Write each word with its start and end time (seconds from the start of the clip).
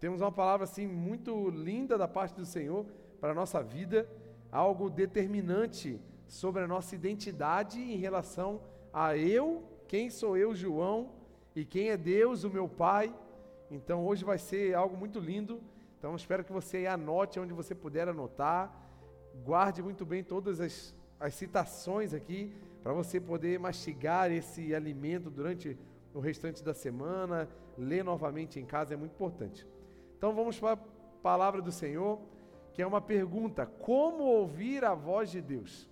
Temos 0.00 0.22
uma 0.22 0.32
palavra 0.32 0.64
assim 0.64 0.86
muito 0.86 1.50
linda 1.50 1.98
da 1.98 2.08
parte 2.08 2.34
do 2.34 2.46
Senhor 2.46 2.86
para 3.20 3.32
a 3.32 3.34
nossa 3.34 3.62
vida, 3.62 4.08
algo 4.50 4.88
determinante 4.88 6.00
sobre 6.26 6.62
a 6.62 6.66
nossa 6.66 6.94
identidade 6.94 7.78
em 7.78 7.96
relação 7.96 8.62
a 8.94 9.14
eu, 9.14 9.62
quem 9.86 10.08
sou 10.08 10.38
eu, 10.38 10.54
João, 10.54 11.10
e 11.54 11.66
quem 11.66 11.90
é 11.90 11.98
Deus, 11.98 12.44
o 12.44 12.50
meu 12.50 12.66
Pai. 12.66 13.14
Então 13.70 14.06
hoje 14.06 14.24
vai 14.24 14.38
ser 14.38 14.74
algo 14.74 14.96
muito 14.96 15.18
lindo. 15.18 15.60
Então 15.98 16.16
espero 16.16 16.42
que 16.44 16.52
você 16.52 16.86
anote 16.86 17.38
onde 17.38 17.52
você 17.52 17.74
puder 17.74 18.08
anotar. 18.08 18.74
Guarde 19.44 19.82
muito 19.82 20.06
bem 20.06 20.24
todas 20.24 20.62
as, 20.62 20.94
as 21.20 21.34
citações 21.34 22.14
aqui 22.14 22.54
para 22.82 22.94
você 22.94 23.20
poder 23.20 23.58
mastigar 23.58 24.32
esse 24.32 24.74
alimento 24.74 25.28
durante 25.28 25.78
o 26.14 26.20
restante 26.20 26.64
da 26.64 26.72
semana, 26.72 27.46
ler 27.76 28.02
novamente 28.02 28.58
em 28.58 28.64
casa 28.64 28.94
é 28.94 28.96
muito 28.96 29.12
importante. 29.12 29.66
Então 30.20 30.34
vamos 30.34 30.60
para 30.60 30.74
a 30.74 30.78
palavra 31.22 31.62
do 31.62 31.72
Senhor, 31.72 32.20
que 32.74 32.82
é 32.82 32.86
uma 32.86 33.00
pergunta: 33.00 33.64
como 33.64 34.22
ouvir 34.22 34.84
a 34.84 34.94
voz 34.94 35.30
de 35.30 35.40
Deus? 35.40 35.88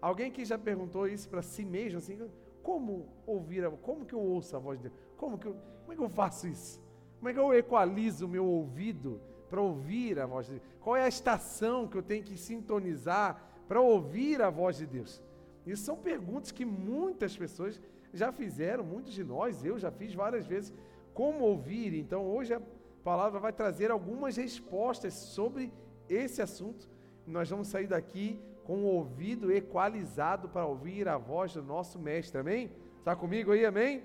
Alguém 0.00 0.28
que 0.28 0.44
já 0.44 0.58
perguntou 0.58 1.06
isso 1.06 1.28
para 1.28 1.40
si 1.40 1.64
mesmo, 1.64 1.98
assim, 1.98 2.18
como 2.64 3.06
ouvir 3.24 3.64
a 3.64 3.70
como 3.70 4.04
que 4.04 4.12
eu 4.12 4.18
ouço 4.18 4.56
a 4.56 4.58
voz 4.58 4.80
de 4.80 4.88
Deus? 4.88 5.00
Como 5.16 5.38
que 5.38 5.46
eu, 5.46 5.56
como 5.82 5.92
é 5.92 5.94
que 5.94 6.02
eu 6.02 6.08
faço 6.08 6.48
isso? 6.48 6.82
Como 7.20 7.28
é 7.28 7.32
que 7.32 7.38
eu 7.38 7.54
equalizo 7.54 8.26
o 8.26 8.28
meu 8.28 8.44
ouvido 8.44 9.20
para 9.48 9.60
ouvir 9.60 10.18
a 10.18 10.26
voz 10.26 10.46
de 10.46 10.54
Deus? 10.54 10.64
Qual 10.80 10.96
é 10.96 11.04
a 11.04 11.08
estação 11.08 11.86
que 11.86 11.96
eu 11.96 12.02
tenho 12.02 12.24
que 12.24 12.36
sintonizar 12.36 13.40
para 13.68 13.80
ouvir 13.80 14.42
a 14.42 14.50
voz 14.50 14.78
de 14.78 14.86
Deus? 14.86 15.22
Isso 15.64 15.84
são 15.84 15.96
perguntas 15.96 16.50
que 16.50 16.64
muitas 16.64 17.36
pessoas 17.36 17.80
já 18.12 18.32
fizeram, 18.32 18.82
muitos 18.82 19.12
de 19.12 19.22
nós, 19.22 19.64
eu 19.64 19.78
já 19.78 19.92
fiz 19.92 20.12
várias 20.12 20.44
vezes. 20.44 20.74
Como 21.14 21.44
ouvir? 21.44 21.94
Então 21.94 22.26
hoje 22.26 22.52
a 22.52 22.60
palavra 23.04 23.38
vai 23.38 23.52
trazer 23.52 23.90
algumas 23.90 24.36
respostas 24.36 25.12
sobre 25.12 25.70
esse 26.08 26.40
assunto. 26.40 26.88
Nós 27.26 27.48
vamos 27.50 27.68
sair 27.68 27.86
daqui 27.86 28.40
com 28.64 28.78
o 28.84 28.86
ouvido 28.86 29.52
equalizado 29.52 30.48
para 30.48 30.64
ouvir 30.66 31.06
a 31.06 31.18
voz 31.18 31.52
do 31.52 31.62
nosso 31.62 31.98
mestre. 31.98 32.40
Amém? 32.40 32.72
Está 32.98 33.14
comigo 33.14 33.52
aí? 33.52 33.64
Amém? 33.66 34.02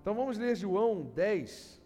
Então 0.00 0.14
vamos 0.14 0.36
ler 0.36 0.56
João 0.56 1.02
10. 1.14 1.80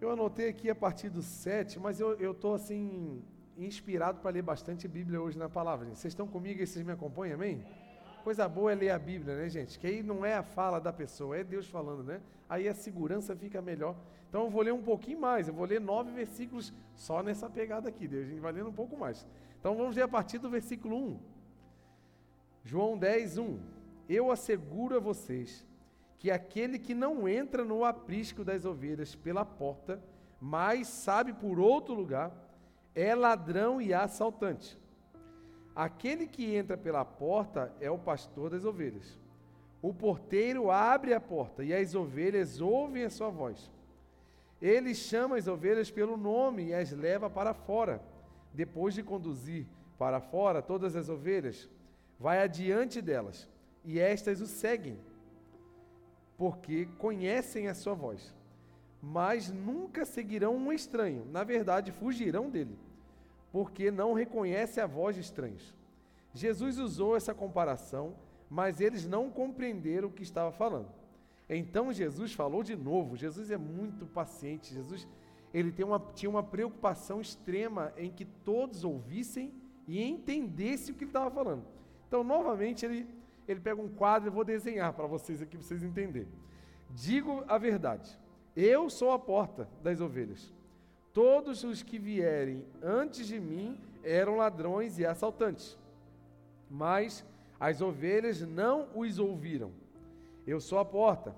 Eu 0.00 0.10
anotei 0.10 0.48
aqui 0.48 0.68
a 0.68 0.74
partir 0.74 1.10
do 1.10 1.22
7, 1.22 1.78
mas 1.78 2.00
eu 2.00 2.32
estou 2.32 2.54
assim, 2.54 3.22
inspirado 3.56 4.20
para 4.20 4.32
ler 4.32 4.42
bastante 4.42 4.88
Bíblia 4.88 5.20
hoje 5.20 5.38
na 5.38 5.48
palavra. 5.48 5.86
Vocês 5.94 6.12
estão 6.12 6.26
comigo 6.26 6.60
e 6.60 6.66
vocês 6.66 6.84
me 6.84 6.92
acompanham, 6.92 7.34
amém? 7.34 7.64
Coisa 8.22 8.48
boa 8.48 8.70
é 8.70 8.74
ler 8.74 8.90
a 8.90 8.98
Bíblia, 8.98 9.36
né, 9.36 9.48
gente? 9.48 9.78
Que 9.78 9.86
aí 9.86 10.02
não 10.02 10.24
é 10.24 10.34
a 10.34 10.42
fala 10.42 10.80
da 10.80 10.92
pessoa, 10.92 11.36
é 11.36 11.42
Deus 11.42 11.66
falando, 11.66 12.04
né? 12.04 12.20
Aí 12.48 12.68
a 12.68 12.74
segurança 12.74 13.34
fica 13.34 13.60
melhor. 13.60 13.96
Então 14.28 14.44
eu 14.44 14.50
vou 14.50 14.62
ler 14.62 14.72
um 14.72 14.82
pouquinho 14.82 15.20
mais, 15.20 15.48
eu 15.48 15.54
vou 15.54 15.66
ler 15.66 15.80
nove 15.80 16.12
versículos 16.12 16.72
só 16.94 17.22
nessa 17.22 17.50
pegada 17.50 17.88
aqui, 17.88 18.06
Deus. 18.06 18.26
A 18.26 18.30
gente 18.30 18.40
vai 18.40 18.52
lendo 18.52 18.68
um 18.68 18.72
pouco 18.72 18.96
mais. 18.96 19.26
Então 19.58 19.76
vamos 19.76 19.96
ler 19.96 20.02
a 20.02 20.08
partir 20.08 20.38
do 20.38 20.48
versículo 20.48 20.96
1. 20.96 21.18
João 22.64 22.96
10, 22.96 23.38
1. 23.38 23.58
Eu 24.08 24.30
asseguro 24.30 24.96
a 24.96 25.00
vocês 25.00 25.66
que 26.18 26.30
aquele 26.30 26.78
que 26.78 26.94
não 26.94 27.28
entra 27.28 27.64
no 27.64 27.84
aprisco 27.84 28.44
das 28.44 28.64
ovelhas 28.64 29.16
pela 29.16 29.44
porta, 29.44 30.00
mas 30.40 30.86
sabe 30.86 31.32
por 31.32 31.58
outro 31.58 31.92
lugar, 31.94 32.32
é 32.94 33.14
ladrão 33.14 33.82
e 33.82 33.92
assaltante. 33.92 34.78
Aquele 35.74 36.26
que 36.26 36.54
entra 36.54 36.76
pela 36.76 37.04
porta 37.04 37.72
é 37.80 37.90
o 37.90 37.98
pastor 37.98 38.50
das 38.50 38.64
ovelhas. 38.64 39.18
O 39.80 39.92
porteiro 39.92 40.70
abre 40.70 41.14
a 41.14 41.20
porta 41.20 41.64
e 41.64 41.72
as 41.72 41.94
ovelhas 41.94 42.60
ouvem 42.60 43.04
a 43.04 43.10
sua 43.10 43.30
voz. 43.30 43.70
Ele 44.60 44.94
chama 44.94 45.36
as 45.36 45.48
ovelhas 45.48 45.90
pelo 45.90 46.16
nome 46.16 46.66
e 46.66 46.74
as 46.74 46.92
leva 46.92 47.28
para 47.28 47.54
fora. 47.54 48.00
Depois 48.52 48.94
de 48.94 49.02
conduzir 49.02 49.66
para 49.98 50.20
fora 50.20 50.60
todas 50.60 50.94
as 50.94 51.08
ovelhas, 51.08 51.68
vai 52.20 52.42
adiante 52.42 53.00
delas 53.00 53.48
e 53.84 53.98
estas 53.98 54.40
o 54.40 54.46
seguem, 54.46 54.98
porque 56.36 56.86
conhecem 56.98 57.66
a 57.66 57.74
sua 57.74 57.94
voz. 57.94 58.34
Mas 59.00 59.50
nunca 59.50 60.04
seguirão 60.04 60.54
um 60.54 60.72
estranho, 60.72 61.24
na 61.32 61.42
verdade, 61.42 61.90
fugirão 61.90 62.48
dele 62.48 62.78
porque 63.52 63.90
não 63.90 64.14
reconhece 64.14 64.80
a 64.80 64.86
voz 64.86 65.14
de 65.14 65.20
estranhos. 65.20 65.74
Jesus 66.34 66.78
usou 66.78 67.14
essa 67.16 67.34
comparação, 67.34 68.14
mas 68.48 68.80
eles 68.80 69.06
não 69.06 69.30
compreenderam 69.30 70.08
o 70.08 70.12
que 70.12 70.22
estava 70.22 70.50
falando. 70.50 70.88
Então 71.48 71.92
Jesus 71.92 72.32
falou 72.32 72.62
de 72.62 72.74
novo. 72.74 73.16
Jesus 73.16 73.50
é 73.50 73.58
muito 73.58 74.06
paciente. 74.06 74.72
Jesus 74.72 75.06
ele 75.52 75.70
tem 75.70 75.84
uma, 75.84 76.00
tinha 76.14 76.30
uma 76.30 76.42
preocupação 76.42 77.20
extrema 77.20 77.92
em 77.96 78.10
que 78.10 78.24
todos 78.24 78.84
ouvissem 78.84 79.52
e 79.86 80.02
entendessem 80.02 80.94
o 80.94 80.96
que 80.96 81.04
ele 81.04 81.10
estava 81.10 81.30
falando. 81.30 81.64
Então, 82.08 82.24
novamente, 82.24 82.86
ele, 82.86 83.06
ele 83.46 83.60
pega 83.60 83.80
um 83.80 83.88
quadro, 83.88 84.28
eu 84.28 84.32
vou 84.32 84.44
desenhar 84.44 84.92
para 84.94 85.06
vocês 85.06 85.42
aqui, 85.42 85.56
para 85.56 85.66
vocês 85.66 85.82
entenderem. 85.82 86.28
Digo 86.90 87.44
a 87.46 87.58
verdade, 87.58 88.18
eu 88.56 88.88
sou 88.88 89.12
a 89.12 89.18
porta 89.18 89.68
das 89.82 90.00
ovelhas. 90.00 90.52
Todos 91.12 91.62
os 91.62 91.82
que 91.82 91.98
vierem 91.98 92.64
antes 92.82 93.26
de 93.26 93.38
mim 93.38 93.78
eram 94.02 94.36
ladrões 94.36 94.98
e 94.98 95.04
assaltantes, 95.04 95.78
mas 96.70 97.24
as 97.60 97.80
ovelhas 97.82 98.40
não 98.40 98.88
os 98.94 99.18
ouviram. 99.18 99.70
Eu 100.46 100.60
sou 100.60 100.78
a 100.78 100.84
porta. 100.84 101.34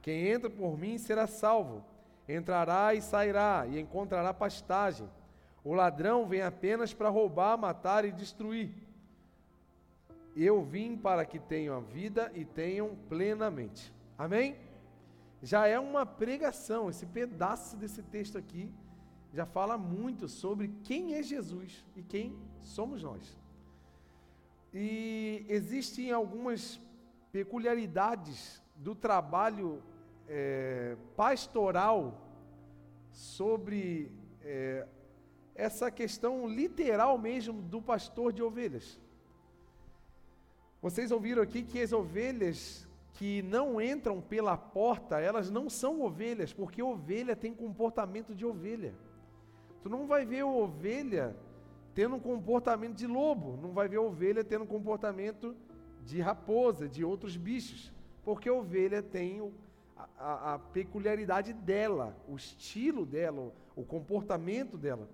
Quem 0.00 0.28
entra 0.28 0.48
por 0.48 0.78
mim 0.78 0.96
será 0.96 1.26
salvo. 1.26 1.84
Entrará 2.28 2.94
e 2.94 3.02
sairá 3.02 3.66
e 3.68 3.80
encontrará 3.80 4.32
pastagem. 4.32 5.08
O 5.64 5.74
ladrão 5.74 6.26
vem 6.26 6.42
apenas 6.42 6.94
para 6.94 7.08
roubar, 7.08 7.58
matar 7.58 8.04
e 8.04 8.12
destruir. 8.12 8.70
Eu 10.36 10.62
vim 10.62 10.96
para 10.96 11.24
que 11.24 11.38
tenham 11.38 11.76
a 11.76 11.80
vida 11.80 12.30
e 12.34 12.44
tenham 12.44 12.94
plenamente. 13.08 13.92
Amém? 14.16 14.56
Já 15.42 15.66
é 15.66 15.78
uma 15.78 16.06
pregação, 16.06 16.88
esse 16.88 17.04
pedaço 17.04 17.76
desse 17.76 18.02
texto 18.02 18.38
aqui 18.38 18.72
já 19.32 19.44
fala 19.44 19.76
muito 19.76 20.28
sobre 20.28 20.72
quem 20.82 21.14
é 21.14 21.22
Jesus 21.22 21.84
e 21.94 22.02
quem 22.02 22.36
somos 22.62 23.02
nós. 23.02 23.36
E 24.72 25.44
existem 25.48 26.12
algumas 26.12 26.80
peculiaridades 27.32 28.62
do 28.76 28.94
trabalho 28.94 29.82
é, 30.28 30.96
pastoral 31.16 32.20
sobre 33.10 34.10
é, 34.42 34.86
essa 35.54 35.90
questão 35.90 36.46
literal 36.46 37.18
mesmo 37.18 37.62
do 37.62 37.80
pastor 37.80 38.32
de 38.32 38.42
ovelhas. 38.42 39.00
Vocês 40.82 41.10
ouviram 41.10 41.42
aqui 41.42 41.62
que 41.62 41.80
as 41.80 41.92
ovelhas 41.92 42.86
que 43.14 43.42
não 43.42 43.80
entram 43.80 44.20
pela 44.20 44.56
porta, 44.56 45.18
elas 45.18 45.50
não 45.50 45.70
são 45.70 46.02
ovelhas, 46.02 46.52
porque 46.52 46.82
ovelha 46.82 47.34
tem 47.34 47.54
comportamento 47.54 48.34
de 48.34 48.44
ovelha. 48.44 48.94
Tu 49.86 49.90
não 49.90 50.04
vai 50.04 50.26
ver 50.26 50.42
ovelha 50.42 51.36
tendo 51.94 52.16
um 52.16 52.18
comportamento 52.18 52.96
de 52.96 53.06
lobo, 53.06 53.56
não 53.62 53.70
vai 53.70 53.86
ver 53.86 53.98
ovelha 53.98 54.42
tendo 54.42 54.64
um 54.64 54.66
comportamento 54.66 55.54
de 56.04 56.20
raposa, 56.20 56.88
de 56.88 57.04
outros 57.04 57.36
bichos, 57.36 57.92
porque 58.24 58.48
a 58.48 58.52
ovelha 58.52 59.00
tem 59.00 59.48
a, 60.18 60.54
a, 60.54 60.58
peculiaridade 60.58 61.52
dela, 61.52 62.16
o 62.26 62.34
estilo 62.34 63.06
dela, 63.06 63.40
o, 63.76 63.82
o 63.82 63.84
comportamento 63.84 64.76
dela. 64.76 65.08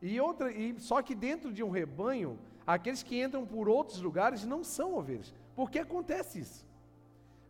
E 0.00 0.20
outra, 0.20 0.52
e 0.52 0.78
só 0.78 1.02
que 1.02 1.12
dentro 1.12 1.52
de 1.52 1.64
um 1.64 1.70
rebanho, 1.70 2.38
aqueles 2.64 3.02
que 3.02 3.20
entram 3.20 3.44
por 3.44 3.68
outros 3.68 4.00
lugares 4.00 4.44
não 4.44 4.62
são 4.62 4.94
ovelhas. 4.94 5.34
Por 5.56 5.68
que 5.68 5.80
acontece 5.80 6.38
isso? 6.38 6.64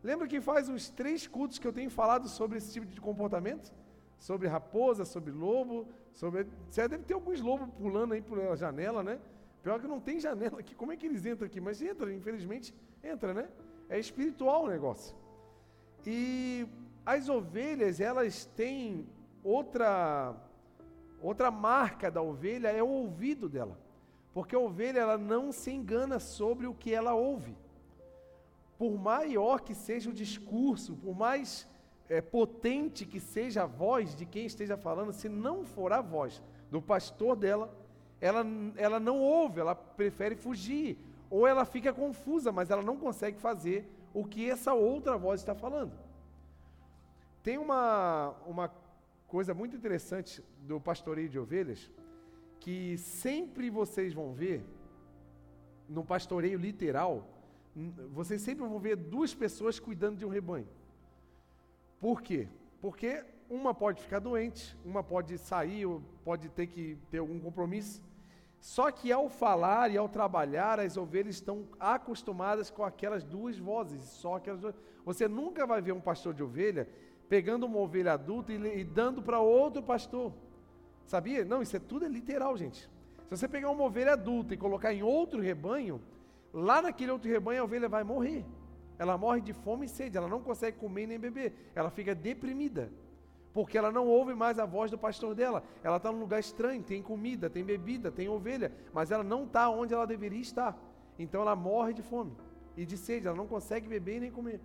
Lembra 0.03 0.27
que 0.27 0.41
faz 0.41 0.71
uns 0.71 0.89
três 0.89 1.27
cultos 1.27 1.59
que 1.59 1.67
eu 1.67 1.73
tenho 1.75 1.91
falado 1.91 2.27
sobre 2.31 2.57
esse 2.57 2.73
tipo 2.73 2.87
de 2.87 2.99
comportamento? 2.99 3.75
Sobre 4.19 4.49
raposa, 4.49 5.05
sobre 5.05 5.31
lobo, 5.31 5.87
Sobre, 6.17 6.47
você 6.71 6.89
deve 6.89 7.05
ter 7.05 7.13
alguns 7.13 7.43
lobos 7.43 7.69
pulando 7.79 8.15
aí 8.15 8.23
pela 8.23 8.57
janela, 8.57 9.03
né? 9.03 9.21
Pior 9.63 9.79
que 9.79 9.87
não 9.87 10.01
tem 10.01 10.19
janela 10.19 10.61
aqui. 10.61 10.75
Como 10.75 10.91
é 10.91 10.97
que 10.97 11.05
eles 11.05 11.27
entram 11.27 11.47
aqui? 11.47 11.61
Mas 11.61 11.83
entra, 11.83 12.13
infelizmente, 12.13 12.75
entra, 13.05 13.35
né? 13.35 13.49
É 13.87 13.99
espiritual 13.99 14.65
o 14.65 14.69
negócio. 14.69 15.15
E 16.07 16.67
as 17.05 17.29
ovelhas, 17.29 18.01
elas 18.01 18.47
têm 18.47 19.07
outra 19.45 20.35
outra 21.21 21.51
marca 21.51 22.11
da 22.11 22.23
ovelha 22.23 22.69
é 22.69 22.83
o 22.83 22.89
ouvido 22.89 23.47
dela. 23.47 23.79
Porque 24.33 24.57
a 24.57 24.59
ovelha 24.59 25.01
ela 25.01 25.19
não 25.19 25.53
se 25.53 25.71
engana 25.71 26.19
sobre 26.19 26.67
o 26.67 26.75
que 26.75 26.95
ela 26.95 27.15
ouve. 27.15 27.55
Por 28.79 28.99
maior 28.99 29.61
que 29.61 29.75
seja 29.75 30.09
o 30.09 30.15
discurso, 30.15 30.97
por 30.97 31.15
mais 31.15 31.69
é, 32.09 32.21
potente 32.21 33.05
que 33.05 33.21
seja 33.21 33.65
a 33.65 33.67
voz 33.67 34.15
de 34.15 34.25
quem 34.25 34.47
esteja 34.47 34.77
falando, 34.77 35.13
se 35.13 35.29
não 35.29 35.65
for 35.65 35.93
a 35.93 36.01
voz 36.01 36.43
do 36.71 36.81
pastor 36.81 37.37
dela, 37.37 37.75
ela, 38.21 38.45
ela 38.77 39.01
não 39.01 39.19
ouve, 39.19 39.61
ela 39.61 39.75
prefere 39.75 40.35
fugir. 40.35 40.99
ou 41.29 41.47
ela 41.47 41.65
fica 41.65 41.93
confusa, 41.93 42.53
mas 42.53 42.71
ela 42.71 42.83
não 42.83 42.97
consegue 42.97 43.39
fazer 43.39 43.85
o 44.15 44.25
que 44.25 44.49
essa 44.49 44.73
outra 44.73 45.17
voz 45.19 45.41
está 45.41 45.55
falando. 45.55 45.93
Tem 47.43 47.59
uma, 47.59 48.35
uma 48.47 48.73
coisa 49.27 49.53
muito 49.53 49.77
interessante 49.77 50.43
do 50.63 50.81
pastoreio 50.81 51.29
de 51.29 51.39
ovelhas, 51.39 51.91
que 52.61 52.97
sempre 52.99 53.71
vocês 53.71 54.13
vão 54.13 54.33
ver, 54.33 54.65
no 55.89 56.05
pastoreio 56.05 56.59
literal, 56.59 57.29
vocês 58.13 58.41
sempre 58.41 58.67
vão 58.67 58.79
ver 58.79 58.97
duas 58.97 59.35
pessoas 59.35 59.79
cuidando 59.79 60.17
de 60.17 60.25
um 60.25 60.29
rebanho. 60.29 60.67
Por 62.01 62.23
quê? 62.23 62.49
Porque 62.81 63.25
uma 63.49 63.75
pode 63.75 64.03
ficar 64.03 64.19
doente, 64.19 64.77
uma 64.85 65.03
pode 65.03 65.39
sair, 65.39 65.87
ou 65.87 66.03
pode 66.25 66.49
ter 66.49 66.67
que 66.67 66.99
ter 67.11 67.19
algum 67.19 67.39
compromisso. 67.39 68.03
Só 68.61 68.91
que 68.91 69.13
ao 69.13 69.29
falar 69.29 69.91
e 69.91 69.97
ao 69.97 70.09
trabalhar, 70.09 70.81
as 70.81 70.97
ovelhas 70.97 71.37
estão 71.37 71.67
acostumadas 71.79 72.71
com 72.71 72.83
aquelas 72.83 73.23
duas 73.23 73.59
vozes, 73.59 74.03
só 74.03 74.37
aquelas 74.37 74.61
duas. 74.61 74.75
Você 75.05 75.29
nunca 75.29 75.67
vai 75.67 75.81
ver 75.81 75.93
um 75.93 76.01
pastor 76.01 76.35
de 76.35 76.43
ovelha 76.43 76.89
pegando 77.29 77.67
uma 77.67 77.79
ovelha 77.79 78.13
adulta 78.15 78.53
e, 78.53 78.81
e 78.81 78.85
dando 78.85 79.23
para 79.23 79.41
outro 79.41 79.83
pastor. 79.83 80.33
Sabia? 81.07 81.45
Não, 81.45 81.63
isso 81.63 81.77
é 81.77 81.81
tudo 81.81 82.05
é 82.05 82.09
literal, 82.09 82.57
gente. 82.57 82.91
Se 83.29 83.31
você 83.31 83.49
pegar 83.49 83.71
uma 83.71 83.85
ovelha 83.85 84.13
adulta 84.13 84.55
e 84.55 84.57
colocar 84.57 84.93
em 84.93 85.03
outro 85.03 85.41
rebanho, 85.41 86.01
lá 86.53 86.83
naquele 86.83 87.11
outro 87.11 87.31
rebanho 87.31 87.63
a 87.63 87.65
ovelha 87.65 87.89
vai 87.89 88.03
morrer. 88.03 88.45
Ela 88.99 89.19
morre 89.19 89.41
de 89.41 89.53
fome 89.53 89.87
e 89.87 89.89
sede, 89.89 90.17
ela 90.17 90.29
não 90.29 90.41
consegue 90.41 90.79
comer 90.79 91.07
nem 91.07 91.19
beber, 91.19 91.53
ela 91.75 91.91
fica 91.91 92.15
deprimida. 92.15 92.91
Porque 93.53 93.79
ela 93.79 93.91
não 93.91 94.07
ouve 94.07 94.35
mais 94.35 94.59
a 94.59 94.67
voz 94.67 94.91
do 94.91 94.99
pastor 94.99 95.35
dela. 95.35 95.63
Ela 95.83 95.97
está 95.97 96.13
num 96.13 96.21
lugar 96.21 96.41
estranho, 96.41 96.83
tem 96.83 97.03
comida, 97.03 97.49
tem 97.49 97.65
bebida, 97.65 98.11
tem 98.11 98.29
ovelha, 98.29 98.71
mas 98.93 99.11
ela 99.11 99.25
não 99.25 99.45
está 99.45 99.71
onde 99.71 99.95
ela 99.95 100.07
deveria 100.07 100.41
estar. 100.41 100.77
Então 101.19 101.41
ela 101.41 101.57
morre 101.57 101.95
de 101.95 102.03
fome 102.03 102.33
e 102.77 102.85
de 102.85 102.99
sede, 102.99 103.27
ela 103.27 103.37
não 103.37 103.47
consegue 103.47 103.89
beber 103.89 104.21
nem 104.21 104.31
comer. 104.31 104.61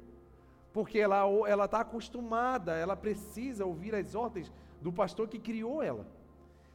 Porque 0.74 1.00
ela 1.00 1.26
está 1.64 1.82
acostumada, 1.82 2.74
ela 2.74 2.96
precisa 2.96 3.66
ouvir 3.66 3.96
as 3.96 4.14
ordens 4.14 4.52
do 4.82 4.92
pastor 4.92 5.28
que 5.28 5.40
criou 5.40 5.82
ela. 5.82 6.06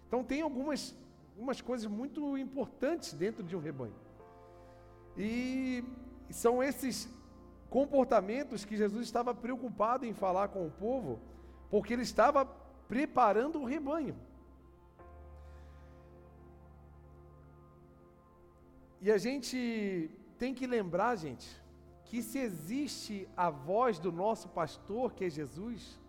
Então 0.08 0.24
tem 0.24 0.40
algumas, 0.40 0.96
algumas 1.34 1.60
coisas 1.60 1.86
muito 1.86 2.38
importantes 2.38 3.12
dentro 3.12 3.42
de 3.42 3.54
um 3.54 3.60
rebanho. 3.60 3.94
E 5.18 5.84
são 6.30 6.62
esses 6.62 7.08
comportamentos 7.76 8.64
que 8.64 8.74
Jesus 8.74 9.04
estava 9.04 9.34
preocupado 9.34 10.06
em 10.06 10.14
falar 10.14 10.48
com 10.48 10.66
o 10.66 10.70
povo, 10.70 11.20
porque 11.68 11.92
ele 11.92 12.06
estava 12.10 12.46
preparando 12.88 13.60
o 13.60 13.66
rebanho. 13.66 14.16
E 18.98 19.12
a 19.12 19.18
gente 19.18 20.10
tem 20.38 20.54
que 20.54 20.66
lembrar, 20.66 21.16
gente, 21.16 21.46
que 22.06 22.22
se 22.22 22.38
existe 22.38 23.28
a 23.36 23.50
voz 23.50 23.98
do 23.98 24.10
nosso 24.10 24.48
pastor, 24.48 25.12
que 25.12 25.26
é 25.26 25.28
Jesus, 25.28 26.00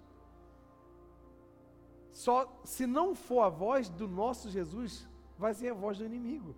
só 2.14 2.62
se 2.64 2.88
não 2.88 3.14
for 3.14 3.42
a 3.42 3.50
voz 3.50 3.90
do 3.90 4.08
nosso 4.08 4.50
Jesus, 4.50 5.06
vai 5.38 5.54
ser 5.54 5.72
a 5.72 5.80
voz 5.84 5.98
do 5.98 6.06
inimigo. 6.06 6.56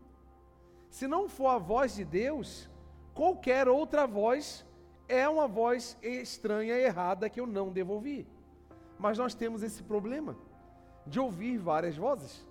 Se 0.87 1.07
não 1.07 1.27
for 1.27 1.47
a 1.47 1.57
voz 1.57 1.95
de 1.95 2.05
Deus, 2.05 2.69
qualquer 3.15 3.67
outra 3.67 4.05
voz 4.05 4.68
é 5.09 5.27
uma 5.27 5.47
voz 5.47 5.97
estranha, 6.03 6.75
errada 6.75 7.29
que 7.29 7.39
eu 7.39 7.47
não 7.47 7.71
devo 7.71 7.93
ouvir. 7.93 8.27
Mas 8.97 9.17
nós 9.17 9.33
temos 9.33 9.63
esse 9.63 9.81
problema 9.81 10.37
de 11.05 11.19
ouvir 11.19 11.57
várias 11.57 11.97
vozes, 11.97 12.47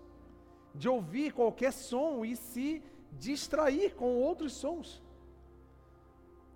de 0.75 0.89
ouvir 0.89 1.33
qualquer 1.33 1.73
som 1.73 2.25
e 2.25 2.35
se 2.35 2.83
distrair 3.13 3.95
com 3.95 4.17
outros 4.17 4.53
sons. 4.53 5.03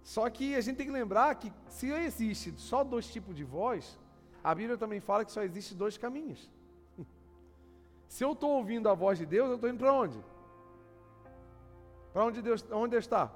Só 0.03 0.29
que 0.29 0.57
a 0.57 0.61
gente 0.61 0.77
tem 0.77 0.87
que 0.87 0.93
lembrar 0.93 1.37
que 1.37 1.53
se 1.69 1.89
existe 1.91 2.53
só 2.57 2.83
dois 2.83 3.07
tipos 3.07 3.37
de 3.37 3.45
voz, 3.45 3.97
a 4.43 4.53
Bíblia 4.53 4.77
também 4.77 4.99
fala 4.99 5.25
que 5.25 5.31
só 5.31 5.43
existe 5.43 5.75
dois 5.75 5.97
caminhos. 5.97 6.51
Se 8.09 8.25
eu 8.25 8.33
estou 8.33 8.51
ouvindo 8.51 8.89
a 8.89 8.95
voz 8.95 9.19
de 9.19 9.25
Deus, 9.25 9.49
eu 9.49 9.55
estou 9.55 9.71
indo 9.71 9.79
para 9.79 9.93
onde? 9.93 10.19
Para 12.13 12.25
onde 12.25 12.43
Deus, 12.43 12.67
onde 12.73 12.91
Deus 12.91 13.05
está? 13.05 13.33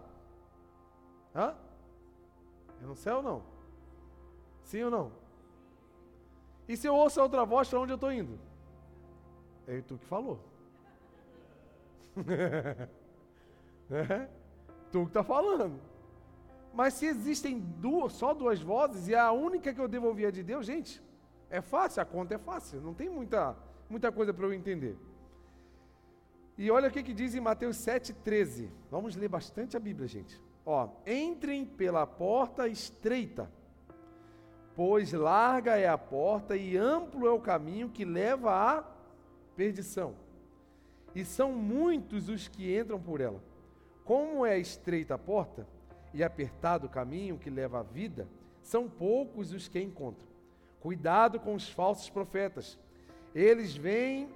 Hã? 1.33 1.55
É 2.87 2.89
no 2.89 2.95
céu 2.95 3.17
ou 3.17 3.23
não? 3.23 3.43
Sim 4.63 4.85
ou 4.85 4.91
não? 4.91 5.13
E 6.69 6.77
se 6.77 6.87
eu 6.87 6.95
ouço 6.95 7.21
outra 7.21 7.45
voz, 7.45 7.69
para 7.69 7.81
onde 7.81 7.93
eu 7.93 7.97
estou 7.97 8.13
indo? 8.13 8.39
É 9.67 9.81
tu 9.81 9.99
que 9.99 10.07
falou. 10.07 10.39
é? 13.91 14.29
Tu 14.93 15.03
que 15.03 15.09
está 15.09 15.25
falando. 15.25 15.81
Mas 16.73 16.95
se 16.95 17.07
existem 17.07 17.59
duas, 17.59 18.13
só 18.13 18.33
duas 18.33 18.61
vozes 18.61 19.09
e 19.09 19.15
a 19.15 19.33
única 19.33 19.75
que 19.75 19.81
eu 19.81 19.89
devo 19.89 20.07
ouvir 20.07 20.27
é 20.27 20.31
de 20.31 20.43
Deus, 20.45 20.67
gente, 20.67 21.03
é 21.51 21.61
fácil, 21.61 22.03
a 22.03 22.05
conta 22.05 22.35
é 22.35 22.39
fácil, 22.39 22.81
não 22.81 22.95
tem 22.95 23.09
muita, 23.09 23.57
muita 23.89 24.13
coisa 24.13 24.33
para 24.33 24.47
eu 24.47 24.53
entender. 24.53 24.97
E 26.57 26.71
olha 26.71 26.89
o 26.89 26.93
que, 26.93 27.03
que 27.03 27.13
diz 27.13 27.35
em 27.35 27.41
Mateus 27.41 27.77
7,13. 27.79 28.71
Vamos 28.91 29.17
ler 29.17 29.29
bastante 29.29 29.77
a 29.77 29.81
Bíblia, 29.81 30.07
gente. 30.07 30.41
Ó, 30.67 30.89
entrem 31.07 31.65
pela 31.65 32.05
porta 32.05 32.67
estreita, 32.67 33.49
pois 34.75 35.13
larga 35.13 35.77
é 35.77 35.87
a 35.87 35.97
porta 35.97 36.57
e 36.57 36.77
amplo 36.77 37.25
é 37.25 37.31
o 37.31 37.41
caminho 37.41 37.89
que 37.89 38.05
leva 38.05 38.53
à 38.53 38.85
perdição. 39.55 40.17
E 41.15 41.25
são 41.25 41.53
muitos 41.53 42.29
os 42.29 42.49
que 42.49 42.77
entram 42.77 43.01
por 43.01 43.21
ela. 43.21 43.41
Como 44.05 44.45
é 44.45 44.59
estreita 44.59 45.15
a 45.15 45.19
porta, 45.19 45.67
e 46.13 46.25
apertado 46.25 46.87
o 46.87 46.91
caminho 46.91 47.39
que 47.39 47.51
leva 47.51 47.81
à 47.81 47.83
vida, 47.83 48.27
são 48.63 48.89
poucos 48.89 49.53
os 49.53 49.69
que 49.69 49.81
encontram. 49.81 50.27
Cuidado 50.81 51.39
com 51.39 51.55
os 51.55 51.69
falsos 51.69 52.09
profetas. 52.09 52.79
Eles 53.35 53.77
vêm 53.77 54.29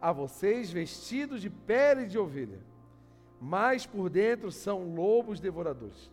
a 0.00 0.10
vocês 0.10 0.70
vestidos 0.70 1.40
de 1.40 1.50
pele 1.50 2.06
de 2.06 2.18
ovelha, 2.18 2.58
mas 3.44 3.84
por 3.84 4.08
dentro 4.08 4.52
são 4.52 4.94
lobos 4.94 5.40
devoradores. 5.40 6.08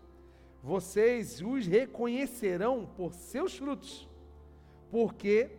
Vocês 0.63 1.39
os 1.39 1.67
reconhecerão 1.67 2.89
por 2.97 3.13
seus 3.13 3.55
frutos, 3.55 4.09
porque 4.89 5.51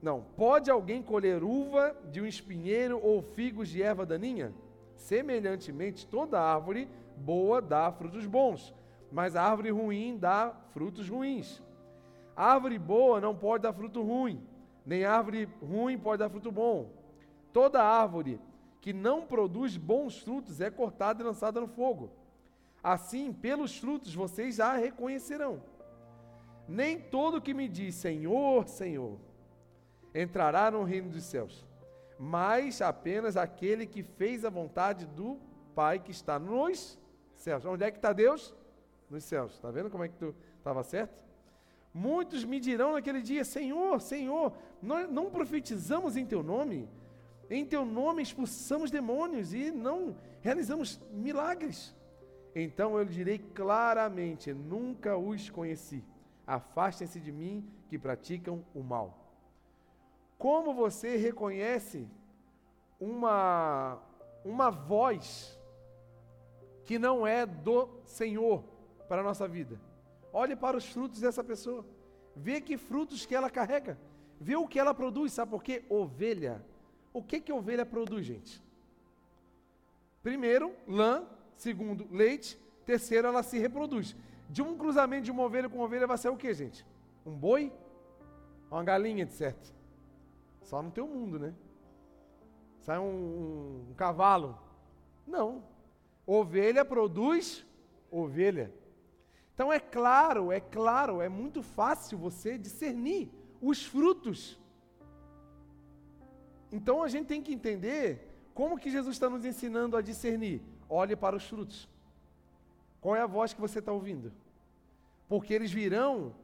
não 0.00 0.22
pode 0.36 0.70
alguém 0.70 1.02
colher 1.02 1.42
uva 1.42 1.92
de 2.12 2.20
um 2.20 2.26
espinheiro 2.26 3.00
ou 3.02 3.20
figos 3.20 3.68
de 3.68 3.82
erva 3.82 4.06
daninha? 4.06 4.54
Semelhantemente, 4.94 6.06
toda 6.06 6.40
árvore 6.40 6.88
boa 7.16 7.60
dá 7.60 7.90
frutos 7.90 8.24
bons, 8.24 8.72
mas 9.10 9.34
a 9.34 9.42
árvore 9.42 9.70
ruim 9.70 10.16
dá 10.16 10.54
frutos 10.72 11.08
ruins. 11.08 11.60
A 12.36 12.52
árvore 12.52 12.78
boa 12.78 13.20
não 13.20 13.34
pode 13.34 13.64
dar 13.64 13.72
fruto 13.72 14.02
ruim, 14.02 14.40
nem 14.86 15.04
árvore 15.04 15.48
ruim 15.60 15.98
pode 15.98 16.20
dar 16.20 16.30
fruto 16.30 16.52
bom. 16.52 16.92
Toda 17.52 17.82
árvore 17.82 18.38
que 18.88 18.92
não 18.94 19.26
produz 19.26 19.76
bons 19.76 20.18
frutos 20.18 20.62
é 20.62 20.70
cortada 20.70 21.22
e 21.22 21.26
lançada 21.26 21.60
no 21.60 21.68
fogo. 21.68 22.10
Assim, 22.82 23.34
pelos 23.34 23.76
frutos 23.76 24.14
vocês 24.14 24.60
a 24.60 24.72
reconhecerão. 24.72 25.62
Nem 26.66 26.98
todo 26.98 27.38
que 27.38 27.52
me 27.52 27.68
diz 27.68 27.96
Senhor, 27.96 28.66
Senhor, 28.66 29.18
entrará 30.14 30.70
no 30.70 30.84
reino 30.84 31.10
dos 31.10 31.24
céus, 31.24 31.66
mas 32.18 32.80
apenas 32.80 33.36
aquele 33.36 33.84
que 33.84 34.02
fez 34.02 34.42
a 34.42 34.48
vontade 34.48 35.04
do 35.04 35.38
Pai 35.74 35.98
que 35.98 36.10
está 36.10 36.38
nos 36.38 36.98
céus. 37.36 37.66
Onde 37.66 37.84
é 37.84 37.90
que 37.90 37.98
está 37.98 38.14
Deus? 38.14 38.54
Nos 39.10 39.22
céus. 39.22 39.52
Está 39.52 39.70
vendo 39.70 39.90
como 39.90 40.04
é 40.04 40.08
que 40.08 40.16
tu 40.16 40.34
estava 40.56 40.82
certo? 40.82 41.22
Muitos 41.92 42.42
me 42.42 42.58
dirão 42.58 42.92
naquele 42.92 43.20
dia: 43.20 43.44
Senhor, 43.44 44.00
Senhor, 44.00 44.50
nós 44.80 45.10
não 45.10 45.28
profetizamos 45.28 46.16
em 46.16 46.24
teu 46.24 46.42
nome, 46.42 46.88
em 47.50 47.64
teu 47.64 47.84
nome 47.84 48.22
expulsamos 48.22 48.90
demônios 48.90 49.54
e 49.54 49.70
não 49.70 50.16
realizamos 50.40 51.00
milagres. 51.10 51.94
Então 52.54 52.96
eu 52.96 53.04
lhe 53.04 53.12
direi 53.12 53.38
claramente: 53.38 54.52
nunca 54.52 55.16
os 55.16 55.48
conheci. 55.48 56.04
Afastem-se 56.46 57.20
de 57.20 57.32
mim 57.32 57.64
que 57.88 57.98
praticam 57.98 58.64
o 58.74 58.82
mal. 58.82 59.26
Como 60.38 60.74
você 60.74 61.16
reconhece 61.16 62.08
uma, 63.00 63.98
uma 64.44 64.70
voz 64.70 65.58
que 66.84 66.98
não 66.98 67.26
é 67.26 67.44
do 67.44 67.88
Senhor 68.04 68.64
para 69.08 69.20
a 69.20 69.24
nossa 69.24 69.46
vida. 69.46 69.80
Olhe 70.32 70.54
para 70.54 70.76
os 70.76 70.86
frutos 70.86 71.20
dessa 71.20 71.42
pessoa. 71.42 71.84
Vê 72.34 72.60
que 72.60 72.76
frutos 72.76 73.26
que 73.26 73.34
ela 73.34 73.50
carrega. 73.50 73.98
Vê 74.40 74.56
o 74.56 74.66
que 74.66 74.78
ela 74.78 74.94
produz. 74.94 75.32
Sabe 75.32 75.50
por 75.50 75.62
quê? 75.62 75.84
Ovelha. 75.88 76.64
O 77.18 77.22
que 77.22 77.40
que 77.40 77.52
ovelha 77.52 77.84
produz, 77.84 78.24
gente? 78.24 78.62
Primeiro, 80.22 80.72
lã. 80.86 81.26
Segundo, 81.56 82.06
leite. 82.12 82.56
Terceiro, 82.86 83.26
ela 83.26 83.42
se 83.42 83.58
reproduz. 83.58 84.14
De 84.48 84.62
um 84.62 84.78
cruzamento 84.78 85.24
de 85.24 85.32
uma 85.32 85.42
ovelha 85.42 85.68
com 85.68 85.80
ovelha 85.80 86.06
vai 86.06 86.16
ser 86.16 86.28
o 86.28 86.36
que, 86.36 86.54
gente? 86.54 86.86
Um 87.26 87.32
boi? 87.32 87.72
Uma 88.70 88.84
galinha, 88.84 89.26
de 89.26 89.32
certo. 89.32 89.74
Só 90.62 90.80
no 90.80 90.92
teu 90.92 91.08
mundo, 91.08 91.40
né? 91.40 91.52
Sai 92.82 93.00
um, 93.00 93.02
um, 93.02 93.86
um 93.90 93.94
cavalo. 93.94 94.56
Não. 95.26 95.64
Ovelha 96.24 96.84
produz 96.84 97.66
ovelha. 98.12 98.72
Então 99.54 99.72
é 99.72 99.80
claro, 99.80 100.52
é 100.52 100.60
claro, 100.60 101.20
é 101.20 101.28
muito 101.28 101.64
fácil 101.64 102.16
você 102.16 102.56
discernir 102.56 103.28
os 103.60 103.84
frutos. 103.84 104.56
Então 106.70 107.02
a 107.02 107.08
gente 107.08 107.26
tem 107.26 107.42
que 107.42 107.52
entender 107.52 108.28
como 108.54 108.78
que 108.78 108.90
Jesus 108.90 109.14
está 109.14 109.28
nos 109.30 109.44
ensinando 109.44 109.96
a 109.96 110.02
discernir. 110.02 110.60
Olhe 110.88 111.14
para 111.14 111.36
os 111.36 111.44
frutos. 111.44 111.88
Qual 113.00 113.14
é 113.14 113.20
a 113.20 113.26
voz 113.26 113.52
que 113.52 113.60
você 113.60 113.78
está 113.78 113.92
ouvindo? 113.92 114.32
Porque 115.28 115.54
eles 115.54 115.70
virão 115.70 116.34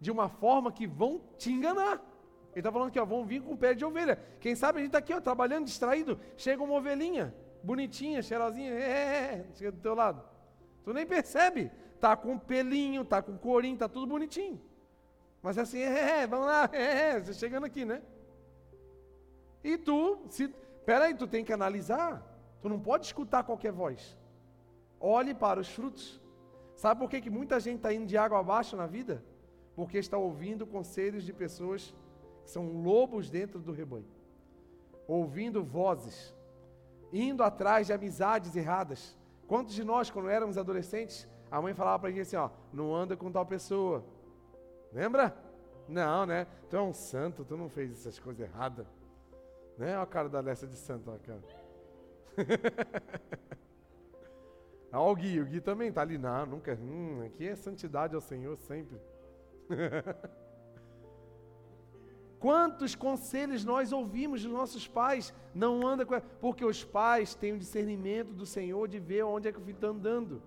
de 0.00 0.10
uma 0.10 0.28
forma 0.28 0.72
que 0.72 0.86
vão 0.86 1.20
te 1.38 1.52
enganar. 1.52 2.02
Ele 2.52 2.60
está 2.60 2.72
falando 2.72 2.90
que 2.90 2.98
ó, 2.98 3.04
vão 3.04 3.24
vir 3.24 3.42
com 3.42 3.56
pé 3.56 3.74
de 3.74 3.84
ovelha. 3.84 4.18
Quem 4.40 4.54
sabe 4.54 4.78
a 4.78 4.80
gente 4.80 4.88
está 4.88 4.98
aqui 4.98 5.14
ó, 5.14 5.20
trabalhando, 5.20 5.66
distraído, 5.66 6.18
chega 6.36 6.62
uma 6.62 6.74
ovelhinha, 6.74 7.34
bonitinha, 7.62 8.22
cheirosinha, 8.22 8.72
é, 8.72 8.82
é, 8.82 9.34
é, 9.34 9.46
chega 9.54 9.70
do 9.70 9.80
teu 9.80 9.94
lado. 9.94 10.22
Tu 10.82 10.92
nem 10.92 11.06
percebe. 11.06 11.70
Tá 12.00 12.16
com 12.16 12.38
pelinho, 12.38 13.04
tá 13.04 13.20
com 13.20 13.36
corinho, 13.36 13.76
tá 13.76 13.88
tudo 13.88 14.06
bonitinho. 14.06 14.60
Mas 15.42 15.58
é 15.58 15.60
assim, 15.60 15.78
é, 15.80 16.22
é, 16.22 16.26
vamos 16.26 16.46
lá, 16.46 16.68
é, 16.72 16.82
é, 16.82 17.20
você 17.20 17.34
chegando 17.34 17.64
aqui, 17.64 17.84
né? 17.84 18.02
E 19.62 19.76
tu, 19.76 20.18
se, 20.28 20.48
peraí, 20.84 21.14
tu 21.14 21.26
tem 21.26 21.44
que 21.44 21.52
analisar. 21.52 22.26
Tu 22.60 22.68
não 22.68 22.78
pode 22.78 23.06
escutar 23.06 23.44
qualquer 23.44 23.72
voz. 23.72 24.16
Olhe 24.98 25.34
para 25.34 25.60
os 25.60 25.68
frutos. 25.68 26.20
Sabe 26.74 27.00
por 27.00 27.10
que, 27.10 27.20
que 27.20 27.30
muita 27.30 27.60
gente 27.60 27.76
está 27.76 27.92
indo 27.92 28.06
de 28.06 28.16
água 28.16 28.38
abaixo 28.38 28.76
na 28.76 28.86
vida? 28.86 29.22
Porque 29.74 29.98
está 29.98 30.16
ouvindo 30.16 30.66
conselhos 30.66 31.24
de 31.24 31.32
pessoas 31.32 31.94
que 32.44 32.50
são 32.50 32.82
lobos 32.82 33.30
dentro 33.30 33.58
do 33.58 33.72
rebanho. 33.72 34.08
Ouvindo 35.06 35.62
vozes. 35.62 36.34
Indo 37.12 37.42
atrás 37.42 37.86
de 37.86 37.92
amizades 37.92 38.54
erradas. 38.56 39.16
Quantos 39.46 39.74
de 39.74 39.84
nós, 39.84 40.10
quando 40.10 40.28
éramos 40.28 40.56
adolescentes, 40.56 41.28
a 41.50 41.60
mãe 41.60 41.74
falava 41.74 41.98
para 41.98 42.08
a 42.08 42.12
gente 42.12 42.22
assim: 42.22 42.36
ó, 42.36 42.50
não 42.72 42.94
anda 42.94 43.16
com 43.16 43.30
tal 43.32 43.44
pessoa. 43.44 44.04
Lembra? 44.92 45.36
Não, 45.88 46.24
né? 46.24 46.46
Tu 46.68 46.76
é 46.76 46.82
um 46.82 46.92
santo, 46.92 47.44
tu 47.44 47.56
não 47.56 47.68
fez 47.68 47.92
essas 47.92 48.18
coisas 48.18 48.48
erradas. 48.48 48.86
Né? 49.80 49.94
Olha 49.94 50.02
a 50.02 50.06
cara 50.06 50.28
da 50.28 50.40
Lessa 50.40 50.66
de 50.66 50.76
santo, 50.76 51.10
olha 51.10 51.40
ah, 54.92 55.00
o 55.00 55.16
Gui, 55.16 55.40
o 55.40 55.46
Gui 55.46 55.62
também 55.62 55.90
tá 55.90 56.02
ali. 56.02 56.18
Não, 56.18 56.44
nunca. 56.44 56.74
Hum, 56.74 57.22
aqui 57.24 57.48
é 57.48 57.56
santidade 57.56 58.14
ao 58.14 58.20
Senhor 58.20 58.58
sempre. 58.58 59.00
Quantos 62.38 62.94
conselhos 62.94 63.64
nós 63.64 63.90
ouvimos 63.90 64.42
dos 64.42 64.52
nossos 64.52 64.86
pais? 64.86 65.32
Não 65.54 65.86
anda 65.86 66.04
com. 66.04 66.20
Porque 66.42 66.62
os 66.62 66.84
pais 66.84 67.34
têm 67.34 67.54
o 67.54 67.58
discernimento 67.58 68.34
do 68.34 68.44
Senhor 68.44 68.86
de 68.86 68.98
ver 68.98 69.22
onde 69.22 69.48
é 69.48 69.52
que 69.52 69.58
o 69.58 69.62
filho 69.62 69.76
está 69.76 69.88
andando. 69.88 70.42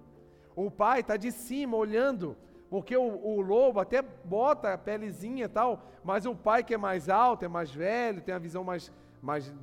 O 0.55 0.69
pai 0.69 0.99
está 0.99 1.17
de 1.17 1.31
cima 1.31 1.75
olhando, 1.75 2.37
porque 2.69 2.95
o, 2.95 3.01
o, 3.01 3.41
lobo 3.41 3.79
até 3.79 3.99
bota 4.01 4.73
a 4.73 4.77
pelezinha 4.77 5.45
e 5.45 5.49
tal, 5.49 5.89
mas 6.03 6.27
o 6.27 6.35
pai 6.35 6.63
que 6.63 6.75
é 6.75 6.77
mais 6.77 7.09
alto, 7.09 7.45
é 7.45 7.47
mais 7.47 7.71
velho, 7.71 8.21
tem 8.21 8.35
a 8.35 8.39
visão 8.39 8.63
mais, 8.63 8.91
mais, 9.23 9.53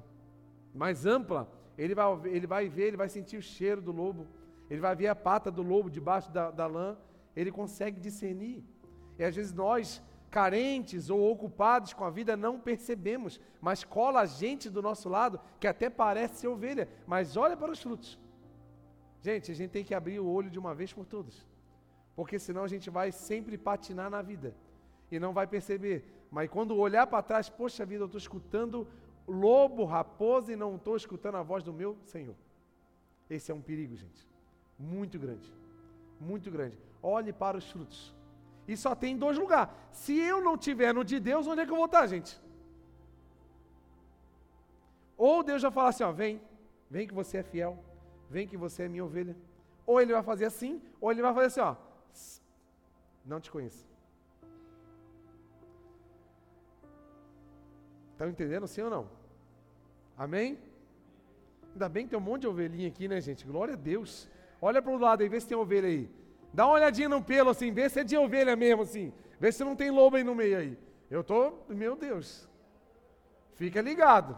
mais 0.74 1.04
ampla, 1.04 1.46
ele 1.76 1.94
vai, 1.94 2.06
ele 2.24 2.46
vai 2.46 2.68
ver, 2.68 2.86
ele 2.88 2.96
vai 2.96 3.10
sentir 3.10 3.36
o 3.36 3.42
cheiro 3.42 3.82
do 3.82 3.92
lobo, 3.92 4.26
ele 4.70 4.80
vai 4.80 4.96
ver 4.96 5.08
a 5.08 5.14
pata 5.14 5.50
do 5.50 5.62
lobo 5.62 5.90
debaixo 5.90 6.32
da, 6.32 6.50
da 6.50 6.66
lã, 6.66 6.96
ele 7.36 7.52
consegue 7.52 8.00
discernir. 8.00 8.64
E 9.18 9.22
às 9.22 9.36
vezes 9.36 9.52
nós, 9.52 10.02
carentes 10.30 11.10
ou 11.10 11.30
ocupados 11.30 11.92
com 11.92 12.04
a 12.04 12.10
vida, 12.10 12.36
não 12.36 12.58
percebemos, 12.58 13.38
mas 13.60 13.84
cola 13.84 14.20
a 14.22 14.26
gente 14.26 14.70
do 14.70 14.80
nosso 14.80 15.08
lado 15.10 15.38
que 15.60 15.66
até 15.66 15.90
parece 15.90 16.40
ser 16.40 16.48
ovelha, 16.48 16.88
mas 17.06 17.36
olha 17.36 17.56
para 17.56 17.70
os 17.70 17.82
frutos. 17.82 18.18
Gente, 19.20 19.52
a 19.52 19.54
gente 19.54 19.70
tem 19.70 19.84
que 19.84 19.94
abrir 19.94 20.18
o 20.20 20.26
olho 20.26 20.48
de 20.48 20.58
uma 20.58 20.74
vez 20.74 20.90
por 20.90 21.04
todas. 21.04 21.46
Porque 22.16 22.38
senão 22.38 22.64
a 22.64 22.68
gente 22.68 22.88
vai 22.88 23.12
sempre 23.12 23.58
patinar 23.58 24.08
na 24.08 24.22
vida. 24.22 24.54
E 25.12 25.18
não 25.18 25.34
vai 25.34 25.46
perceber. 25.46 26.26
Mas 26.30 26.48
quando 26.48 26.76
olhar 26.76 27.06
para 27.06 27.22
trás, 27.22 27.50
poxa 27.50 27.84
vida, 27.84 28.04
eu 28.04 28.06
estou 28.06 28.18
escutando 28.18 28.86
lobo, 29.26 29.84
raposa 29.84 30.52
e 30.52 30.56
não 30.56 30.76
estou 30.76 30.96
escutando 30.96 31.36
a 31.36 31.42
voz 31.42 31.62
do 31.62 31.72
meu 31.72 31.96
Senhor. 32.04 32.34
Esse 33.28 33.50
é 33.50 33.54
um 33.54 33.60
perigo, 33.60 33.96
gente. 33.96 34.28
Muito 34.78 35.18
grande. 35.18 35.52
Muito 36.18 36.50
grande. 36.50 36.78
Olhe 37.02 37.32
para 37.32 37.56
os 37.56 37.70
frutos. 37.70 38.14
E 38.66 38.76
só 38.76 38.94
tem 38.94 39.16
dois 39.16 39.38
lugares. 39.38 39.72
Se 39.90 40.16
eu 40.18 40.40
não 40.40 40.56
tiver 40.56 40.92
no 40.92 41.04
de 41.04 41.18
Deus, 41.20 41.46
onde 41.46 41.62
é 41.62 41.66
que 41.66 41.72
eu 41.72 41.76
vou 41.76 41.86
estar, 41.86 42.06
gente? 42.06 42.40
Ou 45.16 45.42
Deus 45.42 45.60
já 45.62 45.70
fala 45.70 45.90
assim, 45.90 46.02
ó, 46.02 46.12
vem, 46.12 46.40
vem 46.88 47.06
que 47.06 47.14
você 47.14 47.38
é 47.38 47.42
fiel 47.42 47.78
vem 48.30 48.46
que 48.46 48.56
você 48.56 48.84
é 48.84 48.88
minha 48.88 49.04
ovelha. 49.04 49.36
Ou 49.84 50.00
ele 50.00 50.12
vai 50.12 50.22
fazer 50.22 50.44
assim, 50.44 50.80
ou 51.00 51.10
ele 51.10 51.20
vai 51.20 51.34
fazer 51.34 51.46
assim, 51.46 51.60
ó. 51.60 51.76
Não 53.26 53.40
te 53.40 53.50
conheço. 53.50 53.89
Estão 58.20 58.28
entendendo 58.28 58.68
sim 58.68 58.82
ou 58.82 58.90
não? 58.90 59.08
Amém? 60.14 60.58
Ainda 61.72 61.88
bem 61.88 62.04
que 62.04 62.10
tem 62.10 62.18
um 62.18 62.22
monte 62.22 62.42
de 62.42 62.48
ovelhinha 62.48 62.86
aqui, 62.86 63.08
né, 63.08 63.18
gente? 63.18 63.46
Glória 63.46 63.72
a 63.72 63.76
Deus. 63.78 64.28
Olha 64.60 64.82
para 64.82 64.92
o 64.92 64.98
lado 64.98 65.22
aí, 65.22 65.28
vê 65.30 65.40
se 65.40 65.48
tem 65.48 65.56
ovelha 65.56 65.88
aí. 65.88 66.06
Dá 66.52 66.66
uma 66.66 66.74
olhadinha 66.74 67.08
no 67.08 67.22
pelo 67.24 67.48
assim, 67.48 67.72
vê 67.72 67.88
se 67.88 68.00
é 68.00 68.04
de 68.04 68.18
ovelha 68.18 68.54
mesmo 68.54 68.82
assim. 68.82 69.10
Vê 69.38 69.50
se 69.50 69.64
não 69.64 69.74
tem 69.74 69.90
lobo 69.90 70.16
aí 70.16 70.22
no 70.22 70.34
meio 70.34 70.58
aí. 70.58 70.78
Eu 71.10 71.24
tô, 71.24 71.54
meu 71.70 71.96
Deus. 71.96 72.46
Fica 73.54 73.80
ligado. 73.80 74.36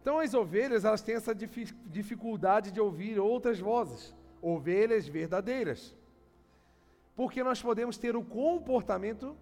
Então 0.00 0.18
as 0.18 0.32
ovelhas, 0.32 0.86
elas 0.86 1.02
têm 1.02 1.16
essa 1.16 1.34
dificuldade 1.34 2.72
de 2.72 2.80
ouvir 2.80 3.20
outras 3.20 3.60
vozes, 3.60 4.14
ovelhas 4.40 5.06
verdadeiras. 5.06 5.94
Porque 7.14 7.44
nós 7.44 7.60
podemos 7.60 7.98
ter 7.98 8.16
um 8.16 8.24
comportamento 8.24 9.36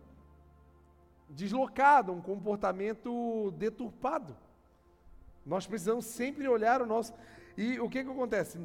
deslocado, 1.35 2.13
um 2.13 2.21
comportamento 2.21 3.53
deturpado. 3.53 4.37
Nós 5.45 5.67
precisamos 5.67 6.07
sempre 6.07 6.49
olhar 6.49 6.81
o 6.81 6.87
nosso. 6.87 7.13
E 7.57 7.79
o 7.79 7.89
que, 7.89 8.03
que 8.03 8.11
acontece 8.11 8.59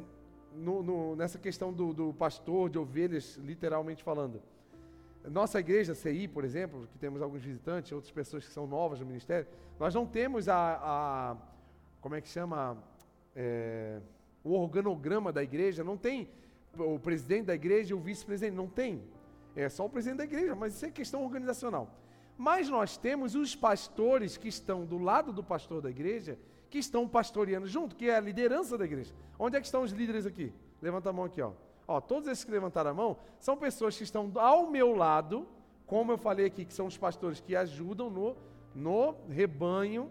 no, 0.54 0.82
no, 0.82 1.16
nessa 1.16 1.38
questão 1.38 1.72
do, 1.72 1.92
do, 1.92 2.14
pastor 2.14 2.70
de 2.70 2.78
ovelhas, 2.78 3.36
literalmente 3.36 4.02
falando? 4.02 4.40
Nossa 5.24 5.60
igreja, 5.60 5.94
CI, 5.94 6.26
por 6.26 6.44
exemplo, 6.44 6.88
que 6.90 6.98
temos 6.98 7.20
alguns 7.20 7.42
visitantes, 7.42 7.92
outras 7.92 8.10
pessoas 8.10 8.46
que 8.46 8.52
são 8.52 8.66
novas 8.66 9.00
no 9.00 9.06
ministério, 9.06 9.46
nós 9.78 9.94
não 9.94 10.06
temos 10.06 10.48
a, 10.48 10.80
a 10.82 11.36
como 12.00 12.14
é 12.14 12.20
que 12.20 12.28
chama? 12.28 12.78
É, 13.36 14.00
o 14.42 14.54
organograma 14.54 15.30
da 15.30 15.42
igreja, 15.42 15.84
não 15.84 15.98
tem 15.98 16.28
o 16.76 16.98
presidente 16.98 17.46
da 17.46 17.54
igreja 17.54 17.92
e 17.92 17.94
o 17.94 18.00
vice-presidente, 18.00 18.54
não 18.54 18.68
tem. 18.68 19.02
É 19.54 19.68
só 19.68 19.84
o 19.84 19.90
presidente 19.90 20.18
da 20.18 20.24
igreja, 20.24 20.54
mas 20.54 20.74
isso 20.74 20.86
é 20.86 20.90
questão 20.90 21.22
organizacional. 21.22 21.90
Mas 22.40 22.70
nós 22.70 22.96
temos 22.96 23.34
os 23.34 23.54
pastores 23.54 24.38
que 24.38 24.48
estão 24.48 24.86
do 24.86 24.96
lado 24.96 25.30
do 25.30 25.44
pastor 25.44 25.82
da 25.82 25.90
igreja, 25.90 26.38
que 26.70 26.78
estão 26.78 27.06
pastoreando 27.06 27.66
junto, 27.66 27.94
que 27.94 28.08
é 28.08 28.16
a 28.16 28.20
liderança 28.20 28.78
da 28.78 28.86
igreja. 28.86 29.12
Onde 29.38 29.58
é 29.58 29.60
que 29.60 29.66
estão 29.66 29.82
os 29.82 29.92
líderes 29.92 30.24
aqui? 30.24 30.50
Levanta 30.80 31.10
a 31.10 31.12
mão 31.12 31.26
aqui, 31.26 31.42
ó. 31.42 31.52
Ó, 31.86 32.00
todos 32.00 32.26
esses 32.30 32.42
que 32.42 32.50
levantaram 32.50 32.92
a 32.92 32.94
mão 32.94 33.18
são 33.38 33.58
pessoas 33.58 33.94
que 33.94 34.04
estão 34.04 34.32
ao 34.36 34.70
meu 34.70 34.94
lado, 34.94 35.46
como 35.84 36.12
eu 36.12 36.16
falei 36.16 36.46
aqui, 36.46 36.64
que 36.64 36.72
são 36.72 36.86
os 36.86 36.96
pastores 36.96 37.42
que 37.42 37.54
ajudam 37.54 38.08
no, 38.08 38.34
no 38.74 39.16
rebanho 39.28 40.10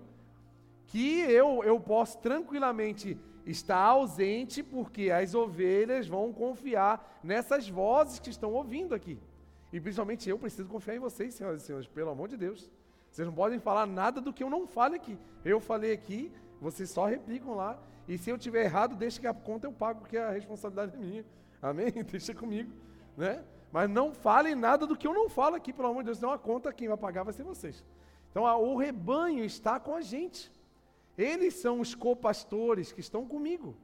que 0.86 1.22
eu, 1.22 1.64
eu 1.64 1.80
posso 1.80 2.20
tranquilamente 2.20 3.18
estar 3.44 3.80
ausente, 3.80 4.62
porque 4.62 5.10
as 5.10 5.34
ovelhas 5.34 6.08
vão 6.08 6.32
confiar 6.32 7.20
nessas 7.24 7.68
vozes 7.68 8.20
que 8.20 8.30
estão 8.30 8.54
ouvindo 8.54 8.94
aqui. 8.94 9.18
E 9.72 9.80
principalmente 9.80 10.30
eu 10.30 10.38
preciso 10.38 10.68
confiar 10.68 10.96
em 10.96 11.00
vocês, 11.00 11.34
senhoras 11.34 11.62
e 11.62 11.66
senhores, 11.66 11.88
pelo 11.88 12.10
amor 12.10 12.28
de 12.28 12.38
Deus. 12.38 12.70
Vocês 13.12 13.28
não 13.28 13.34
podem 13.34 13.60
falar 13.60 13.86
nada 13.86 14.22
do 14.22 14.34
que 14.34 14.44
eu 14.44 14.50
não 14.50 14.68
fale 14.68 14.96
aqui. 14.96 15.18
Eu 15.44 15.60
falei 15.60 15.92
aqui, 15.92 16.32
vocês 16.60 16.90
só 16.90 17.06
replicam 17.06 17.56
lá. 17.56 17.80
E 18.08 18.18
se 18.18 18.30
eu 18.30 18.38
tiver 18.38 18.64
errado, 18.64 18.96
deixa 18.96 19.20
que 19.20 19.28
a 19.28 19.34
conta 19.34 19.68
eu 19.68 19.72
pago, 19.72 20.02
porque 20.02 20.18
a 20.18 20.32
responsabilidade 20.32 20.96
é 20.96 20.98
minha. 20.98 21.26
Amém? 21.62 21.92
Deixa 22.10 22.34
comigo. 22.34 22.72
Né? 23.16 23.44
Mas 23.72 23.90
não 23.90 24.14
falem 24.14 24.56
nada 24.56 24.88
do 24.88 24.96
que 24.96 25.06
eu 25.06 25.14
não 25.14 25.30
falo 25.30 25.56
aqui, 25.56 25.72
pelo 25.72 25.90
amor 25.90 26.02
de 26.02 26.06
Deus. 26.06 26.18
Senão 26.18 26.32
a 26.32 26.40
conta 26.40 26.74
quem 26.74 26.88
vai 26.88 26.98
pagar 26.98 27.24
vai 27.24 27.34
ser 27.34 27.44
vocês. 27.44 27.86
Então 28.32 28.48
a, 28.48 28.58
o 28.58 28.76
rebanho 28.78 29.44
está 29.44 29.80
com 29.80 29.94
a 29.94 30.02
gente. 30.02 30.52
Eles 31.18 31.56
são 31.56 31.80
os 31.80 31.94
copastores 31.94 32.92
que 32.92 33.02
estão 33.02 33.26
comigo, 33.26 33.76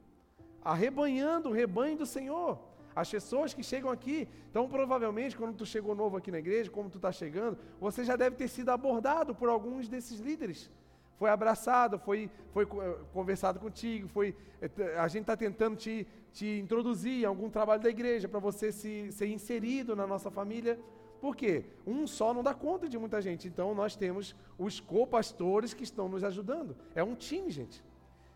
arrebanhando 0.64 1.50
o 1.50 1.52
rebanho 1.52 1.96
do 1.96 2.06
Senhor. 2.06 2.58
As 2.96 3.10
pessoas 3.10 3.52
que 3.52 3.62
chegam 3.62 3.90
aqui, 3.90 4.26
então 4.50 4.66
provavelmente 4.66 5.36
quando 5.36 5.54
tu 5.54 5.66
chegou 5.66 5.94
novo 5.94 6.16
aqui 6.16 6.30
na 6.32 6.38
igreja, 6.38 6.70
como 6.70 6.88
tu 6.88 6.96
está 6.96 7.12
chegando, 7.12 7.58
você 7.78 8.02
já 8.02 8.16
deve 8.16 8.36
ter 8.36 8.48
sido 8.48 8.70
abordado 8.70 9.34
por 9.34 9.50
alguns 9.50 9.86
desses 9.86 10.18
líderes. 10.18 10.70
Foi 11.18 11.28
abraçado, 11.28 11.98
foi, 11.98 12.30
foi 12.52 12.64
eh, 12.64 12.96
conversado 13.12 13.60
contigo, 13.60 14.08
foi, 14.08 14.34
eh, 14.62 14.96
a 14.98 15.06
gente 15.08 15.22
está 15.22 15.36
tentando 15.36 15.76
te, 15.76 16.06
te 16.32 16.58
introduzir 16.58 17.22
em 17.22 17.26
algum 17.26 17.50
trabalho 17.50 17.82
da 17.82 17.90
igreja 17.90 18.26
para 18.28 18.40
você 18.40 18.72
se, 18.72 19.12
ser 19.12 19.26
inserido 19.26 19.94
na 19.94 20.06
nossa 20.06 20.30
família. 20.30 20.78
Por 21.20 21.36
quê? 21.36 21.66
Um 21.86 22.06
só 22.06 22.32
não 22.32 22.42
dá 22.42 22.54
conta 22.54 22.88
de 22.88 22.98
muita 22.98 23.20
gente. 23.20 23.46
Então 23.46 23.74
nós 23.74 23.94
temos 23.94 24.34
os 24.58 24.80
co-pastores 24.80 25.74
que 25.74 25.84
estão 25.84 26.08
nos 26.08 26.24
ajudando. 26.24 26.74
É 26.94 27.04
um 27.04 27.14
time, 27.14 27.50
gente. 27.50 27.82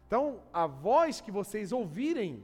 Então, 0.06 0.40
a 0.52 0.66
voz 0.66 1.20
que 1.20 1.30
vocês 1.30 1.70
ouvirem, 1.70 2.42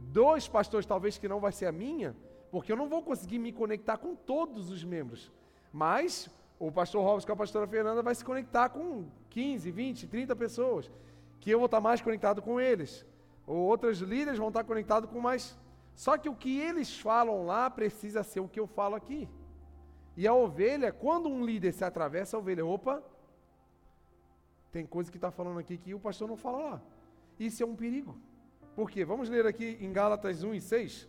dois 0.00 0.48
pastores, 0.48 0.86
talvez 0.86 1.18
que 1.18 1.28
não 1.28 1.40
vai 1.40 1.52
ser 1.52 1.66
a 1.66 1.72
minha, 1.72 2.16
porque 2.50 2.72
eu 2.72 2.76
não 2.76 2.88
vou 2.88 3.02
conseguir 3.02 3.38
me 3.38 3.52
conectar 3.52 3.96
com 3.96 4.14
todos 4.14 4.70
os 4.70 4.82
membros. 4.82 5.30
Mas 5.72 6.28
o 6.58 6.70
pastor 6.70 7.04
Robson 7.04 7.26
com 7.26 7.32
a 7.32 7.36
pastora 7.36 7.66
Fernanda 7.66 8.02
vai 8.02 8.14
se 8.14 8.24
conectar 8.24 8.68
com 8.68 9.06
15, 9.30 9.70
20, 9.70 10.06
30 10.08 10.36
pessoas, 10.36 10.90
que 11.38 11.50
eu 11.50 11.58
vou 11.58 11.66
estar 11.66 11.80
mais 11.80 12.00
conectado 12.00 12.42
com 12.42 12.60
eles. 12.60 13.06
Ou 13.46 13.56
outros 13.56 14.00
líderes 14.00 14.38
vão 14.38 14.48
estar 14.48 14.64
conectados 14.64 15.08
com 15.10 15.20
mais. 15.20 15.58
Só 15.94 16.18
que 16.18 16.28
o 16.28 16.34
que 16.34 16.58
eles 16.58 16.98
falam 16.98 17.46
lá 17.46 17.70
precisa 17.70 18.22
ser 18.22 18.40
o 18.40 18.48
que 18.48 18.60
eu 18.60 18.66
falo 18.66 18.94
aqui. 18.94 19.28
E 20.16 20.26
a 20.26 20.34
ovelha, 20.34 20.92
quando 20.92 21.28
um 21.28 21.44
líder 21.44 21.72
se 21.72 21.84
atravessa, 21.84 22.36
a 22.36 22.40
ovelha, 22.40 22.64
opa, 22.64 23.02
tem 24.70 24.84
coisa 24.86 25.10
que 25.10 25.16
está 25.16 25.30
falando 25.30 25.58
aqui 25.58 25.78
que 25.78 25.94
o 25.94 26.00
pastor 26.00 26.28
não 26.28 26.36
fala 26.36 26.58
lá. 26.58 26.82
Isso 27.38 27.62
é 27.62 27.66
um 27.66 27.74
perigo. 27.74 28.16
Por 28.80 28.90
quê? 28.90 29.04
Vamos 29.04 29.28
ler 29.28 29.44
aqui 29.44 29.76
em 29.78 29.92
Gálatas 29.92 30.42
1 30.42 30.54
e 30.54 30.60
6. 30.62 31.06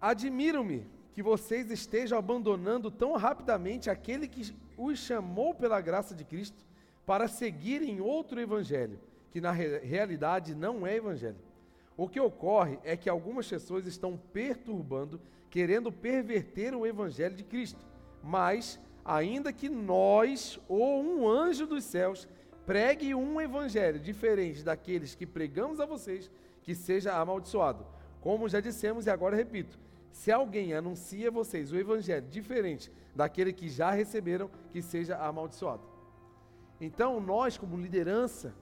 Admiro-me 0.00 0.86
que 1.12 1.20
vocês 1.20 1.72
estejam 1.72 2.16
abandonando 2.16 2.88
tão 2.88 3.16
rapidamente 3.16 3.90
aquele 3.90 4.28
que 4.28 4.54
os 4.78 4.96
chamou 4.96 5.52
pela 5.52 5.80
graça 5.80 6.14
de 6.14 6.24
Cristo 6.24 6.64
para 7.04 7.26
seguirem 7.26 8.00
outro 8.00 8.40
evangelho, 8.40 9.00
que 9.32 9.40
na 9.40 9.50
re 9.50 9.78
realidade 9.78 10.54
não 10.54 10.86
é 10.86 10.94
evangelho. 10.94 11.40
O 11.96 12.08
que 12.08 12.20
ocorre 12.20 12.78
é 12.84 12.96
que 12.96 13.10
algumas 13.10 13.48
pessoas 13.48 13.88
estão 13.88 14.16
perturbando, 14.32 15.20
querendo 15.50 15.90
perverter 15.90 16.76
o 16.76 16.86
evangelho 16.86 17.34
de 17.34 17.42
Cristo. 17.42 17.84
Mas, 18.22 18.78
ainda 19.04 19.52
que 19.52 19.68
nós 19.68 20.60
ou 20.68 21.02
um 21.02 21.28
anjo 21.28 21.66
dos 21.66 21.82
céus 21.82 22.28
pregue 22.70 23.16
um 23.16 23.40
evangelho 23.40 23.98
diferente 23.98 24.62
daqueles 24.62 25.16
que 25.16 25.26
pregamos 25.26 25.80
a 25.80 25.86
vocês, 25.86 26.30
que 26.62 26.72
seja 26.72 27.12
amaldiçoado. 27.20 27.84
Como 28.20 28.48
já 28.48 28.60
dissemos 28.60 29.06
e 29.06 29.10
agora 29.10 29.34
repito, 29.34 29.76
se 30.12 30.30
alguém 30.30 30.72
anuncia 30.72 31.26
a 31.26 31.32
vocês 31.32 31.72
o 31.72 31.76
evangelho 31.76 32.24
diferente 32.28 32.92
daquele 33.12 33.52
que 33.52 33.68
já 33.68 33.90
receberam, 33.90 34.48
que 34.70 34.80
seja 34.80 35.16
amaldiçoado. 35.16 35.82
Então, 36.80 37.20
nós, 37.20 37.58
como 37.58 37.76
liderança, 37.76 38.54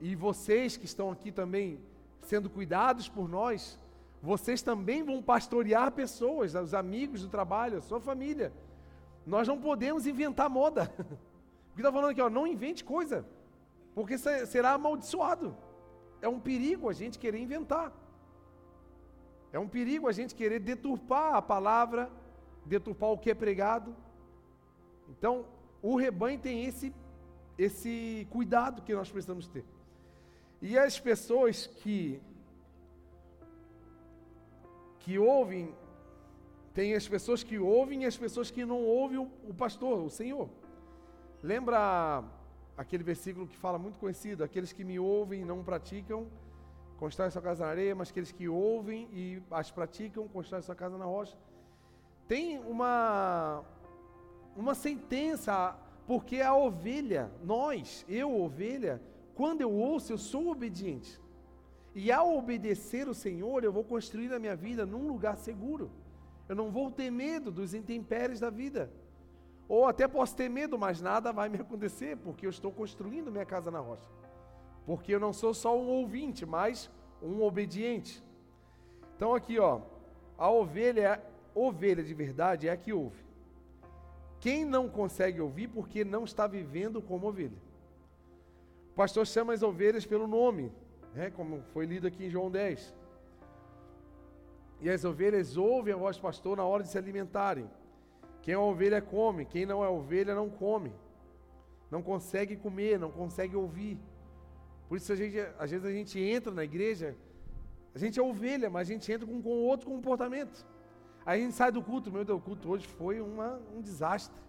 e 0.00 0.16
vocês 0.16 0.78
que 0.78 0.86
estão 0.86 1.10
aqui 1.10 1.30
também 1.30 1.78
sendo 2.22 2.48
cuidados 2.48 3.06
por 3.06 3.28
nós, 3.28 3.78
vocês 4.22 4.62
também 4.62 5.02
vão 5.02 5.20
pastorear 5.20 5.92
pessoas, 5.92 6.54
os 6.54 6.72
amigos 6.72 7.20
do 7.20 7.28
trabalho, 7.28 7.76
a 7.76 7.82
sua 7.82 8.00
família. 8.00 8.50
Nós 9.26 9.46
não 9.46 9.60
podemos 9.60 10.06
inventar 10.06 10.48
moda. 10.48 10.90
O 11.70 11.74
que 11.74 11.80
está 11.80 11.92
falando 11.92 12.10
aqui, 12.10 12.20
ó, 12.20 12.28
não 12.28 12.46
invente 12.46 12.84
coisa, 12.84 13.24
porque 13.94 14.18
será 14.18 14.72
amaldiçoado. 14.72 15.56
É 16.20 16.28
um 16.28 16.40
perigo 16.40 16.88
a 16.88 16.92
gente 16.92 17.18
querer 17.18 17.38
inventar. 17.38 17.92
É 19.52 19.58
um 19.58 19.68
perigo 19.68 20.08
a 20.08 20.12
gente 20.12 20.34
querer 20.34 20.60
deturpar 20.60 21.34
a 21.34 21.42
palavra, 21.42 22.10
deturpar 22.64 23.10
o 23.10 23.18
que 23.18 23.30
é 23.30 23.34
pregado. 23.34 23.94
Então, 25.08 25.46
o 25.82 25.96
rebanho 25.96 26.38
tem 26.38 26.64
esse, 26.64 26.94
esse 27.58 28.26
cuidado 28.30 28.82
que 28.82 28.94
nós 28.94 29.10
precisamos 29.10 29.48
ter. 29.48 29.64
E 30.62 30.78
as 30.78 31.00
pessoas 31.00 31.66
que, 31.66 32.20
que 35.00 35.18
ouvem, 35.18 35.74
tem 36.74 36.94
as 36.94 37.08
pessoas 37.08 37.42
que 37.42 37.58
ouvem 37.58 38.02
e 38.02 38.06
as 38.06 38.16
pessoas 38.16 38.50
que 38.50 38.64
não 38.64 38.82
ouvem 38.84 39.18
o, 39.18 39.30
o 39.48 39.54
pastor, 39.54 39.98
o 40.00 40.10
Senhor. 40.10 40.48
Lembra 41.42 42.22
aquele 42.76 43.02
versículo 43.02 43.46
que 43.46 43.56
fala 43.56 43.78
muito 43.78 43.98
conhecido: 43.98 44.44
aqueles 44.44 44.72
que 44.72 44.84
me 44.84 44.98
ouvem 44.98 45.42
e 45.42 45.44
não 45.44 45.64
praticam, 45.64 46.26
constrói 46.98 47.30
sua 47.30 47.42
casa 47.42 47.64
na 47.64 47.70
areia, 47.70 47.94
mas 47.94 48.10
aqueles 48.10 48.30
que 48.30 48.48
ouvem 48.48 49.08
e 49.12 49.42
as 49.50 49.70
praticam, 49.70 50.28
constrói 50.28 50.62
sua 50.62 50.74
casa 50.74 50.98
na 50.98 51.04
rocha. 51.04 51.36
Tem 52.28 52.58
uma, 52.58 53.64
uma 54.54 54.74
sentença, 54.74 55.76
porque 56.06 56.40
a 56.40 56.54
ovelha, 56.54 57.30
nós, 57.42 58.04
eu, 58.08 58.38
ovelha, 58.40 59.00
quando 59.34 59.62
eu 59.62 59.72
ouço, 59.72 60.12
eu 60.12 60.18
sou 60.18 60.48
obediente. 60.50 61.18
E 61.94 62.12
ao 62.12 62.36
obedecer 62.36 63.08
o 63.08 63.14
Senhor, 63.14 63.64
eu 63.64 63.72
vou 63.72 63.82
construir 63.82 64.32
a 64.32 64.38
minha 64.38 64.54
vida 64.54 64.86
num 64.86 65.08
lugar 65.08 65.36
seguro. 65.38 65.90
Eu 66.48 66.54
não 66.54 66.70
vou 66.70 66.90
ter 66.90 67.10
medo 67.10 67.50
dos 67.50 67.74
intempéries 67.74 68.38
da 68.38 68.50
vida. 68.50 68.90
Ou 69.70 69.86
até 69.86 70.08
posso 70.08 70.34
ter 70.34 70.48
medo, 70.48 70.76
mas 70.76 71.00
nada 71.00 71.32
vai 71.32 71.48
me 71.48 71.58
acontecer, 71.62 72.16
porque 72.16 72.44
eu 72.44 72.50
estou 72.50 72.72
construindo 72.72 73.30
minha 73.30 73.46
casa 73.46 73.70
na 73.70 73.78
rocha. 73.78 74.10
Porque 74.84 75.14
eu 75.14 75.20
não 75.20 75.32
sou 75.32 75.54
só 75.54 75.78
um 75.78 75.86
ouvinte, 75.86 76.44
mas 76.44 76.90
um 77.22 77.40
obediente. 77.40 78.20
Então 79.14 79.32
aqui, 79.32 79.60
ó, 79.60 79.80
a 80.36 80.50
ovelha, 80.50 81.22
ovelha 81.54 82.02
de 82.02 82.12
verdade 82.12 82.66
é 82.66 82.72
a 82.72 82.76
que 82.76 82.92
ouve. 82.92 83.22
Quem 84.40 84.64
não 84.64 84.88
consegue 84.88 85.40
ouvir 85.40 85.68
porque 85.68 86.04
não 86.04 86.24
está 86.24 86.48
vivendo 86.48 87.00
como 87.00 87.28
ovelha. 87.28 87.62
O 88.90 88.94
pastor 88.96 89.24
chama 89.24 89.52
as 89.52 89.62
ovelhas 89.62 90.04
pelo 90.04 90.26
nome, 90.26 90.72
né, 91.14 91.30
como 91.30 91.62
foi 91.72 91.86
lido 91.86 92.08
aqui 92.08 92.24
em 92.24 92.30
João 92.30 92.50
10. 92.50 92.92
E 94.80 94.90
as 94.90 95.04
ovelhas 95.04 95.56
ouvem 95.56 95.94
a 95.94 95.96
voz 95.96 96.16
do 96.16 96.22
pastor 96.22 96.56
na 96.56 96.64
hora 96.64 96.82
de 96.82 96.88
se 96.88 96.98
alimentarem. 96.98 97.70
Quem 98.50 98.56
é 98.56 98.58
ovelha 98.58 99.00
come, 99.00 99.44
quem 99.44 99.64
não 99.64 99.84
é 99.84 99.88
ovelha 99.88 100.34
não 100.34 100.50
come. 100.50 100.92
Não 101.88 102.02
consegue 102.02 102.56
comer, 102.56 102.98
não 102.98 103.08
consegue 103.08 103.54
ouvir. 103.54 103.96
Por 104.88 104.96
isso 104.96 105.12
a 105.12 105.14
gente, 105.14 105.38
às 105.56 105.70
vezes 105.70 105.86
a 105.86 105.92
gente 105.92 106.18
entra 106.18 106.52
na 106.52 106.64
igreja, 106.64 107.16
a 107.94 107.98
gente 108.00 108.18
é 108.18 108.22
ovelha, 108.24 108.68
mas 108.68 108.88
a 108.88 108.92
gente 108.92 109.12
entra 109.12 109.24
com, 109.24 109.40
com 109.40 109.50
outro 109.50 109.88
comportamento. 109.88 110.66
Aí 111.24 111.40
a 111.40 111.44
gente 111.44 111.54
sai 111.54 111.70
do 111.70 111.80
culto, 111.80 112.10
meu 112.10 112.24
Deus, 112.24 112.40
o 112.40 112.42
culto 112.42 112.68
hoje 112.68 112.88
foi 112.88 113.20
uma, 113.20 113.60
um 113.72 113.80
desastre. 113.80 114.42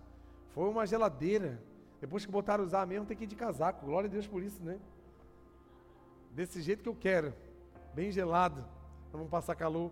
Foi 0.55 0.67
uma 0.67 0.83
geladeira. 0.87 1.61
Depois 1.99 2.25
que 2.25 2.31
botaram 2.31 2.63
usar 2.63 2.87
mesmo, 2.87 3.05
tem 3.05 3.15
que 3.15 3.25
ir 3.25 3.27
de 3.27 3.35
casaco. 3.35 3.85
Glória 3.85 4.07
a 4.07 4.11
Deus 4.11 4.25
por 4.25 4.41
isso, 4.41 4.63
né? 4.63 4.79
Desse 6.31 6.59
jeito 6.59 6.81
que 6.81 6.89
eu 6.89 6.95
quero. 6.95 7.35
Bem 7.93 8.11
gelado. 8.11 8.65
Não 9.13 9.27
passar 9.27 9.53
calor. 9.53 9.91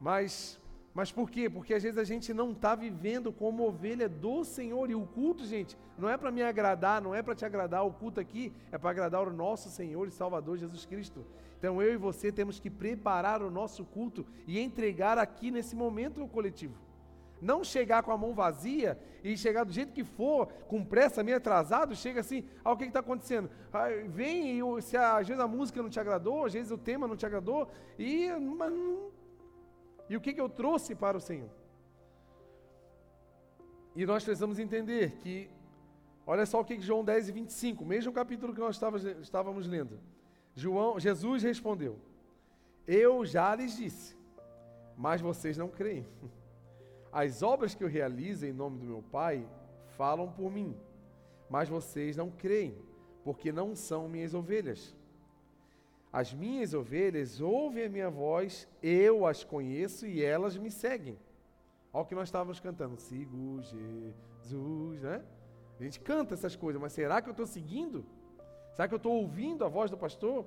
Mas 0.00 0.60
mas 0.96 1.12
por 1.12 1.30
quê? 1.30 1.50
Porque 1.50 1.74
às 1.74 1.82
vezes 1.82 1.98
a 1.98 2.04
gente 2.04 2.32
não 2.32 2.52
está 2.52 2.74
vivendo 2.74 3.30
como 3.30 3.68
ovelha 3.68 4.08
do 4.08 4.42
Senhor. 4.44 4.88
E 4.90 4.94
o 4.94 5.06
culto, 5.06 5.44
gente, 5.44 5.76
não 5.98 6.08
é 6.08 6.16
para 6.16 6.30
me 6.30 6.42
agradar, 6.42 7.02
não 7.02 7.14
é 7.14 7.20
para 7.22 7.34
te 7.34 7.44
agradar. 7.44 7.84
O 7.84 7.92
culto 7.92 8.18
aqui 8.18 8.50
é 8.72 8.78
para 8.78 8.88
agradar 8.88 9.28
o 9.28 9.30
nosso 9.30 9.68
Senhor 9.68 10.08
e 10.08 10.10
Salvador 10.10 10.56
Jesus 10.56 10.86
Cristo. 10.86 11.22
Então 11.58 11.82
eu 11.82 11.92
e 11.92 11.98
você 11.98 12.32
temos 12.32 12.58
que 12.58 12.70
preparar 12.70 13.42
o 13.42 13.50
nosso 13.50 13.84
culto 13.84 14.26
e 14.46 14.58
entregar 14.58 15.18
aqui 15.18 15.50
nesse 15.50 15.76
momento 15.76 16.18
no 16.18 16.26
coletivo. 16.26 16.74
Não 17.42 17.62
chegar 17.62 18.02
com 18.02 18.10
a 18.10 18.16
mão 18.16 18.32
vazia 18.32 18.98
e 19.22 19.36
chegar 19.36 19.64
do 19.64 19.72
jeito 19.72 19.92
que 19.92 20.02
for, 20.02 20.46
com 20.66 20.82
pressa, 20.82 21.22
meio 21.22 21.36
atrasado, 21.36 21.94
chega 21.94 22.20
assim, 22.20 22.42
ah, 22.64 22.72
o 22.72 22.76
que 22.78 22.84
está 22.84 23.00
acontecendo? 23.00 23.50
Ah, 23.70 23.88
vem 24.08 24.58
e 24.58 24.82
se 24.82 24.96
às 24.96 25.28
vezes 25.28 25.42
a 25.42 25.46
música 25.46 25.82
não 25.82 25.90
te 25.90 26.00
agradou, 26.00 26.46
às 26.46 26.54
vezes 26.54 26.72
o 26.72 26.78
tema 26.78 27.06
não 27.06 27.16
te 27.16 27.26
agradou, 27.26 27.68
e 27.98 28.30
mas, 28.30 28.72
e 30.08 30.16
o 30.16 30.20
que, 30.20 30.32
que 30.32 30.40
eu 30.40 30.48
trouxe 30.48 30.94
para 30.94 31.16
o 31.16 31.20
Senhor? 31.20 31.50
E 33.94 34.06
nós 34.06 34.22
precisamos 34.22 34.58
entender 34.58 35.12
que, 35.18 35.50
olha 36.26 36.46
só 36.46 36.60
o 36.60 36.64
que 36.64 36.80
João 36.80 37.04
10 37.04 37.28
e 37.28 37.32
25, 37.32 37.84
mesmo 37.84 38.12
capítulo 38.12 38.54
que 38.54 38.60
nós 38.60 38.80
estávamos 39.20 39.66
lendo. 39.66 39.98
João, 40.54 40.98
Jesus 40.98 41.42
respondeu: 41.42 41.98
Eu 42.86 43.24
já 43.24 43.54
lhes 43.54 43.76
disse, 43.76 44.16
mas 44.96 45.20
vocês 45.20 45.56
não 45.56 45.68
creem. 45.68 46.06
As 47.12 47.42
obras 47.42 47.74
que 47.74 47.84
eu 47.84 47.88
realizo 47.88 48.46
em 48.46 48.52
nome 48.52 48.78
do 48.78 48.86
meu 48.86 49.02
Pai 49.02 49.46
falam 49.96 50.32
por 50.32 50.50
mim, 50.50 50.74
mas 51.48 51.68
vocês 51.68 52.16
não 52.16 52.30
creem, 52.30 52.76
porque 53.22 53.52
não 53.52 53.76
são 53.76 54.08
minhas 54.08 54.34
ovelhas. 54.34 54.95
As 56.16 56.32
minhas 56.32 56.72
ovelhas 56.72 57.42
ouvem 57.42 57.84
a 57.84 57.88
minha 57.90 58.08
voz, 58.08 58.66
eu 58.82 59.26
as 59.26 59.44
conheço 59.44 60.06
e 60.06 60.24
elas 60.24 60.56
me 60.56 60.70
seguem. 60.70 61.18
Olha 61.92 62.04
o 62.04 62.06
que 62.06 62.14
nós 62.14 62.28
estávamos 62.28 62.58
cantando. 62.58 62.98
Sigo 62.98 63.60
Jesus, 63.60 65.02
né? 65.02 65.22
A 65.78 65.82
gente 65.82 66.00
canta 66.00 66.32
essas 66.32 66.56
coisas, 66.56 66.80
mas 66.80 66.94
será 66.94 67.20
que 67.20 67.28
eu 67.28 67.32
estou 67.32 67.44
seguindo? 67.46 68.02
Será 68.72 68.88
que 68.88 68.94
eu 68.94 68.96
estou 68.96 69.12
ouvindo 69.12 69.62
a 69.62 69.68
voz 69.68 69.90
do 69.90 69.98
pastor? 69.98 70.46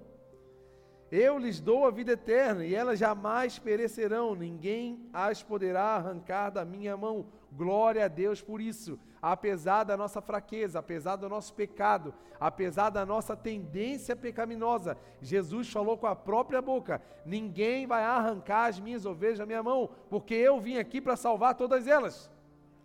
Eu 1.12 1.38
lhes 1.38 1.60
dou 1.60 1.86
a 1.86 1.92
vida 1.92 2.14
eterna 2.14 2.66
e 2.66 2.74
elas 2.74 2.98
jamais 2.98 3.60
perecerão, 3.60 4.34
ninguém 4.34 5.08
as 5.14 5.44
poderá 5.44 5.84
arrancar 5.84 6.50
da 6.50 6.66
minha 6.66 6.98
mão. 6.98 7.28
Glória 7.52 8.06
a 8.06 8.08
Deus 8.08 8.42
por 8.42 8.62
isso. 8.62 9.00
Apesar 9.22 9.84
da 9.84 9.98
nossa 9.98 10.22
fraqueza, 10.22 10.80
apesar 10.80 11.16
do 11.16 11.28
nosso 11.28 11.54
pecado, 11.54 12.14
apesar 12.40 12.90
da 12.90 13.06
nossa 13.06 13.36
tendência 13.36 14.16
pecaminosa, 14.16 14.98
Jesus 15.22 15.72
falou 15.72 15.98
com 15.98 16.08
a 16.08 16.16
própria 16.16 16.62
boca: 16.62 17.02
Ninguém 17.26 17.88
vai 17.88 18.04
arrancar 18.04 18.66
as 18.68 18.80
minhas 18.80 19.06
ovelhas 19.06 19.40
da 19.40 19.46
minha 19.46 19.64
mão, 19.64 19.90
porque 20.10 20.34
eu 20.34 20.60
vim 20.60 20.78
aqui 20.78 21.02
para 21.02 21.16
salvar 21.16 21.56
todas 21.56 21.88
elas. 21.88 22.32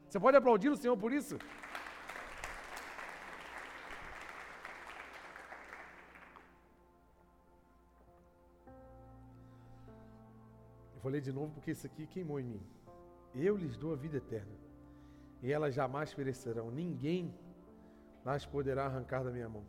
Você 0.09 0.19
pode 0.19 0.37
aplaudir 0.37 0.71
o 0.71 0.77
Senhor 0.77 0.97
por 0.97 1.13
isso? 1.13 1.39
Eu 10.95 11.01
falei 11.03 11.21
de 11.21 11.33
novo 11.33 11.53
porque 11.53 11.73
isso 11.73 11.87
aqui 11.87 12.07
queimou 12.07 12.41
em 12.41 12.45
mim. 12.45 12.63
Eu 13.35 13.57
lhes 13.57 13.77
dou 13.77 13.93
a 13.93 13.97
vida 13.97 14.19
eterna, 14.19 14.53
e 15.43 15.53
elas 15.53 15.75
jamais 15.75 16.15
perecerão. 16.15 16.71
Ninguém 16.71 17.35
las 18.25 18.47
poderá 18.47 18.87
arrancar 18.87 19.25
da 19.25 19.31
minha 19.31 19.49
mão. 19.49 19.65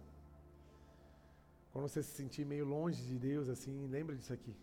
Quando 1.72 1.90
você 1.90 2.02
se 2.02 2.12
sentir 2.12 2.46
meio 2.46 2.66
longe 2.66 3.04
de 3.04 3.18
Deus, 3.18 3.50
assim, 3.50 3.88
lembra 3.88 4.16
disso 4.16 4.32
aqui. 4.32 4.56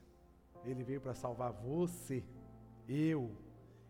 Ele 0.64 0.82
veio 0.82 1.00
para 1.00 1.14
salvar 1.14 1.52
você, 1.52 2.24
eu. 2.88 3.30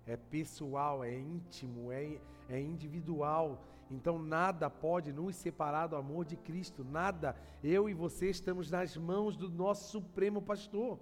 É 0.04 0.16
pessoal, 0.16 1.04
é 1.04 1.16
íntimo, 1.16 1.92
é, 1.92 2.18
é 2.48 2.60
individual. 2.60 3.62
Então 3.90 4.18
nada 4.18 4.68
pode 4.68 5.12
nos 5.12 5.36
separar 5.36 5.86
do 5.86 5.96
amor 5.96 6.24
de 6.24 6.36
Cristo. 6.36 6.82
Nada. 6.82 7.36
Eu 7.62 7.88
e 7.88 7.94
você 7.94 8.30
estamos 8.30 8.70
nas 8.70 8.96
mãos 8.96 9.36
do 9.36 9.48
nosso 9.48 9.92
Supremo 9.92 10.42
Pastor. 10.42 10.98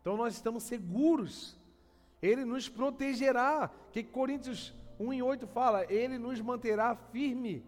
Então 0.00 0.16
nós 0.16 0.34
estamos 0.34 0.62
seguros. 0.62 1.58
Ele 2.22 2.44
nos 2.44 2.68
protegerá. 2.68 3.70
Que 3.92 4.02
Coríntios 4.02 4.74
1 4.98 5.12
e 5.12 5.22
8 5.22 5.46
fala? 5.46 5.90
Ele 5.92 6.18
nos 6.18 6.40
manterá 6.40 6.94
firme 6.94 7.64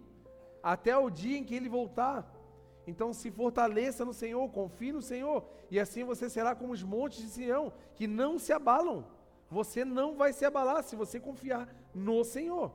até 0.63 0.97
o 0.97 1.11
dia 1.11 1.39
em 1.39 1.45
que 1.45 1.55
ele 1.55 1.69
voltar. 1.69 2.31
Então 2.87 3.13
se 3.13 3.31
fortaleça 3.31 4.05
no 4.05 4.13
Senhor, 4.13 4.49
confie 4.51 4.93
no 4.93 5.03
Senhor, 5.03 5.45
e 5.71 5.79
assim 5.79 6.05
você 6.05 6.29
será 6.29 6.55
como 6.55 6.73
os 6.73 6.83
montes 6.83 7.21
de 7.23 7.29
Sião, 7.29 7.73
que 7.95 8.07
não 8.07 8.39
se 8.39 8.53
abalam. 8.53 9.05
Você 9.51 9.85
não 9.85 10.17
vai 10.17 10.33
se 10.33 10.45
abalar 10.45 10.83
se 10.83 10.97
você 10.97 11.21
confiar 11.21 11.69
no 11.95 12.25
Senhor. 12.25 12.73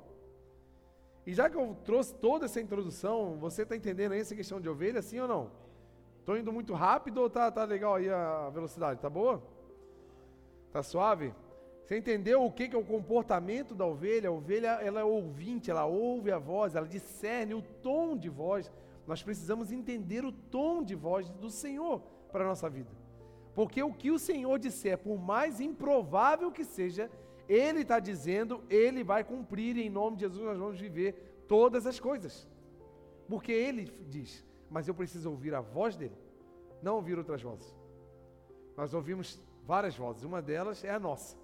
E 1.26 1.34
já 1.34 1.50
que 1.50 1.58
eu 1.58 1.76
trouxe 1.84 2.16
toda 2.16 2.46
essa 2.46 2.62
introdução, 2.62 3.38
você 3.38 3.64
está 3.64 3.76
entendendo 3.76 4.14
aí 4.14 4.22
essa 4.22 4.36
questão 4.36 4.62
de 4.62 4.70
ovelha, 4.70 5.02
sim 5.02 5.20
ou 5.20 5.28
não? 5.28 5.52
Estou 6.20 6.38
indo 6.38 6.54
muito 6.54 6.74
rápido 6.74 7.18
ou 7.20 7.30
tá, 7.30 7.52
tá 7.52 7.64
legal 7.66 7.96
aí 7.96 8.10
a 8.10 8.50
velocidade? 8.50 9.02
Tá 9.02 9.10
boa? 9.10 9.44
Tá 10.72 10.82
suave? 10.82 11.34
Você 11.88 11.98
entendeu 11.98 12.44
o 12.44 12.52
que, 12.52 12.76
é 12.76 12.78
o 12.78 12.84
comportamento 12.84 13.74
da 13.74 13.88
ovelha? 13.88 14.28
A 14.28 14.32
ovelha 14.32 14.68
ela 14.82 15.00
é 15.00 15.04
ouvinte, 15.04 15.72
ela 15.72 15.86
ouve 15.86 16.32
a 16.32 16.38
voz, 16.38 16.76
ela 16.76 16.86
discerne 16.86 17.56
o 17.56 17.62
tom 17.82 18.16
de 18.16 18.30
voz 18.30 18.70
nós 19.08 19.24
precisamos 19.24 19.72
entender 19.72 20.26
o 20.26 20.34
tom 20.34 20.84
de 20.84 20.94
voz 20.94 21.30
do 21.30 21.50
Senhor 21.50 22.02
para 22.30 22.44
a 22.44 22.48
nossa 22.48 22.70
vida. 22.70 22.92
Porque 23.56 23.82
o 23.82 23.94
que 23.94 24.12
o 24.12 24.20
Senhor 24.20 24.60
disser, 24.60 24.98
por 24.98 25.18
mais 25.18 25.62
improvável 25.62 26.52
que 26.52 26.66
seja, 26.66 27.10
Ele 27.48 27.82
está 27.82 28.00
dizendo, 28.02 28.62
Ele 28.70 29.06
vai 29.06 29.24
cumprir, 29.24 29.78
em 29.78 29.90
nome 29.90 30.18
de 30.18 30.24
Jesus 30.24 30.44
nós 30.44 30.60
vamos 30.60 30.80
viver 30.80 31.44
todas 31.48 31.88
as 31.88 32.00
coisas. 32.02 32.48
Porque 33.30 33.54
Ele 33.54 33.86
diz, 34.10 34.46
mas 34.70 34.90
eu 34.90 34.94
preciso 34.94 35.32
ouvir 35.32 35.56
a 35.56 35.62
voz 35.62 35.96
dEle, 35.96 36.18
não 36.84 36.96
ouvir 36.96 37.18
outras 37.18 37.42
vozes. 37.42 37.74
Nós 38.76 38.94
ouvimos 38.94 39.40
várias 39.66 39.96
vozes, 39.96 40.24
uma 40.24 40.42
delas 40.42 40.84
é 40.84 40.90
a 40.90 41.00
nossa. 41.00 41.38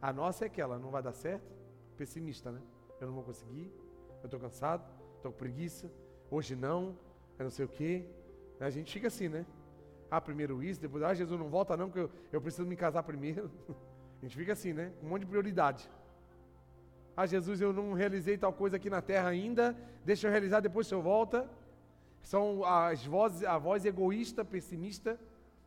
A 0.00 0.12
nossa 0.12 0.44
é 0.44 0.46
aquela, 0.46 0.78
não 0.78 0.90
vai 0.90 1.02
dar 1.02 1.12
certo, 1.12 1.50
pessimista, 1.96 2.50
né? 2.50 2.60
Eu 3.00 3.06
não 3.08 3.14
vou 3.14 3.24
conseguir, 3.24 3.72
eu 4.22 4.26
estou 4.26 4.38
cansado, 4.38 4.84
estou 5.16 5.32
com 5.32 5.38
preguiça, 5.38 5.90
hoje 6.30 6.54
não, 6.54 6.96
é 7.38 7.42
não 7.42 7.50
sei 7.50 7.64
o 7.64 7.68
quê. 7.68 8.04
A 8.60 8.70
gente 8.70 8.92
fica 8.92 9.08
assim, 9.08 9.28
né? 9.28 9.44
Ah, 10.10 10.20
primeiro 10.20 10.62
isso, 10.62 10.80
depois, 10.80 11.02
ah, 11.02 11.14
Jesus 11.14 11.38
não 11.38 11.48
volta 11.48 11.76
não, 11.76 11.88
porque 11.88 12.00
eu, 12.00 12.10
eu 12.32 12.40
preciso 12.40 12.66
me 12.66 12.76
casar 12.76 13.02
primeiro. 13.02 13.50
A 14.18 14.24
gente 14.24 14.36
fica 14.36 14.54
assim, 14.54 14.72
né? 14.72 14.92
Um 15.02 15.08
monte 15.08 15.20
de 15.20 15.26
prioridade. 15.26 15.90
Ah, 17.14 17.26
Jesus, 17.26 17.60
eu 17.60 17.72
não 17.72 17.92
realizei 17.92 18.38
tal 18.38 18.52
coisa 18.52 18.76
aqui 18.76 18.88
na 18.88 19.02
terra 19.02 19.28
ainda, 19.28 19.76
deixa 20.04 20.26
eu 20.26 20.30
realizar 20.30 20.60
depois 20.60 20.86
se 20.86 20.94
eu 20.94 21.02
volta. 21.02 21.48
São 22.22 22.64
as 22.64 23.04
vozes, 23.04 23.44
a 23.44 23.56
voz 23.56 23.84
egoísta, 23.84 24.44
pessimista. 24.44 25.20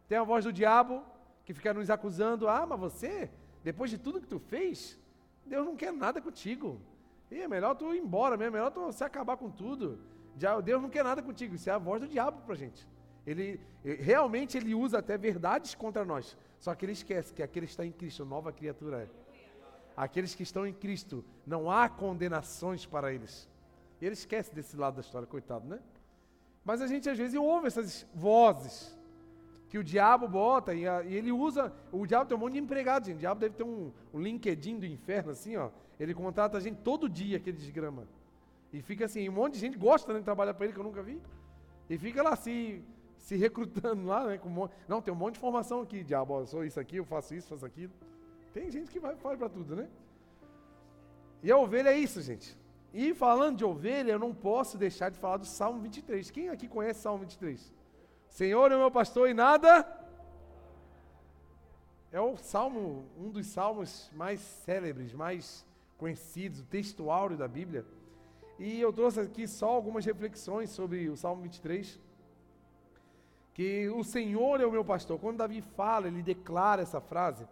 Tem 0.08 0.18
a 0.18 0.24
voz 0.24 0.46
do 0.46 0.52
diabo, 0.52 1.04
que 1.46 1.54
fica 1.54 1.74
nos 1.74 1.90
acusando. 1.90 2.48
Ah, 2.48 2.66
mas 2.66 2.80
você, 2.80 3.30
depois 3.64 3.90
de 3.90 3.98
tudo 3.98 4.22
que 4.22 4.28
tu 4.28 4.40
fez, 4.40 4.98
Deus 5.46 5.66
não 5.66 5.76
quer 5.76 5.92
nada 5.92 6.22
contigo. 6.22 6.80
E 7.32 7.40
é 7.40 7.48
melhor 7.48 7.76
tu 7.76 7.94
ir 7.94 8.00
embora 8.00 8.38
mesmo, 8.38 8.56
é 8.56 8.60
melhor 8.60 8.72
tu 8.72 8.92
se 8.92 9.04
acabar 9.04 9.38
com 9.38 9.50
tudo. 9.50 10.00
Deus 10.64 10.82
não 10.82 10.90
quer 10.90 11.04
nada 11.04 11.22
contigo, 11.22 11.56
isso 11.56 11.70
é 11.70 11.74
a 11.74 11.78
voz 11.78 12.02
do 12.02 12.08
diabo 12.08 12.42
para 12.42 12.54
a 12.54 12.58
gente. 12.58 12.88
Ele, 13.26 13.60
realmente 13.84 14.58
ele 14.58 14.74
usa 14.74 15.00
até 15.00 15.18
verdades 15.18 15.76
contra 15.76 16.06
nós. 16.06 16.38
Só 16.60 16.74
que 16.74 16.86
ele 16.86 16.94
esquece 16.94 17.34
que 17.34 17.44
aquele 17.44 17.66
que 17.66 17.72
está 17.72 17.86
em 17.86 17.92
Cristo, 17.92 18.26
nova 18.26 18.52
criatura 18.52 19.04
é. 19.04 19.08
Aqueles 19.96 20.34
que 20.34 20.44
estão 20.44 20.66
em 20.66 20.74
Cristo, 20.74 21.24
não 21.46 21.70
há 21.70 21.90
condenações 21.90 22.86
para 22.86 23.14
eles. 23.14 23.50
Ele 24.02 24.14
esquece 24.14 24.54
desse 24.56 24.78
lado 24.78 24.96
da 24.96 25.02
história, 25.02 25.28
coitado, 25.28 25.68
né? 25.68 25.80
Mas 26.64 26.82
a 26.82 26.88
gente 26.88 27.10
às 27.10 27.18
vezes 27.18 27.38
ouve 27.38 27.68
essas 27.68 28.08
vozes 28.14 28.98
que 29.70 29.78
o 29.78 29.84
diabo 29.84 30.28
bota 30.28 30.74
e, 30.74 30.88
a, 30.88 31.04
e 31.04 31.16
ele 31.16 31.32
usa. 31.32 31.72
O 31.92 32.06
diabo 32.06 32.28
tem 32.28 32.36
um 32.36 32.40
monte 32.40 32.54
de 32.54 32.60
empregados, 32.60 33.08
gente. 33.08 33.18
O 33.18 33.20
diabo 33.20 33.40
deve 33.40 33.56
ter 33.56 33.64
um, 33.64 33.92
um 34.12 34.20
LinkedIn 34.20 34.80
do 34.80 34.86
inferno, 34.86 35.32
assim, 35.32 35.56
ó. 35.56 35.70
Ele 36.00 36.14
contrata 36.14 36.58
a 36.58 36.60
gente 36.60 36.78
todo 36.82 37.08
dia, 37.08 37.38
aquele 37.38 37.56
desgrama. 37.56 38.08
E 38.74 38.82
fica 38.82 39.06
assim, 39.06 39.30
um 39.30 39.32
monte 39.32 39.54
de 39.54 39.60
gente 39.60 39.78
gosta 39.78 40.12
né, 40.12 40.20
de 40.20 40.26
trabalhar 40.26 40.56
para 40.56 40.66
ele 40.66 40.74
que 40.74 40.80
eu 40.80 40.84
nunca 40.84 41.04
vi. 41.04 41.22
E 41.88 41.98
fica 41.98 42.24
lá 42.24 42.36
se, 42.36 42.84
se 43.18 43.36
recrutando 43.36 44.06
lá, 44.06 44.26
né? 44.26 44.38
Com 44.40 44.50
um 44.50 44.54
monte, 44.54 44.74
não, 44.88 45.02
tem 45.02 45.14
um 45.14 45.18
monte 45.18 45.36
de 45.36 45.40
formação 45.40 45.82
aqui, 45.82 46.04
diabo, 46.04 46.40
eu 46.40 46.48
sou 46.48 46.66
isso 46.66 46.80
aqui, 46.80 46.98
eu 46.98 47.06
faço 47.06 47.36
isso, 47.36 47.50
faço 47.50 47.66
aquilo. 47.66 47.94
Tem 48.52 48.72
gente 48.72 48.90
que 48.90 49.00
vai 49.00 49.16
faz 49.16 49.38
para 49.38 49.50
tudo, 49.50 49.76
né? 49.76 49.88
E 51.44 51.52
a 51.52 51.58
ovelha 51.58 51.90
é 51.90 51.98
isso, 51.98 52.22
gente. 52.22 52.58
E 52.92 53.14
falando 53.14 53.58
de 53.58 53.66
ovelha, 53.66 54.14
eu 54.14 54.20
não 54.20 54.34
posso 54.34 54.80
deixar 54.80 55.10
de 55.10 55.20
falar 55.20 55.38
do 55.38 55.46
Salmo 55.46 55.80
23. 55.80 56.32
Quem 56.32 56.50
aqui 56.50 56.68
conhece 56.68 57.02
Salmo 57.02 57.20
23? 57.20 57.72
Senhor 58.30 58.72
é 58.72 58.76
o 58.76 58.80
meu 58.80 58.92
pastor 58.92 59.30
e 59.30 59.34
nada. 59.34 59.86
É 62.12 62.20
o 62.20 62.38
salmo, 62.38 63.06
um 63.18 63.30
dos 63.30 63.48
salmos 63.48 64.10
mais 64.16 64.40
célebres, 64.40 65.14
mais 65.14 65.66
conhecidos, 65.98 66.62
o 66.62 66.66
texto 66.66 67.12
áureo 67.12 67.38
da 67.38 67.48
Bíblia. 67.48 67.86
E 68.58 68.80
eu 68.80 68.92
trouxe 68.92 69.20
aqui 69.20 69.48
só 69.48 69.70
algumas 69.70 70.06
reflexões 70.06 70.70
sobre 70.70 71.10
o 71.10 71.16
Salmo 71.16 71.44
23. 71.44 72.00
Que 73.54 73.90
o 73.90 74.04
Senhor 74.04 74.60
é 74.62 74.66
o 74.66 74.72
meu 74.72 74.84
pastor. 74.84 75.20
Quando 75.20 75.38
Davi 75.38 75.62
fala, 75.62 76.08
ele 76.08 76.22
declara 76.22 76.82
essa 76.82 77.02
frase. 77.02 77.48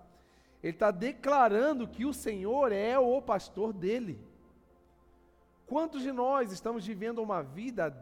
Ele 0.64 0.74
está 0.74 0.90
declarando 0.90 1.88
que 1.88 2.06
o 2.06 2.14
Senhor 2.14 2.72
é 2.72 2.98
o 2.98 3.22
pastor 3.22 3.72
dele. 3.74 4.20
Quantos 5.68 6.02
de 6.02 6.12
nós 6.12 6.52
estamos 6.52 6.86
vivendo 6.86 7.22
uma 7.22 7.44
vida 7.44 7.96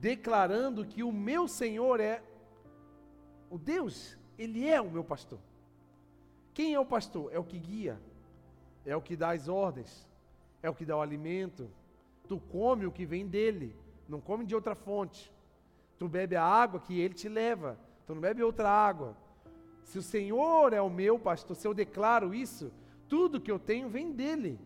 declarando 0.00 0.84
que 0.84 1.02
o 1.02 1.12
meu 1.12 1.46
Senhor 1.46 2.00
é 2.00 2.22
o 3.50 3.58
Deus, 3.58 4.16
Ele 4.38 4.68
é 4.68 4.80
o 4.80 4.90
meu 4.90 5.04
pastor? 5.04 5.38
Quem 6.54 6.74
é 6.74 6.80
o 6.80 6.86
pastor? 6.86 7.32
É 7.32 7.38
o 7.38 7.44
que 7.44 7.58
guia, 7.58 8.00
é 8.84 8.96
o 8.96 9.00
que 9.00 9.16
dá 9.16 9.30
as 9.30 9.48
ordens, 9.48 10.06
é 10.62 10.68
o 10.68 10.74
que 10.74 10.84
dá 10.84 10.96
o 10.96 11.00
alimento, 11.00 11.70
Tu 12.32 12.40
come 12.50 12.86
o 12.86 12.90
que 12.90 13.04
vem 13.04 13.26
dele, 13.26 13.76
não 14.08 14.20
come 14.20 14.44
de 14.44 14.54
outra 14.54 14.74
fonte. 14.74 15.30
Tu 15.98 16.08
bebe 16.08 16.34
a 16.34 16.42
água 16.42 16.80
que 16.80 16.98
ele 16.98 17.14
te 17.14 17.28
leva, 17.28 17.78
tu 18.06 18.14
não 18.14 18.22
bebe 18.22 18.42
outra 18.42 18.70
água. 18.70 19.16
Se 19.84 19.98
o 19.98 20.02
Senhor 20.02 20.72
é 20.72 20.80
o 20.80 20.88
meu 20.88 21.18
pastor, 21.18 21.54
se 21.54 21.66
eu 21.66 21.74
declaro 21.74 22.34
isso, 22.34 22.72
tudo 23.08 23.40
que 23.40 23.50
eu 23.50 23.58
tenho 23.58 23.88
vem 23.88 24.12
dele. 24.12 24.58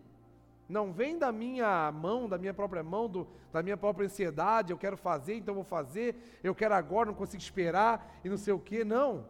Não 0.67 0.91
vem 0.91 1.17
da 1.17 1.31
minha 1.31 1.91
mão, 1.91 2.27
da 2.27 2.37
minha 2.37 2.53
própria 2.53 2.83
mão, 2.83 3.07
do, 3.07 3.27
da 3.53 3.63
minha 3.63 3.77
própria 3.77 4.05
ansiedade, 4.05 4.71
eu 4.71 4.77
quero 4.77 4.97
fazer, 4.97 5.35
então 5.35 5.55
vou 5.55 5.63
fazer, 5.63 6.39
eu 6.43 6.53
quero 6.53 6.73
agora, 6.73 7.07
não 7.07 7.15
consigo 7.15 7.41
esperar 7.41 8.19
e 8.23 8.29
não 8.29 8.37
sei 8.37 8.53
o 8.53 8.59
que, 8.59 8.83
não. 8.83 9.25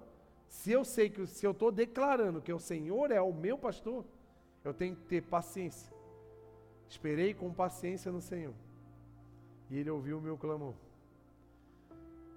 Se 0.48 0.72
eu 0.72 0.84
sei 0.84 1.10
que 1.10 1.28
se 1.28 1.46
eu 1.46 1.52
estou 1.52 1.72
declarando 1.72 2.42
que 2.42 2.52
o 2.52 2.60
Senhor 2.60 3.12
é 3.12 3.22
o 3.22 3.34
meu 3.34 3.58
pastor, 3.58 4.04
eu 4.64 4.74
tenho 4.74 4.96
que 4.96 5.04
ter 5.04 5.22
paciência. 5.22 5.94
Esperei 6.90 7.34
com 7.34 7.54
paciência 7.54 8.12
no 8.12 8.22
Senhor. 8.22 8.54
E 9.70 9.78
Ele 9.78 9.90
ouviu 9.90 10.18
o 10.18 10.22
meu 10.22 10.38
clamor. 10.38 10.74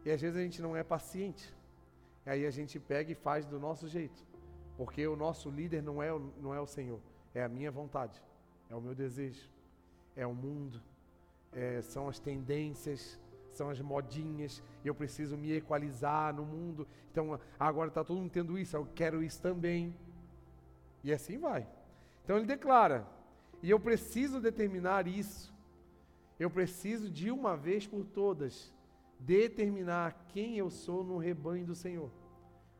E 0.05 0.11
às 0.11 0.21
vezes 0.21 0.37
a 0.37 0.43
gente 0.43 0.61
não 0.61 0.77
é 0.77 0.83
paciente. 0.83 1.55
E 2.27 2.31
aí 2.31 2.47
a 2.47 2.51
gente 2.51 2.79
pega 2.79 3.13
e 3.13 3.15
faz 3.15 3.47
do 3.47 3.59
nosso 3.59 3.89
jeito. 3.89 4.27
Porque 4.77 5.07
o 5.07 5.17
nosso 5.17 5.49
líder 5.49 5.83
não 5.83 6.03
é, 6.03 6.11
não 6.39 6.55
é 6.55 6.61
o 6.61 6.67
Senhor. 6.67 7.01
É 7.35 7.43
a 7.43 7.49
minha 7.49 7.71
vontade. 7.71 8.21
É 8.71 8.75
o 8.75 8.81
meu 8.81 8.95
desejo. 8.95 9.49
É 10.17 10.27
o 10.27 10.35
mundo. 10.35 10.81
É, 11.53 11.83
são 11.83 12.09
as 12.09 12.19
tendências. 12.19 13.19
São 13.53 13.69
as 13.69 13.81
modinhas. 13.81 14.63
Eu 14.85 14.95
preciso 14.95 15.37
me 15.37 15.53
equalizar 15.53 16.33
no 16.33 16.45
mundo. 16.45 16.87
Então 17.11 17.39
agora 17.59 17.89
está 17.89 18.05
todo 18.05 18.19
mundo 18.19 18.31
tendo 18.31 18.59
isso. 18.59 18.77
Eu 18.77 18.87
quero 18.95 19.23
isso 19.23 19.43
também. 19.43 19.95
E 21.03 21.13
assim 21.13 21.37
vai. 21.37 21.67
Então 22.25 22.37
ele 22.37 22.47
declara: 22.47 23.07
e 23.63 23.69
eu 23.69 23.81
preciso 23.81 24.41
determinar 24.41 25.07
isso. 25.07 25.53
Eu 26.39 26.49
preciso 26.49 27.11
de 27.11 27.31
uma 27.31 27.57
vez 27.57 27.87
por 27.87 28.05
todas 28.05 28.73
determinar 29.19 30.27
quem 30.29 30.57
eu 30.57 30.71
sou 30.71 31.05
no 31.05 31.19
rebanho 31.19 31.67
do 31.67 31.75
Senhor. 31.75 32.11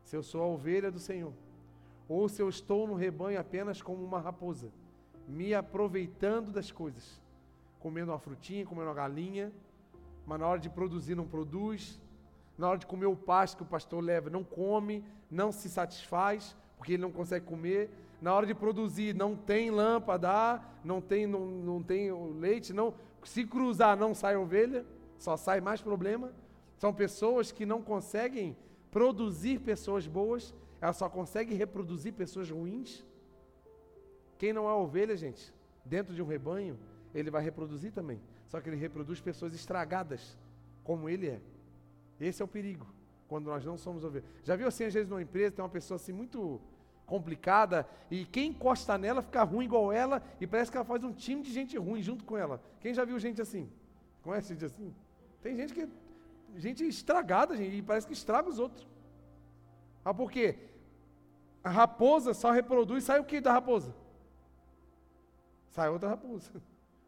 Se 0.03 0.15
eu 0.15 0.23
sou 0.23 0.41
a 0.41 0.47
ovelha 0.47 0.91
do 0.91 0.99
Senhor, 0.99 1.33
ou 2.07 2.27
se 2.27 2.41
eu 2.41 2.49
estou 2.49 2.87
no 2.87 2.95
rebanho 2.95 3.39
apenas 3.39 3.81
como 3.81 4.03
uma 4.03 4.19
raposa, 4.19 4.71
me 5.31 5.53
aproveitando 5.53 6.51
das 6.51 6.71
coisas, 6.71 7.19
comendo 7.79 8.11
uma 8.11 8.19
frutinha, 8.19 8.65
comendo 8.65 8.87
uma 8.87 8.93
galinha, 8.93 9.51
mas 10.25 10.39
na 10.39 10.47
hora 10.47 10.59
de 10.59 10.69
produzir 10.69 11.15
não 11.15 11.25
produz, 11.25 11.99
na 12.57 12.69
hora 12.69 12.77
de 12.77 12.85
comer 12.85 13.05
o 13.05 13.15
pasto 13.15 13.57
que 13.57 13.63
o 13.63 13.65
pastor 13.65 14.03
leva 14.03 14.29
não 14.29 14.43
come, 14.43 15.03
não 15.29 15.51
se 15.51 15.69
satisfaz, 15.69 16.55
porque 16.77 16.93
ele 16.93 17.01
não 17.01 17.11
consegue 17.11 17.45
comer. 17.45 17.89
Na 18.21 18.33
hora 18.33 18.45
de 18.45 18.53
produzir, 18.53 19.15
não 19.15 19.35
tem 19.35 19.71
lâmpada, 19.71 20.61
não 20.83 21.01
tem, 21.01 21.25
não, 21.25 21.45
não 21.45 21.81
tem 21.81 22.11
leite, 22.39 22.73
não. 22.73 22.93
Se 23.23 23.45
cruzar, 23.45 23.97
não 23.97 24.13
sai 24.13 24.35
ovelha, 24.35 24.85
só 25.17 25.37
sai 25.37 25.61
mais 25.61 25.81
problema. 25.81 26.31
São 26.77 26.93
pessoas 26.93 27.51
que 27.51 27.65
não 27.65 27.81
conseguem 27.81 28.55
produzir 28.91 29.59
pessoas 29.59 30.05
boas, 30.05 30.53
elas 30.81 30.97
só 30.97 31.09
conseguem 31.09 31.57
reproduzir 31.57 32.13
pessoas 32.13 32.49
ruins. 32.49 33.03
Quem 34.41 34.51
não 34.51 34.67
é 34.67 34.73
ovelha, 34.73 35.15
gente, 35.15 35.53
dentro 35.85 36.15
de 36.15 36.19
um 36.19 36.25
rebanho, 36.25 36.75
ele 37.13 37.29
vai 37.29 37.43
reproduzir 37.43 37.91
também. 37.91 38.19
Só 38.47 38.59
que 38.59 38.67
ele 38.67 38.75
reproduz 38.75 39.21
pessoas 39.21 39.53
estragadas, 39.53 40.35
como 40.83 41.07
ele 41.07 41.27
é. 41.27 41.39
Esse 42.19 42.41
é 42.41 42.45
o 42.45 42.47
perigo, 42.47 42.87
quando 43.27 43.45
nós 43.45 43.63
não 43.63 43.77
somos 43.77 44.03
ovelhas. 44.03 44.27
Já 44.43 44.55
viu 44.55 44.67
assim, 44.67 44.85
às 44.85 44.95
vezes, 44.95 45.07
numa 45.07 45.21
empresa, 45.21 45.51
tem 45.57 45.63
uma 45.63 45.69
pessoa 45.69 45.97
assim 45.97 46.11
muito 46.11 46.59
complicada 47.05 47.87
e 48.09 48.25
quem 48.25 48.49
encosta 48.49 48.97
nela 48.97 49.21
fica 49.21 49.43
ruim 49.43 49.65
igual 49.65 49.93
ela 49.93 50.23
e 50.39 50.47
parece 50.47 50.71
que 50.71 50.77
ela 50.77 50.85
faz 50.85 51.03
um 51.03 51.13
time 51.13 51.43
de 51.43 51.53
gente 51.53 51.77
ruim 51.77 52.01
junto 52.01 52.25
com 52.25 52.35
ela. 52.35 52.59
Quem 52.79 52.95
já 52.95 53.05
viu 53.05 53.19
gente 53.19 53.39
assim? 53.43 53.69
Conhece 54.23 54.55
gente 54.55 54.65
assim? 54.65 54.91
Tem 55.43 55.55
gente 55.55 55.71
que 55.71 55.87
gente 56.55 56.83
estragada, 56.83 57.55
gente, 57.55 57.75
e 57.75 57.81
parece 57.83 58.07
que 58.07 58.13
estraga 58.13 58.49
os 58.49 58.57
outros. 58.57 58.87
Ah, 60.03 60.15
por 60.15 60.31
quê? 60.31 60.57
A 61.63 61.69
raposa 61.69 62.33
só 62.33 62.49
reproduz, 62.49 63.03
sai 63.03 63.19
o 63.19 63.23
que 63.23 63.39
da 63.39 63.53
raposa? 63.53 64.00
Sai 65.71 65.89
outra 65.89 66.09
raposa. 66.09 66.51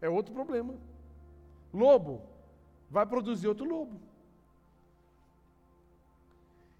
É 0.01 0.09
outro 0.09 0.33
problema. 0.33 0.75
Lobo 1.73 2.21
vai 2.89 3.05
produzir 3.05 3.47
outro 3.47 3.65
lobo. 3.65 3.99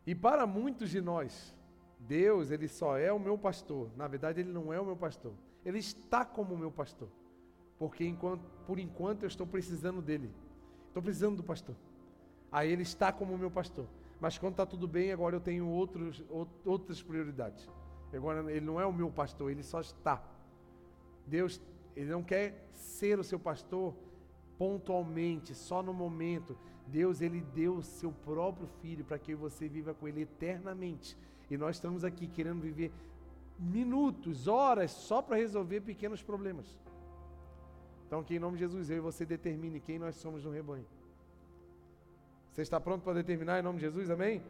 E 0.06 0.13
para 0.13 0.46
muitos 0.46 0.89
de 0.89 1.00
nós, 1.00 1.56
Deus, 2.00 2.52
ele 2.52 2.67
só 2.67 2.98
é 2.98 3.12
o 3.12 3.19
meu 3.19 3.38
pastor. 3.38 3.89
Na 3.96 4.08
verdade, 4.08 4.41
ele 4.41 4.52
não 4.52 4.74
é 4.74 4.80
o 4.80 4.86
meu 4.86 4.96
pastor. 4.98 5.34
Ele 5.65 5.78
está 5.78 6.26
como 6.26 6.54
o 6.54 6.58
meu 6.58 6.72
pastor. 6.72 7.08
Porque 7.80 8.06
enquanto, 8.06 8.43
por 8.67 8.80
enquanto 8.80 9.24
eu 9.24 9.28
estou 9.28 9.48
precisando 9.48 10.02
dele. 10.02 10.30
Estou 10.88 11.02
precisando 11.02 11.38
do 11.38 11.43
pastor. 11.43 11.76
Aí 12.52 12.72
ele 12.72 12.84
está 12.84 13.12
como 13.12 13.34
o 13.34 13.38
meu 13.38 13.50
pastor. 13.50 13.88
Mas 14.19 14.38
quando 14.38 14.54
está 14.54 14.65
tudo 14.65 14.88
bem, 14.88 15.12
agora 15.12 15.36
eu 15.36 15.41
tenho 15.41 15.67
outros, 15.67 16.24
outras 16.65 17.02
prioridades. 17.02 17.69
Agora 18.13 18.52
ele 18.52 18.65
não 18.65 18.80
é 18.80 18.86
o 18.86 18.93
meu 18.93 19.10
pastor, 19.10 19.50
ele 19.50 19.63
só 19.63 19.82
está. 19.82 20.22
Deus, 21.26 21.60
ele 21.96 22.10
não 22.10 22.24
quer 22.24 22.68
ser 22.74 23.20
o 23.20 23.24
seu 23.24 23.40
pastor 23.40 23.94
pontualmente, 24.58 25.54
só 25.54 25.82
no 25.82 25.94
momento. 25.94 26.58
Deus, 26.88 27.22
ele 27.22 27.42
deu 27.42 27.76
o 27.76 27.84
seu 27.84 28.12
próprio 28.12 28.68
filho 28.82 29.06
para 29.06 29.18
que 29.18 29.34
você 29.34 29.68
viva 29.68 29.94
com 29.94 30.08
ele 30.08 30.22
eternamente. 30.22 31.18
E 31.50 31.58
nós 31.58 31.76
estamos 31.76 32.04
aqui 32.04 32.28
querendo 32.28 32.62
viver 32.62 32.92
minutos, 33.58 34.48
horas, 34.48 34.92
só 34.92 35.22
para 35.22 35.38
resolver 35.38 35.82
pequenos 35.82 36.22
problemas. 36.22 36.78
Então, 38.08 38.24
que 38.24 38.36
em 38.36 38.40
nome 38.40 38.58
de 38.58 38.64
Jesus, 38.64 38.90
eu 38.90 38.98
e 38.98 39.00
você 39.00 39.26
determine 39.26 39.80
quem 39.80 39.98
nós 39.98 40.16
somos 40.16 40.44
no 40.44 40.52
rebanho. 40.52 40.86
Você 42.52 42.62
está 42.62 42.80
pronto 42.80 43.04
para 43.04 43.14
determinar 43.14 43.60
em 43.60 43.64
nome 43.64 43.80
de 43.80 43.86
Jesus? 43.86 44.10
Amém? 44.10 44.44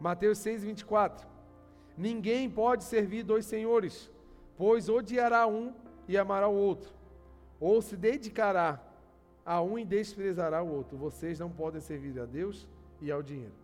Mateus 0.00 0.38
6, 0.38 0.64
24. 0.64 1.26
Ninguém 1.96 2.50
pode 2.50 2.82
servir 2.84 3.22
dois 3.22 3.46
senhores, 3.46 4.10
pois 4.56 4.88
odiará 4.88 5.46
um 5.46 5.72
e 6.08 6.16
amará 6.16 6.48
o 6.48 6.54
outro, 6.54 6.92
ou 7.60 7.80
se 7.80 7.96
dedicará 7.96 8.80
a 9.44 9.60
um 9.60 9.78
e 9.78 9.84
desprezará 9.84 10.62
o 10.62 10.68
outro. 10.68 10.96
Vocês 10.96 11.38
não 11.38 11.50
podem 11.50 11.80
servir 11.80 12.18
a 12.18 12.24
Deus 12.24 12.66
e 13.00 13.10
ao 13.10 13.22
dinheiro. 13.22 13.54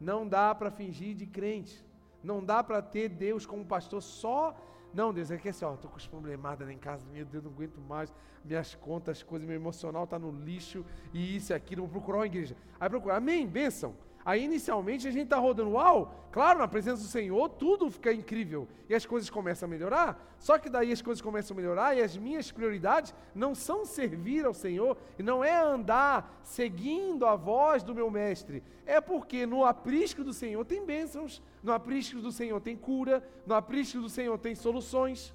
Não 0.00 0.26
dá 0.26 0.54
para 0.54 0.70
fingir 0.70 1.14
de 1.14 1.26
crente. 1.26 1.84
Não 2.22 2.44
dá 2.44 2.62
para 2.64 2.80
ter 2.80 3.08
Deus 3.08 3.44
como 3.44 3.64
pastor 3.64 4.02
só. 4.02 4.56
Não, 4.92 5.12
Deus, 5.12 5.30
é 5.30 5.36
que 5.36 5.48
assim, 5.48 5.64
ó, 5.64 5.74
tô 5.74 5.88
com 5.88 5.96
os 5.96 6.06
problemadas 6.06 6.66
lá 6.66 6.72
em 6.72 6.78
casa, 6.78 7.04
meu 7.12 7.24
Deus, 7.24 7.42
não 7.42 7.50
aguento 7.50 7.80
mais, 7.80 8.14
minhas 8.44 8.76
contas, 8.76 9.18
as 9.18 9.22
coisas, 9.24 9.46
meu 9.46 9.56
emocional 9.56 10.06
tá 10.06 10.20
no 10.20 10.30
lixo, 10.30 10.86
e 11.12 11.36
isso 11.36 11.52
e 11.52 11.54
aquilo, 11.54 11.82
vou 11.82 11.90
procurar 11.90 12.18
uma 12.18 12.26
igreja. 12.26 12.56
Aí 12.78 12.88
procura, 12.88 13.16
amém, 13.16 13.44
bênção. 13.44 13.94
Aí 14.24 14.42
inicialmente 14.42 15.06
a 15.06 15.10
gente 15.10 15.24
está 15.24 15.36
rodando, 15.36 15.72
uau, 15.72 16.28
claro, 16.32 16.58
na 16.58 16.66
presença 16.66 17.02
do 17.02 17.08
Senhor 17.08 17.46
tudo 17.50 17.90
fica 17.90 18.10
incrível 18.10 18.66
e 18.88 18.94
as 18.94 19.04
coisas 19.04 19.28
começam 19.28 19.66
a 19.66 19.70
melhorar. 19.70 20.34
Só 20.38 20.56
que 20.56 20.70
daí 20.70 20.90
as 20.90 21.02
coisas 21.02 21.20
começam 21.20 21.54
a 21.54 21.60
melhorar 21.60 21.94
e 21.94 22.02
as 22.02 22.16
minhas 22.16 22.50
prioridades 22.50 23.14
não 23.34 23.54
são 23.54 23.84
servir 23.84 24.46
ao 24.46 24.54
Senhor 24.54 24.96
e 25.18 25.22
não 25.22 25.44
é 25.44 25.54
andar 25.54 26.40
seguindo 26.42 27.26
a 27.26 27.36
voz 27.36 27.82
do 27.82 27.94
meu 27.94 28.10
mestre. 28.10 28.62
É 28.86 28.98
porque 28.98 29.44
no 29.44 29.62
aprisco 29.62 30.24
do 30.24 30.32
Senhor 30.32 30.64
tem 30.64 30.86
bênçãos, 30.86 31.42
no 31.62 31.72
aprisco 31.72 32.20
do 32.20 32.32
Senhor 32.32 32.58
tem 32.60 32.76
cura, 32.76 33.22
no 33.46 33.54
aprisco 33.54 34.00
do 34.00 34.08
Senhor 34.08 34.38
tem 34.38 34.54
soluções. 34.54 35.34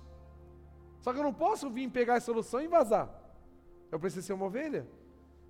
Só 0.99 1.13
que 1.13 1.19
eu 1.19 1.23
não 1.23 1.33
posso 1.33 1.69
vir 1.69 1.87
pegar 1.91 2.15
a 2.15 2.21
solução 2.21 2.59
e 2.59 2.67
vazar. 2.67 3.07
Eu 3.91 3.99
preciso 3.99 4.25
ser 4.25 4.33
uma 4.33 4.45
ovelha. 4.45 4.87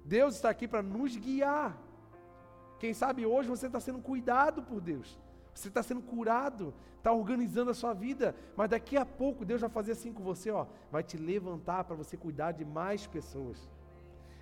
Deus 0.04 0.36
está 0.36 0.49
aqui 0.49 0.67
para 0.67 0.84
nos 0.84 1.15
guiar. 1.15 1.88
Quem 2.80 2.94
sabe 2.94 3.26
hoje 3.26 3.50
você 3.50 3.68
está 3.68 3.80
sendo 3.80 4.00
cuidado 4.00 4.63
por 4.63 4.80
Deus. 4.80 5.20
Você 5.54 5.68
está 5.68 5.84
sendo 5.84 6.02
curado, 6.02 6.74
está 6.98 7.12
organizando 7.12 7.72
a 7.72 7.74
sua 7.74 7.94
vida, 7.94 8.36
mas 8.56 8.70
daqui 8.70 8.96
a 8.96 9.06
pouco 9.06 9.44
Deus 9.44 9.62
vai 9.62 9.70
fazer 9.70 9.92
assim 9.92 10.13
com 10.13 10.24
você, 10.24 10.50
ó, 10.50 10.65
vai 10.92 11.04
te 11.04 11.18
levantar 11.18 11.84
para 11.84 11.96
você 11.96 12.15
cuidar 12.15 12.54
de 12.54 12.63
mais 12.63 13.06
pessoas. 13.06 13.70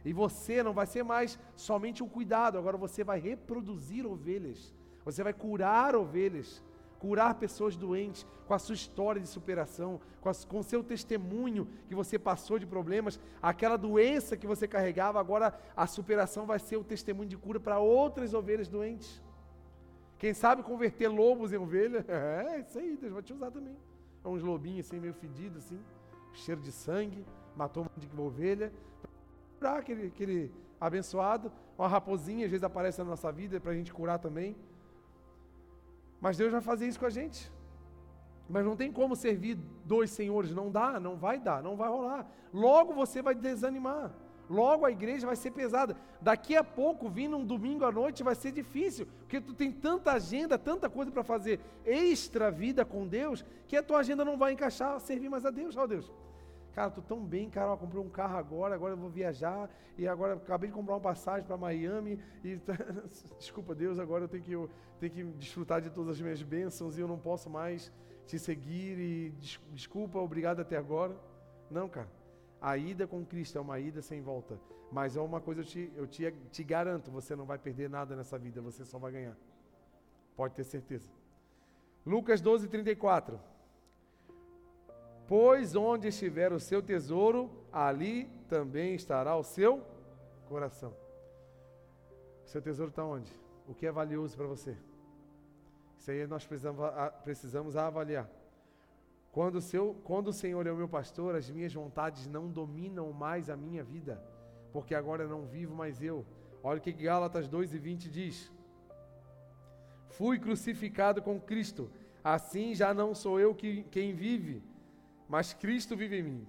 E 0.06 0.14
você 0.14 0.62
não 0.62 0.74
vai 0.74 0.86
ser 0.86 1.04
mais 1.04 1.40
somente 1.56 2.04
um 2.04 2.08
cuidado, 2.08 2.58
agora 2.58 2.78
você 2.78 3.04
vai 3.04 3.20
reproduzir 3.20 4.06
ovelhas. 4.06 4.74
Você 5.04 5.24
vai 5.24 5.34
curar 5.34 5.96
ovelhas 5.96 6.62
curar 7.00 7.36
pessoas 7.36 7.76
doentes 7.76 8.26
com 8.48 8.54
a 8.54 8.60
sua 8.60 8.76
história 8.76 9.22
de 9.22 9.28
superação, 9.28 10.00
com, 10.22 10.60
o 10.60 10.64
seu 10.64 10.84
testemunho 10.84 11.68
que 11.88 11.96
você 11.96 12.18
passou 12.18 12.58
de 12.58 12.66
problemas, 12.66 13.20
aquela 13.42 13.78
doença 13.78 14.38
que 14.38 14.48
você 14.48 14.68
carregava, 14.68 15.20
agora 15.20 15.58
a 15.76 15.86
superação 15.88 16.46
vai 16.46 16.60
ser 16.60 16.78
o 16.78 16.84
testemunho 16.84 17.30
de 17.30 17.38
cura 17.38 17.60
para 17.60 17.80
outras 17.80 18.34
ovelhas 18.34 18.68
doentes. 18.68 19.22
Quem 20.18 20.34
sabe 20.34 20.64
converter 20.64 21.08
lobos 21.08 21.54
em 21.54 21.58
ovelha? 21.58 22.06
É, 22.10 22.60
isso 22.60 22.80
aí, 22.80 22.98
Deus 22.98 23.14
vai 23.14 23.22
te 23.22 23.34
usar 23.34 23.52
também. 23.52 23.76
É 24.24 24.28
uns 24.28 24.42
lobinhos 24.42 24.88
assim, 24.88 25.00
meio 25.00 25.14
fedidos, 25.14 25.66
assim, 25.66 25.80
cheiro 26.34 26.62
de 26.62 26.72
sangue, 26.72 27.24
matou 27.56 27.84
um 27.84 27.86
monte 27.86 28.08
de 28.08 28.22
ovelha. 28.22 28.72
Curar 29.60 29.80
aquele, 29.80 30.08
aquele 30.08 30.52
abençoado, 30.80 31.52
uma 31.78 31.88
raposinha 31.88 32.46
às 32.46 32.52
vezes 32.52 32.64
aparece 32.64 33.00
na 33.00 33.06
nossa 33.06 33.32
vida 33.32 33.60
para 33.60 33.72
a 33.72 33.76
gente 33.76 33.94
curar 33.94 34.18
também. 34.20 34.56
Mas 36.20 36.38
Deus 36.38 36.52
vai 36.52 36.62
fazer 36.62 36.88
isso 36.88 37.00
com 37.00 37.06
a 37.06 37.10
gente. 37.10 37.52
Mas 38.50 38.66
não 38.66 38.76
tem 38.76 38.92
como 38.92 39.16
servir 39.16 39.58
dois 39.84 40.10
senhores, 40.10 40.52
não 40.52 40.72
dá, 40.72 41.00
não 41.00 41.18
vai 41.18 41.40
dar, 41.40 41.62
não 41.62 41.76
vai 41.76 41.90
rolar. 41.90 42.30
Logo 42.54 42.94
você 42.94 43.22
vai 43.22 43.36
desanimar. 43.36 44.12
Logo 44.50 44.86
a 44.86 44.92
igreja 44.92 45.28
vai 45.28 45.36
ser 45.36 45.52
pesada. 45.52 45.98
Daqui 46.22 46.56
a 46.56 46.64
pouco, 46.64 47.10
vindo 47.10 47.36
um 47.36 47.46
domingo 47.46 47.84
à 47.84 47.92
noite, 47.92 48.24
vai 48.24 48.34
ser 48.34 48.52
difícil, 48.52 49.06
porque 49.20 49.42
tu 49.42 49.54
tem 49.54 49.72
tanta 49.72 50.14
agenda, 50.14 50.58
tanta 50.58 50.90
coisa 50.90 51.12
para 51.12 51.24
fazer 51.24 51.60
extra 51.86 52.50
vida 52.50 52.86
com 52.86 53.06
Deus, 53.06 53.44
que 53.68 53.76
a 53.76 53.84
tua 53.84 54.00
agenda 54.00 54.24
não 54.24 54.38
vai 54.38 54.54
encaixar 54.54 55.00
servir 55.02 55.30
mais 55.30 55.46
a 55.46 55.52
Deus, 55.52 55.76
ó 55.76 55.86
Deus. 55.86 56.10
Cara, 56.78 56.92
tô 56.92 57.02
tão 57.02 57.26
bem, 57.26 57.50
cara, 57.50 57.72
eu 57.72 57.78
comprei 57.78 58.00
um 58.00 58.08
carro 58.08 58.38
agora, 58.38 58.76
agora 58.76 58.94
eu 58.94 58.98
vou 58.98 59.10
viajar, 59.10 59.68
e 59.98 60.08
agora 60.08 60.36
acabei 60.36 60.70
de 60.70 60.76
comprar 60.76 60.94
uma 60.94 61.02
passagem 61.02 61.44
para 61.44 61.58
Miami, 61.58 62.20
e 62.44 62.62
desculpa 63.36 63.74
Deus, 63.74 63.98
agora 63.98 64.26
eu 64.26 64.28
tenho 64.28 64.44
que, 64.44 64.52
eu 64.52 64.70
tenho 65.00 65.12
que 65.12 65.24
desfrutar 65.40 65.82
de 65.82 65.90
todas 65.90 66.12
as 66.12 66.22
minhas 66.22 66.44
bênçãos 66.44 66.96
e 66.96 67.02
eu 67.02 67.08
não 67.08 67.18
posso 67.18 67.50
mais 67.50 67.92
te 68.28 68.38
seguir, 68.38 69.00
e 69.00 69.30
des, 69.40 69.60
desculpa, 69.74 70.20
obrigado 70.20 70.60
até 70.60 70.78
agora. 70.78 71.18
Não, 71.72 71.90
cara, 71.90 72.12
a 72.62 72.78
ida 72.78 73.08
com 73.08 73.26
Cristo 73.26 73.58
é 73.58 73.62
uma 73.62 73.80
ida 73.80 74.04
sem 74.04 74.22
volta, 74.22 74.60
mas 74.92 75.18
é 75.18 75.20
uma 75.20 75.42
coisa 75.42 75.62
eu 75.62 75.66
te, 75.66 75.92
eu 75.96 76.06
te, 76.06 76.32
te 76.52 76.64
garanto, 76.64 77.10
você 77.10 77.36
não 77.36 77.48
vai 77.48 77.58
perder 77.58 77.90
nada 77.90 78.16
nessa 78.16 78.38
vida, 78.38 78.62
você 78.62 78.86
só 78.86 79.00
vai 79.00 79.14
ganhar. 79.14 79.36
Pode 80.36 80.54
ter 80.54 80.64
certeza. 80.64 81.10
Lucas 82.06 82.40
12, 82.40 82.68
34. 82.68 83.40
Pois 85.28 85.76
onde 85.76 86.08
estiver 86.08 86.54
o 86.54 86.60
seu 86.60 86.82
tesouro, 86.82 87.50
ali 87.72 88.26
também 88.48 88.96
estará 88.96 89.36
o 89.36 89.44
seu 89.44 89.84
coração. 90.48 90.94
O 92.46 92.48
seu 92.48 92.62
tesouro 92.62 92.90
está 92.90 93.04
onde? 93.04 93.32
O 93.68 93.74
que 93.74 93.86
é 93.86 93.92
valioso 93.92 94.38
para 94.38 94.48
você? 94.48 94.78
Isso 95.98 96.12
aí 96.12 96.26
nós 96.26 96.46
precisamos, 96.46 96.90
precisamos 97.24 97.76
avaliar. 97.76 98.30
Quando 99.32 99.56
o, 99.56 99.62
seu, 99.62 99.94
quando 100.06 100.30
o 100.30 100.34
Senhor 100.34 100.66
é 100.66 100.72
o 100.72 100.78
meu 100.78 100.88
pastor, 100.88 101.36
as 101.36 101.50
minhas 101.50 101.74
vontades 101.74 102.26
não 102.26 102.48
dominam 102.48 103.12
mais 103.12 103.50
a 103.50 103.58
minha 103.58 103.84
vida, 103.84 104.24
porque 104.72 104.96
agora 104.96 105.28
não 105.28 105.46
vivo 105.46 105.76
mais 105.76 106.02
eu. 106.02 106.26
Olha 106.64 106.80
o 106.80 106.82
que 106.82 106.94
Gálatas 106.94 107.48
2 107.50 107.74
e 107.74 107.78
20 107.78 108.10
diz: 108.10 108.52
Fui 110.10 110.40
crucificado 110.40 111.22
com 111.22 111.40
Cristo, 111.40 111.92
assim 112.24 112.74
já 112.74 112.94
não 112.94 113.14
sou 113.14 113.40
eu 113.40 113.54
que, 113.54 113.84
quem 113.92 114.16
vive, 114.16 114.64
mas 115.28 115.54
Cristo 115.54 115.96
vive 115.96 116.20
em 116.20 116.24
mim. 116.24 116.48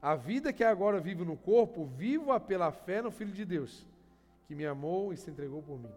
A 0.00 0.14
vida 0.14 0.52
que 0.52 0.64
agora 0.64 1.00
vivo 1.00 1.24
no 1.24 1.36
corpo, 1.36 1.84
vivo-a 1.84 2.40
pela 2.40 2.72
fé 2.72 3.00
no 3.00 3.10
Filho 3.10 3.32
de 3.32 3.44
Deus, 3.44 3.86
que 4.46 4.54
me 4.54 4.66
amou 4.66 5.12
e 5.12 5.16
se 5.16 5.30
entregou 5.30 5.62
por 5.62 5.78
mim. 5.78 5.92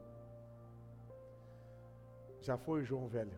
Já 2.42 2.58
foi 2.58 2.84
João 2.84 3.08
velho. 3.08 3.38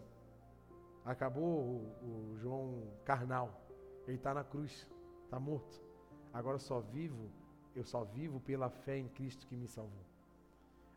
Acabou 1.06 1.44
o, 1.44 2.34
o 2.34 2.38
João 2.40 2.84
carnal. 3.06 3.62
Ele 4.06 4.18
está 4.18 4.34
na 4.34 4.44
cruz, 4.44 4.86
está 5.24 5.40
morto. 5.40 5.82
Agora 6.34 6.60
só 6.60 6.82
vivo, 6.82 7.32
eu 7.74 7.86
só 7.86 8.04
vivo 8.04 8.40
pela 8.42 8.70
fé 8.70 8.98
em 8.98 9.08
Cristo 9.08 9.48
que 9.48 9.56
me 9.56 9.68
salvou. 9.68 10.17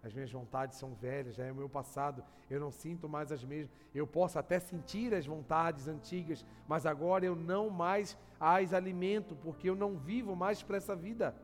As 0.02 0.14
minhas 0.14 0.32
vontades 0.32 0.78
são 0.78 0.94
velhas, 0.94 1.34
já 1.34 1.44
é 1.44 1.52
o 1.52 1.54
meu 1.54 1.68
passado. 1.68 2.24
Eu 2.48 2.58
não 2.58 2.70
sinto 2.70 3.08
mais 3.08 3.30
as 3.30 3.44
mesmas. 3.44 3.70
Eu 3.94 4.06
posso 4.06 4.38
até 4.38 4.58
sentir 4.58 5.12
as 5.12 5.26
vontades 5.26 5.86
antigas, 5.86 6.44
mas 6.66 6.86
agora 6.86 7.24
eu 7.24 7.36
não 7.36 7.68
mais 7.68 8.16
as 8.38 8.72
alimento, 8.72 9.36
porque 9.36 9.68
eu 9.68 9.76
não 9.76 9.98
vivo 9.98 10.34
mais 10.34 10.62
para 10.62 10.78
essa 10.78 10.96
vida. 10.96 11.34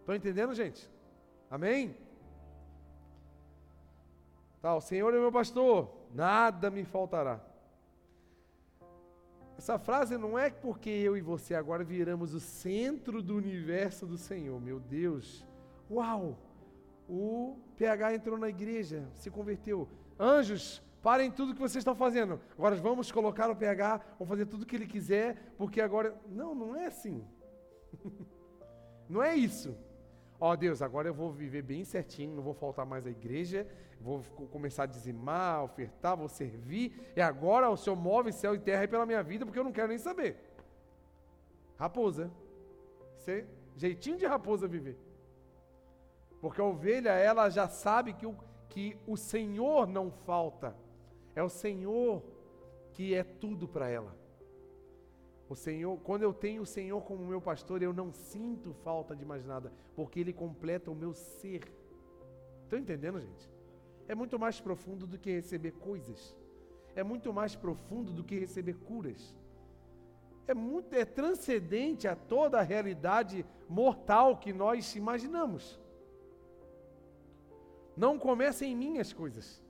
Estão 0.00 0.14
entendendo, 0.14 0.54
gente? 0.54 0.90
Amém? 1.50 1.96
Tá, 4.60 4.74
o 4.74 4.80
Senhor 4.80 5.14
é 5.14 5.18
meu 5.18 5.32
pastor, 5.32 5.88
nada 6.12 6.70
me 6.70 6.84
faltará. 6.84 7.40
Essa 9.56 9.78
frase 9.78 10.16
não 10.16 10.38
é 10.38 10.50
porque 10.50 10.90
eu 10.90 11.16
e 11.16 11.20
você 11.20 11.54
agora 11.54 11.82
viramos 11.82 12.34
o 12.34 12.40
centro 12.40 13.22
do 13.22 13.34
universo 13.34 14.06
do 14.06 14.18
Senhor. 14.18 14.60
Meu 14.60 14.78
Deus, 14.78 15.44
uau! 15.90 16.36
O 17.08 17.56
PH 17.76 18.14
entrou 18.14 18.36
na 18.36 18.48
igreja, 18.48 19.08
se 19.14 19.30
converteu. 19.30 19.88
Anjos, 20.18 20.82
parem 21.02 21.30
tudo 21.30 21.54
que 21.54 21.60
vocês 21.60 21.80
estão 21.80 21.94
fazendo. 21.94 22.40
Agora 22.52 22.76
vamos 22.76 23.10
colocar 23.10 23.48
o 23.50 23.56
PH, 23.56 24.00
vamos 24.18 24.28
fazer 24.28 24.46
tudo 24.46 24.62
o 24.62 24.66
que 24.66 24.76
ele 24.76 24.86
quiser, 24.86 25.54
porque 25.56 25.80
agora. 25.80 26.14
Não, 26.28 26.54
não 26.54 26.76
é 26.76 26.86
assim. 26.86 27.24
não 29.08 29.22
é 29.22 29.34
isso. 29.34 29.74
Ó 30.40 30.52
oh, 30.52 30.56
Deus, 30.56 30.82
agora 30.82 31.08
eu 31.08 31.14
vou 31.14 31.32
viver 31.32 31.62
bem 31.62 31.84
certinho, 31.84 32.36
não 32.36 32.42
vou 32.42 32.54
faltar 32.54 32.86
mais 32.86 33.06
à 33.06 33.10
igreja, 33.10 33.66
vou 34.00 34.22
começar 34.52 34.84
a 34.84 34.86
dizimar, 34.86 35.64
ofertar, 35.64 36.16
vou 36.16 36.28
servir, 36.28 37.12
e 37.16 37.20
agora 37.20 37.68
o 37.68 37.76
Senhor 37.76 37.96
move 37.96 38.32
céu 38.32 38.54
e 38.54 38.58
terra 38.58 38.86
pela 38.86 39.04
minha 39.04 39.22
vida, 39.22 39.44
porque 39.44 39.58
eu 39.58 39.64
não 39.64 39.72
quero 39.72 39.88
nem 39.88 39.98
saber. 39.98 40.36
Raposa. 41.76 42.30
Isso 43.16 43.30
jeitinho 43.76 44.16
de 44.16 44.26
raposa 44.26 44.66
viver. 44.66 44.96
Porque 46.40 46.60
a 46.60 46.64
ovelha, 46.64 47.10
ela 47.10 47.48
já 47.50 47.68
sabe 47.68 48.12
que 48.12 48.26
o, 48.26 48.36
que 48.68 48.96
o 49.06 49.16
Senhor 49.16 49.86
não 49.86 50.10
falta. 50.10 50.76
É 51.34 51.42
o 51.42 51.48
Senhor 51.48 52.22
que 52.92 53.14
é 53.14 53.22
tudo 53.22 53.66
para 53.66 53.88
ela. 53.88 54.16
O 55.48 55.54
Senhor, 55.54 55.98
quando 56.00 56.22
eu 56.22 56.32
tenho 56.32 56.62
o 56.62 56.66
Senhor 56.66 57.00
como 57.02 57.24
meu 57.24 57.40
pastor, 57.40 57.82
eu 57.82 57.92
não 57.92 58.12
sinto 58.12 58.74
falta 58.84 59.16
de 59.16 59.24
mais 59.24 59.46
nada, 59.46 59.72
porque 59.96 60.20
Ele 60.20 60.32
completa 60.32 60.90
o 60.90 60.94
meu 60.94 61.14
ser. 61.14 61.62
Estão 62.64 62.78
entendendo, 62.78 63.20
gente? 63.20 63.50
É 64.06 64.14
muito 64.14 64.38
mais 64.38 64.60
profundo 64.60 65.06
do 65.06 65.18
que 65.18 65.30
receber 65.30 65.72
coisas. 65.72 66.36
É 66.94 67.02
muito 67.02 67.32
mais 67.32 67.56
profundo 67.56 68.12
do 68.12 68.24
que 68.24 68.38
receber 68.38 68.74
curas. 68.74 69.34
É 70.46 70.54
muito 70.54 70.94
é 70.94 71.04
transcendente 71.04 72.08
a 72.08 72.16
toda 72.16 72.58
a 72.58 72.62
realidade 72.62 73.44
mortal 73.68 74.36
que 74.36 74.52
nós 74.52 74.96
imaginamos. 74.96 75.78
Não 77.98 78.16
começa 78.16 78.64
em 78.64 78.76
mim 78.76 78.98
as 79.00 79.12
coisas. 79.12 79.60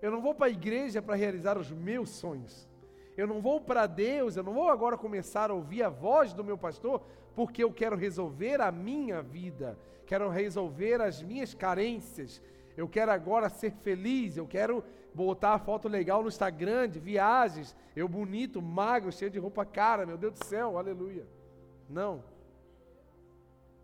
Eu 0.00 0.10
não 0.10 0.22
vou 0.22 0.34
para 0.34 0.46
a 0.46 0.50
igreja 0.50 1.02
para 1.02 1.14
realizar 1.14 1.58
os 1.58 1.70
meus 1.70 2.08
sonhos. 2.08 2.66
Eu 3.14 3.26
não 3.26 3.42
vou 3.42 3.60
para 3.60 3.86
Deus, 3.86 4.34
eu 4.34 4.42
não 4.42 4.54
vou 4.54 4.70
agora 4.70 4.96
começar 4.96 5.50
a 5.50 5.54
ouvir 5.54 5.82
a 5.82 5.90
voz 5.90 6.32
do 6.32 6.42
meu 6.42 6.56
pastor, 6.56 7.02
porque 7.34 7.62
eu 7.62 7.70
quero 7.70 7.96
resolver 7.96 8.62
a 8.62 8.72
minha 8.72 9.20
vida, 9.20 9.78
quero 10.06 10.30
resolver 10.30 11.02
as 11.02 11.22
minhas 11.22 11.52
carências. 11.52 12.40
Eu 12.78 12.88
quero 12.88 13.12
agora 13.12 13.50
ser 13.50 13.72
feliz, 13.72 14.38
eu 14.38 14.46
quero 14.46 14.82
botar 15.12 15.52
a 15.52 15.58
foto 15.58 15.86
legal 15.86 16.22
no 16.22 16.28
Instagram 16.28 16.88
de 16.88 16.98
viagens, 16.98 17.76
eu 17.94 18.08
bonito, 18.08 18.62
magro, 18.62 19.12
cheio 19.12 19.30
de 19.30 19.38
roupa 19.38 19.66
cara, 19.66 20.06
meu 20.06 20.16
Deus 20.16 20.32
do 20.32 20.44
céu, 20.46 20.78
aleluia. 20.78 21.26
Não. 21.90 22.24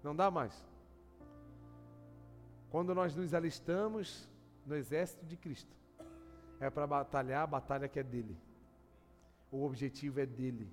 Não 0.02 0.16
dá 0.16 0.30
mais. 0.30 0.64
Quando 2.76 2.94
nós 2.94 3.16
nos 3.16 3.32
alistamos 3.32 4.28
no 4.66 4.76
exército 4.76 5.24
de 5.24 5.34
Cristo, 5.34 5.74
é 6.60 6.68
para 6.68 6.86
batalhar 6.86 7.44
a 7.44 7.46
batalha 7.46 7.88
que 7.88 7.98
é 7.98 8.02
dele. 8.02 8.36
O 9.50 9.64
objetivo 9.64 10.20
é 10.20 10.26
dele, 10.26 10.68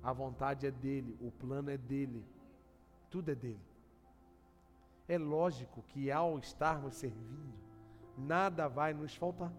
a 0.00 0.12
vontade 0.12 0.68
é 0.68 0.70
dele, 0.70 1.18
o 1.20 1.32
plano 1.32 1.68
é 1.68 1.76
dele, 1.76 2.24
tudo 3.10 3.32
é 3.32 3.34
dele. 3.34 3.58
É 5.08 5.18
lógico 5.18 5.82
que 5.82 6.12
ao 6.12 6.38
estarmos 6.38 6.94
servindo, 6.94 7.52
nada 8.16 8.68
vai 8.68 8.94
nos 8.94 9.16
faltar. 9.16 9.52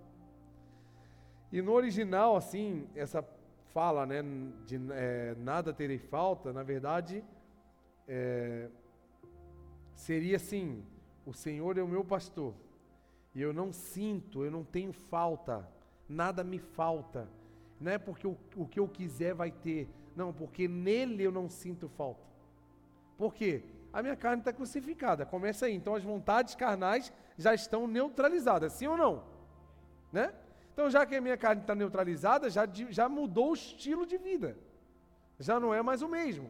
E 1.52 1.62
no 1.62 1.74
original, 1.74 2.38
assim, 2.38 2.88
essa 2.96 3.22
fala, 3.74 4.06
né, 4.06 4.22
de 4.66 4.80
é, 4.94 5.36
nada 5.36 5.74
terei 5.74 6.00
falta, 6.00 6.54
na 6.54 6.64
verdade, 6.64 7.22
é, 8.08 8.70
seria 9.94 10.38
assim: 10.38 10.82
o 11.30 11.34
Senhor 11.34 11.78
é 11.78 11.84
o 11.84 11.88
meu 11.88 12.04
pastor, 12.04 12.56
e 13.36 13.42
eu 13.42 13.54
não 13.54 13.72
sinto, 13.72 14.44
eu 14.44 14.50
não 14.50 14.64
tenho 14.64 14.92
falta, 14.92 15.68
nada 16.08 16.44
me 16.44 16.58
falta. 16.58 17.30
Não 17.80 17.92
é 17.92 17.98
porque 17.98 18.26
o, 18.26 18.36
o 18.56 18.66
que 18.66 18.80
eu 18.80 18.88
quiser 18.88 19.36
vai 19.36 19.52
ter, 19.52 19.88
não, 20.16 20.34
porque 20.34 20.68
nele 20.68 21.24
eu 21.24 21.32
não 21.32 21.48
sinto 21.48 21.88
falta. 21.88 22.26
Por 23.16 23.34
quê? 23.34 23.64
A 23.94 24.02
minha 24.02 24.16
carne 24.16 24.42
está 24.42 24.52
crucificada, 24.52 25.26
começa 25.26 25.68
aí. 25.68 25.74
Então 25.76 25.94
as 25.94 26.04
vontades 26.04 26.56
carnais 26.56 27.14
já 27.38 27.54
estão 27.54 27.88
neutralizadas, 27.88 28.74
sim 28.74 28.88
ou 28.88 28.98
não? 28.98 29.24
Né? 30.12 30.34
Então, 30.74 30.90
já 30.90 31.06
que 31.06 31.16
a 31.16 31.22
minha 31.22 31.38
carne 31.38 31.62
está 31.62 31.76
neutralizada, 31.76 32.50
já, 32.50 32.68
já 32.90 33.08
mudou 33.08 33.52
o 33.52 33.54
estilo 33.54 34.06
de 34.06 34.18
vida. 34.18 34.58
Já 35.40 35.60
não 35.60 35.74
é 35.74 35.82
mais 35.82 36.02
o 36.02 36.08
mesmo. 36.08 36.50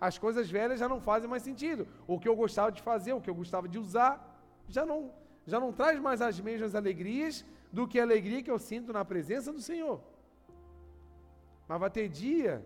As 0.00 0.18
coisas 0.18 0.50
velhas 0.50 0.78
já 0.78 0.88
não 0.88 1.00
fazem 1.00 1.28
mais 1.28 1.42
sentido. 1.42 1.86
O 2.06 2.18
que 2.18 2.28
eu 2.28 2.36
gostava 2.36 2.70
de 2.70 2.82
fazer, 2.82 3.12
o 3.12 3.20
que 3.20 3.30
eu 3.30 3.34
gostava 3.34 3.66
de 3.68 3.78
usar, 3.78 4.40
já 4.68 4.84
não, 4.84 5.12
já 5.46 5.58
não 5.58 5.72
traz 5.72 5.98
mais 5.98 6.20
as 6.20 6.38
mesmas 6.40 6.74
alegrias 6.74 7.44
do 7.72 7.86
que 7.88 7.98
a 7.98 8.02
alegria 8.02 8.42
que 8.42 8.50
eu 8.50 8.58
sinto 8.58 8.92
na 8.92 9.04
presença 9.04 9.52
do 9.52 9.60
Senhor. 9.60 10.00
Mas 11.68 11.80
vai 11.80 11.90
ter 11.90 12.08
dia 12.08 12.64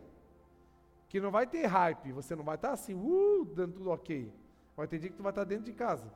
que 1.08 1.20
não 1.20 1.30
vai 1.30 1.46
ter 1.46 1.66
hype, 1.66 2.12
você 2.12 2.36
não 2.36 2.44
vai 2.44 2.54
estar 2.54 2.72
assim, 2.72 2.94
uh, 2.94 3.44
dando 3.44 3.74
tudo 3.74 3.90
ok. 3.90 4.32
Vai 4.76 4.86
ter 4.86 4.98
dia 4.98 5.10
que 5.10 5.16
tu 5.16 5.22
vai 5.22 5.32
estar 5.32 5.44
dentro 5.44 5.64
de 5.64 5.72
casa, 5.72 6.12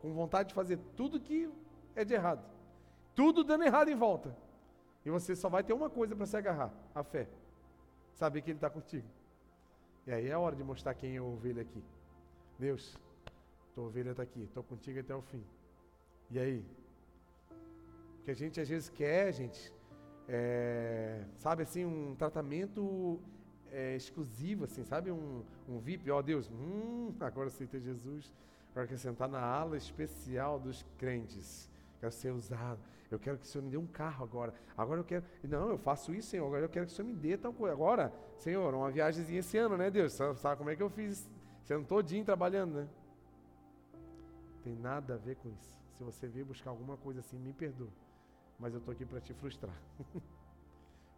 com 0.00 0.12
vontade 0.12 0.50
de 0.50 0.54
fazer 0.54 0.78
tudo 0.96 1.20
que 1.20 1.50
é 1.94 2.04
de 2.04 2.14
errado. 2.14 2.44
Tudo 3.14 3.42
dando 3.42 3.64
errado 3.64 3.88
em 3.88 3.96
volta. 3.96 4.36
E 5.04 5.10
você 5.10 5.34
só 5.34 5.48
vai 5.48 5.64
ter 5.64 5.72
uma 5.72 5.90
coisa 5.90 6.14
para 6.14 6.26
se 6.26 6.36
agarrar: 6.36 6.72
a 6.94 7.02
fé. 7.02 7.28
Saber 8.14 8.42
que 8.42 8.50
Ele 8.50 8.58
está 8.58 8.70
contigo. 8.70 9.06
E 10.08 10.12
aí 10.12 10.28
é 10.28 10.32
a 10.32 10.38
hora 10.38 10.56
de 10.56 10.64
mostrar 10.64 10.94
quem 10.94 11.16
é 11.16 11.18
a 11.18 11.22
ovelha 11.22 11.60
aqui. 11.60 11.84
Deus, 12.58 12.96
tua 13.74 13.84
ovelha 13.84 14.12
está 14.12 14.22
aqui, 14.22 14.42
estou 14.42 14.62
contigo 14.62 14.98
até 14.98 15.14
o 15.14 15.20
fim. 15.20 15.44
E 16.30 16.38
aí? 16.38 16.64
O 17.50 18.24
que 18.24 18.30
a 18.30 18.34
gente 18.34 18.58
às 18.58 18.66
vezes 18.66 18.88
quer, 18.88 19.30
gente, 19.34 19.70
é, 20.26 21.22
sabe 21.36 21.62
assim, 21.62 21.84
um 21.84 22.14
tratamento 22.14 23.20
é, 23.70 23.96
exclusivo, 23.96 24.64
assim, 24.64 24.82
sabe? 24.82 25.10
Um, 25.10 25.42
um 25.68 25.78
VIP, 25.78 26.10
ó 26.10 26.20
oh, 26.20 26.22
Deus, 26.22 26.50
hum, 26.50 27.12
agora 27.20 27.48
aceitei 27.48 27.78
Jesus, 27.78 28.32
agora 28.70 28.86
quero 28.86 28.98
sentar 28.98 29.28
na 29.28 29.42
ala 29.42 29.76
especial 29.76 30.58
dos 30.58 30.86
crentes, 30.96 31.68
quero 32.00 32.12
ser 32.12 32.30
usado. 32.30 32.80
Eu 33.10 33.18
quero 33.18 33.38
que 33.38 33.44
o 33.44 33.48
Senhor 33.48 33.64
me 33.64 33.70
dê 33.70 33.76
um 33.76 33.86
carro 33.86 34.24
agora. 34.24 34.54
Agora 34.76 35.00
eu 35.00 35.04
quero. 35.04 35.24
Não, 35.42 35.70
eu 35.70 35.78
faço 35.78 36.14
isso, 36.14 36.28
Senhor. 36.28 36.46
Agora 36.46 36.64
eu 36.64 36.68
quero 36.68 36.86
que 36.86 36.92
o 36.92 36.94
Senhor 36.94 37.08
me 37.08 37.14
dê 37.14 37.36
tal 37.36 37.52
coisa. 37.52 37.72
Agora, 37.74 38.12
Senhor, 38.36 38.74
uma 38.74 38.90
viagemzinha 38.90 39.40
esse 39.40 39.56
ano, 39.56 39.76
né, 39.76 39.90
Deus? 39.90 40.12
Sabe, 40.12 40.56
como 40.56 40.70
é 40.70 40.76
que 40.76 40.82
eu 40.82 40.90
fiz? 40.90 41.28
Ano 41.70 41.84
todinho 41.84 42.24
trabalhando, 42.24 42.74
né? 42.74 42.88
Tem 44.62 44.74
nada 44.74 45.14
a 45.14 45.16
ver 45.16 45.36
com 45.36 45.50
isso. 45.50 45.72
Se 45.96 46.04
você 46.04 46.26
vir 46.26 46.44
buscar 46.44 46.70
alguma 46.70 46.96
coisa 46.96 47.20
assim, 47.20 47.38
me 47.38 47.52
perdoa. 47.52 47.92
Mas 48.58 48.72
eu 48.72 48.78
estou 48.78 48.92
aqui 48.92 49.04
para 49.04 49.20
te 49.20 49.34
frustrar. 49.34 49.74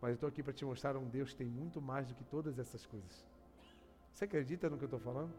Mas 0.01 0.11
eu 0.11 0.15
estou 0.15 0.29
aqui 0.29 0.43
para 0.43 0.53
te 0.53 0.65
mostrar 0.65 0.97
um 0.97 1.09
Deus 1.09 1.31
que 1.31 1.37
tem 1.37 1.47
muito 1.47 1.81
mais 1.81 2.07
do 2.07 2.15
que 2.15 2.25
todas 2.25 2.59
essas 2.59 2.87
coisas. 2.87 3.27
Você 4.13 4.25
acredita 4.25 4.69
no 4.69 4.77
que 4.77 4.85
eu 4.85 4.87
estou 4.87 5.01
falando? 5.01 5.33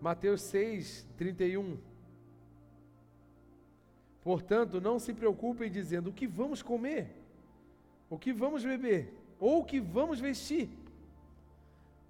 Mateus 0.00 0.42
6, 0.42 1.06
31. 1.16 1.78
Portanto, 4.26 4.80
não 4.80 4.98
se 4.98 5.14
preocupem 5.14 5.70
dizendo 5.70 6.10
o 6.10 6.12
que 6.12 6.26
vamos 6.26 6.60
comer, 6.60 7.14
o 8.10 8.18
que 8.18 8.32
vamos 8.32 8.64
beber, 8.64 9.14
ou 9.38 9.60
o 9.60 9.64
que 9.64 9.78
vamos 9.78 10.18
vestir. 10.18 10.68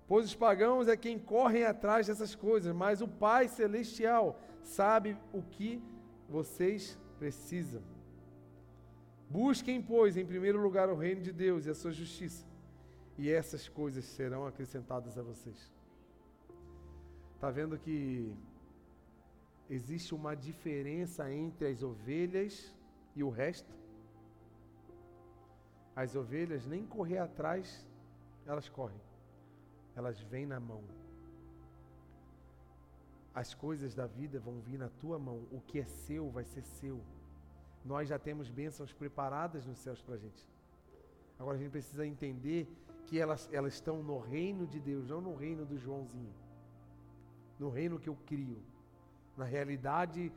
Pois 0.09 0.25
os 0.25 0.35
pagãos 0.35 0.89
é 0.89 0.97
quem 0.97 1.19
correm 1.19 1.65
atrás 1.65 2.07
dessas 2.07 2.35
coisas, 2.35 2.75
mas 2.75 3.03
o 3.03 3.07
Pai 3.07 3.49
Celestial 3.49 4.41
sabe 4.63 5.15
o 5.31 5.43
que 5.43 5.79
vocês 6.27 6.99
precisam. 7.19 7.83
Busquem, 9.29 9.83
pois, 9.83 10.17
em 10.17 10.25
primeiro 10.25 10.59
lugar 10.59 10.89
o 10.89 10.97
reino 10.97 11.21
de 11.21 11.33
Deus 11.33 11.67
e 11.67 11.71
a 11.71 11.75
sua 11.75 11.93
justiça, 11.93 12.47
e 13.19 13.31
essas 13.31 13.69
coisas 13.69 14.07
serão 14.07 14.47
acrescentadas 14.47 15.19
a 15.19 15.23
vocês. 15.23 15.71
Está 17.35 17.51
vendo 17.51 17.77
que 17.77 18.35
existe 19.69 20.15
uma 20.15 20.35
diferença 20.35 21.33
entre 21.33 21.69
as 21.69 21.83
ovelhas 21.83 22.75
e 23.15 23.23
o 23.23 23.31
resto? 23.31 23.75
As 25.95 26.15
ovelhas 26.15 26.67
nem 26.67 26.85
correr 26.85 27.19
atrás, 27.19 27.87
elas 28.47 28.69
correm. 28.69 29.01
Elas 29.95 30.21
vêm 30.21 30.45
na 30.47 30.61
mão. 30.61 30.85
As 33.35 33.55
coisas 33.55 33.95
da 33.95 34.07
vida 34.07 34.39
vão 34.39 34.61
vir 34.61 34.79
na 34.79 34.89
tua 34.89 35.19
mão. 35.19 35.47
O 35.51 35.61
que 35.61 35.79
é 35.79 35.85
seu 35.85 36.31
vai 36.31 36.45
ser 36.45 36.63
seu. 36.65 37.01
Nós 37.85 38.09
já 38.09 38.19
temos 38.19 38.51
bênçãos 38.51 38.93
preparadas 38.93 39.67
nos 39.67 39.79
céus 39.79 40.03
para 40.03 40.15
a 40.15 40.19
gente. 40.19 40.47
Agora 41.39 41.57
a 41.57 41.61
gente 41.61 41.71
precisa 41.71 42.07
entender 42.07 42.67
que 43.07 43.19
elas, 43.19 43.49
elas 43.53 43.75
estão 43.75 44.03
no 44.03 44.19
reino 44.19 44.67
de 44.67 44.81
Deus, 44.81 45.09
não 45.09 45.21
no 45.21 45.35
reino 45.35 45.65
do 45.65 45.79
Joãozinho. 45.79 46.35
No 47.59 47.71
reino 47.71 47.99
que 47.99 48.09
eu 48.09 48.17
crio. 48.27 48.59
Na 49.37 49.45
realidade 49.45 50.33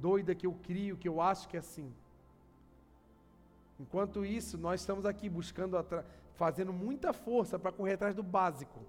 doida 0.00 0.34
que 0.34 0.46
eu 0.46 0.52
crio, 0.62 0.96
que 0.96 1.08
eu 1.08 1.20
acho 1.20 1.48
que 1.48 1.56
é 1.56 1.60
assim. 1.60 1.92
Enquanto 3.78 4.24
isso, 4.24 4.56
nós 4.56 4.80
estamos 4.80 5.04
aqui 5.04 5.28
buscando, 5.28 5.76
fazendo 6.34 6.72
muita 6.72 7.12
força 7.12 7.58
para 7.58 7.72
correr 7.72 7.94
atrás 7.94 8.14
do 8.14 8.22
básico. 8.22 8.80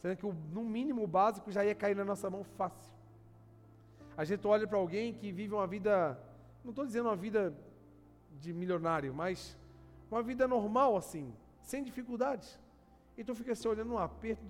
Sendo 0.00 0.16
que 0.16 0.26
no 0.52 0.64
mínimo 0.64 1.02
o 1.02 1.06
básico 1.06 1.50
já 1.50 1.64
ia 1.64 1.74
cair 1.74 1.94
na 1.94 2.04
nossa 2.04 2.30
mão 2.30 2.44
fácil. 2.44 2.90
A 4.16 4.24
gente 4.24 4.46
olha 4.46 4.66
para 4.66 4.78
alguém 4.78 5.12
que 5.12 5.30
vive 5.30 5.54
uma 5.54 5.66
vida, 5.66 6.18
não 6.64 6.70
estou 6.70 6.84
dizendo 6.84 7.06
uma 7.08 7.16
vida 7.16 7.54
de 8.40 8.52
milionário, 8.52 9.14
mas 9.14 9.56
uma 10.10 10.22
vida 10.22 10.48
normal 10.48 10.96
assim, 10.96 11.32
sem 11.62 11.84
dificuldades. 11.84 12.58
Então 13.16 13.34
fica 13.34 13.54
se 13.54 13.66
olhando 13.66 13.92
um 13.92 13.98
aperto, 13.98 14.44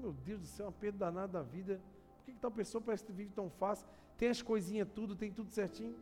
meu 0.00 0.12
Deus 0.24 0.40
do 0.40 0.46
céu, 0.46 0.66
um 0.66 0.68
aperto 0.70 0.98
danado 0.98 1.32
da 1.32 1.42
vida. 1.42 1.80
Que, 2.26 2.32
que 2.32 2.40
tal 2.40 2.50
pessoa 2.50 2.82
parece 2.82 3.04
que 3.04 3.12
vive 3.12 3.30
tão 3.30 3.48
fácil? 3.48 3.86
Tem 4.18 4.28
as 4.28 4.42
coisinhas 4.42 4.88
tudo, 4.92 5.14
tem 5.14 5.30
tudo 5.30 5.50
certinho. 5.50 5.94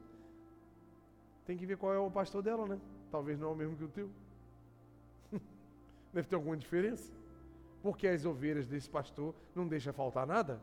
Tem 1.44 1.54
que 1.54 1.66
ver 1.66 1.76
qual 1.76 1.92
é 1.92 1.98
o 1.98 2.10
pastor 2.10 2.42
dela, 2.42 2.66
né? 2.66 2.80
Talvez 3.10 3.38
não 3.38 3.48
é 3.48 3.52
o 3.52 3.54
mesmo 3.54 3.76
que 3.76 3.84
o 3.84 3.88
teu. 3.88 4.10
Deve 6.14 6.26
ter 6.26 6.34
alguma 6.34 6.56
diferença. 6.56 7.12
Porque 7.82 8.08
as 8.08 8.24
ovelhas 8.24 8.66
desse 8.66 8.88
pastor 8.88 9.34
não 9.54 9.68
deixa 9.68 9.92
faltar 9.92 10.26
nada. 10.26 10.58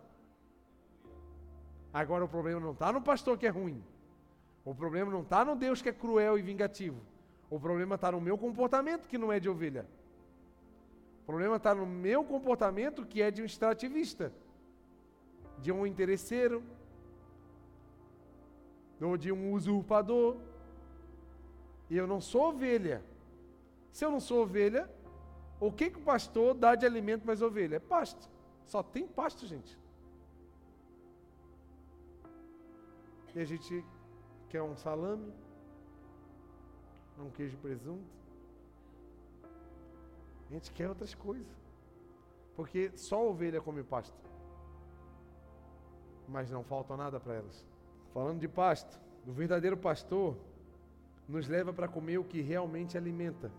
Agora 1.93 2.25
o 2.25 2.27
problema 2.27 2.59
não 2.59 2.71
está 2.71 2.91
no 2.91 3.01
pastor 3.01 3.37
que 3.37 3.45
é 3.45 3.49
ruim. 3.49 3.83
O 4.65 4.73
problema 4.73 5.11
não 5.11 5.21
está 5.21 5.45
no 5.45 5.55
Deus 5.55 5.79
que 5.79 5.89
é 5.89 5.93
cruel 5.93 6.39
e 6.39 6.41
vingativo. 6.41 6.99
O 7.51 7.59
problema 7.59 7.95
está 7.95 8.11
no 8.11 8.19
meu 8.19 8.37
comportamento 8.37 9.07
que 9.07 9.17
não 9.17 9.31
é 9.31 9.39
de 9.39 9.47
ovelha. 9.47 9.85
O 11.21 11.25
problema 11.27 11.57
está 11.57 11.75
no 11.75 11.85
meu 11.85 12.23
comportamento 12.23 13.05
que 13.05 13.21
é 13.21 13.29
de 13.29 13.43
um 13.43 13.45
extrativista, 13.45 14.33
de 15.61 15.71
um 15.71 15.85
interesseiro, 15.85 16.63
ou 18.99 19.17
de 19.17 19.31
um 19.31 19.53
usurpador. 19.53 20.37
E 21.89 21.97
eu 21.97 22.07
não 22.07 22.21
sou 22.21 22.49
ovelha. 22.49 23.03
Se 23.91 24.05
eu 24.05 24.11
não 24.11 24.19
sou 24.19 24.43
ovelha, 24.43 24.89
o 25.59 25.71
que, 25.71 25.89
que 25.89 25.99
o 25.99 26.01
pastor 26.01 26.53
dá 26.53 26.75
de 26.75 26.85
alimento 26.85 27.23
para 27.23 27.33
as 27.33 27.41
ovelhas? 27.41 27.73
É 27.73 27.79
pasto. 27.79 28.29
Só 28.65 28.81
tem 28.81 29.07
pasto, 29.07 29.45
gente. 29.45 29.77
E 33.35 33.39
a 33.39 33.45
gente 33.45 33.85
quer 34.49 34.61
um 34.61 34.75
salame, 34.75 35.31
um 37.19 37.29
queijo 37.29 37.57
presunto. 37.57 38.21
A 40.49 40.53
gente 40.53 40.71
quer 40.71 40.89
outras 40.89 41.13
coisas. 41.13 41.47
Porque 42.55 42.91
só 42.95 43.29
ovelha 43.29 43.61
come 43.61 43.83
pasto. 43.83 44.30
Mas 46.31 46.49
não 46.49 46.63
falta 46.63 46.95
nada 46.95 47.19
para 47.19 47.35
elas. 47.35 47.65
Falando 48.13 48.39
de 48.39 48.47
pasto, 48.47 48.99
o 49.27 49.31
verdadeiro 49.31 49.77
pastor 49.77 50.37
nos 51.27 51.47
leva 51.47 51.73
para 51.73 51.87
comer 51.87 52.17
o 52.17 52.23
que 52.23 52.41
realmente 52.41 52.97
alimenta. 52.97 53.51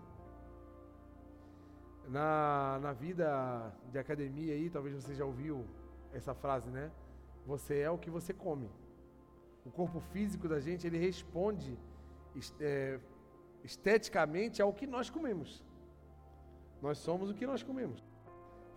Na, 2.09 2.79
na 2.81 2.91
vida 2.91 3.71
de 3.91 3.97
academia 3.97 4.53
aí, 4.53 4.69
talvez 4.69 4.95
você 4.95 5.13
já 5.13 5.23
ouviu 5.23 5.65
essa 6.11 6.33
frase, 6.33 6.69
né? 6.69 6.91
Você 7.45 7.79
é 7.79 7.89
o 7.89 7.97
que 7.97 8.09
você 8.09 8.33
come. 8.33 8.69
O 9.65 9.71
corpo 9.71 9.99
físico 10.11 10.47
da 10.47 10.59
gente, 10.59 10.85
ele 10.85 10.97
responde 10.97 11.77
é, 12.59 12.99
esteticamente 13.63 14.61
ao 14.61 14.73
que 14.73 14.85
nós 14.85 15.09
comemos. 15.09 15.63
Nós 16.81 16.97
somos 16.97 17.29
o 17.29 17.33
que 17.33 17.47
nós 17.47 17.63
comemos. 17.63 18.03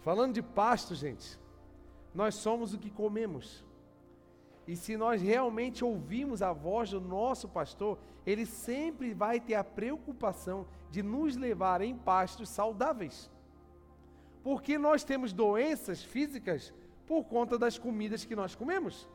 Falando 0.00 0.34
de 0.34 0.42
pasto, 0.42 0.94
gente, 0.94 1.40
nós 2.14 2.36
somos 2.36 2.72
o 2.72 2.78
que 2.78 2.90
comemos. 2.90 3.65
E 4.66 4.74
se 4.74 4.96
nós 4.96 5.22
realmente 5.22 5.84
ouvirmos 5.84 6.42
a 6.42 6.52
voz 6.52 6.90
do 6.90 7.00
nosso 7.00 7.48
pastor, 7.48 7.98
ele 8.26 8.44
sempre 8.44 9.14
vai 9.14 9.38
ter 9.38 9.54
a 9.54 9.62
preocupação 9.62 10.66
de 10.90 11.02
nos 11.02 11.36
levar 11.36 11.80
em 11.80 11.96
pastos 11.96 12.48
saudáveis. 12.48 13.30
Porque 14.42 14.76
nós 14.76 15.04
temos 15.04 15.32
doenças 15.32 16.02
físicas 16.02 16.74
por 17.06 17.24
conta 17.24 17.56
das 17.56 17.78
comidas 17.78 18.24
que 18.24 18.34
nós 18.34 18.54
comemos. 18.54 19.08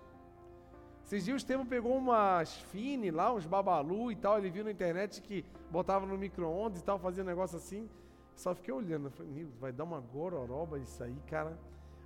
Esses 1.06 1.26
dias 1.26 1.36
o 1.36 1.38
Estevam 1.38 1.66
pegou 1.66 1.98
umas 1.98 2.54
fine 2.72 3.12
lá, 3.12 3.34
uns 3.34 3.46
babalu 3.46 4.14
e 4.14 4.16
tal, 4.16 4.38
ele 4.38 4.50
viu 4.50 4.64
na 4.64 4.72
internet 4.72 5.22
que 5.22 5.44
botava 5.70 6.06
no 6.06 6.18
micro-ondas 6.18 6.80
e 6.80 6.84
tal, 6.84 6.98
fazia 6.98 7.22
um 7.22 7.28
negócio 7.28 7.58
assim. 7.58 7.90
Só 8.34 8.56
fiquei 8.56 8.74
olhando, 8.74 9.12
falei, 9.12 9.46
vai 9.60 9.74
dar 9.74 9.84
uma 9.84 10.00
gororoba 10.00 10.80
isso 10.80 11.04
aí, 11.04 11.18
cara. 11.28 11.60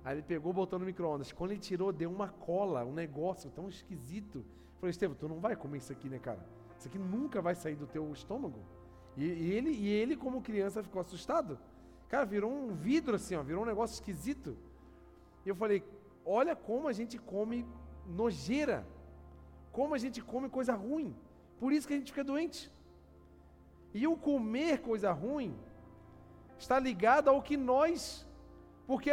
Aí 0.06 0.14
ele 0.14 0.22
pegou, 0.22 0.52
botou 0.52 0.78
no 0.78 0.86
micro-ondas. 0.86 1.32
Quando 1.32 1.50
ele 1.50 1.58
tirou, 1.58 1.92
deu 1.92 2.08
uma 2.08 2.28
cola, 2.28 2.84
um 2.84 2.92
negócio 2.92 3.50
tão 3.50 3.68
esquisito. 3.68 4.38
Eu 4.38 4.78
falei, 4.78 4.90
Estevam, 4.92 5.16
tu 5.16 5.28
não 5.28 5.40
vai 5.40 5.56
comer 5.56 5.78
isso 5.78 5.90
aqui, 5.90 6.08
né, 6.08 6.20
cara? 6.20 6.38
Isso 6.78 6.86
aqui 6.86 6.96
nunca 6.96 7.42
vai 7.42 7.56
sair 7.56 7.74
do 7.74 7.88
teu 7.88 8.12
estômago. 8.12 8.60
E, 9.16 9.24
e, 9.24 9.50
ele, 9.50 9.70
e 9.70 9.88
ele, 9.88 10.16
como 10.16 10.40
criança, 10.40 10.80
ficou 10.80 11.00
assustado. 11.00 11.58
Cara, 12.08 12.24
virou 12.24 12.52
um 12.52 12.72
vidro 12.72 13.16
assim, 13.16 13.34
ó, 13.34 13.42
virou 13.42 13.64
um 13.64 13.66
negócio 13.66 13.94
esquisito. 13.94 14.56
E 15.44 15.48
eu 15.48 15.56
falei, 15.56 15.82
olha 16.24 16.54
como 16.54 16.86
a 16.86 16.92
gente 16.92 17.18
come 17.18 17.66
nojeira. 18.06 18.86
Como 19.72 19.92
a 19.92 19.98
gente 19.98 20.22
come 20.22 20.48
coisa 20.48 20.72
ruim. 20.72 21.16
Por 21.58 21.72
isso 21.72 21.88
que 21.88 21.94
a 21.94 21.98
gente 21.98 22.12
fica 22.12 22.22
doente. 22.22 22.70
E 23.92 24.06
o 24.06 24.16
comer 24.16 24.82
coisa 24.82 25.10
ruim 25.10 25.58
está 26.56 26.78
ligado 26.78 27.28
ao 27.28 27.42
que 27.42 27.56
nós. 27.56 28.24
Porque 28.86 29.10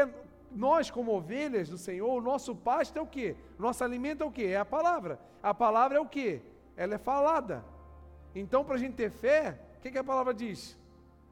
nós, 0.55 0.91
como 0.91 1.15
ovelhas 1.15 1.69
do 1.69 1.77
Senhor, 1.77 2.13
o 2.13 2.21
nosso 2.21 2.55
pasto 2.55 2.97
é 2.97 3.01
o 3.01 3.07
que? 3.07 3.35
Nosso 3.57 3.83
alimento 3.83 4.23
é 4.23 4.25
o 4.25 4.31
que? 4.31 4.45
É 4.45 4.57
a 4.57 4.65
palavra. 4.65 5.19
A 5.41 5.53
palavra 5.53 5.97
é 5.97 6.01
o 6.01 6.05
que? 6.05 6.41
Ela 6.75 6.95
é 6.95 6.97
falada. 6.97 7.63
Então, 8.35 8.63
para 8.63 8.75
a 8.75 8.77
gente 8.77 8.95
ter 8.95 9.11
fé, 9.11 9.59
o 9.77 9.81
que, 9.81 9.91
que 9.91 9.97
a 9.97 10.03
palavra 10.03 10.33
diz? 10.33 10.77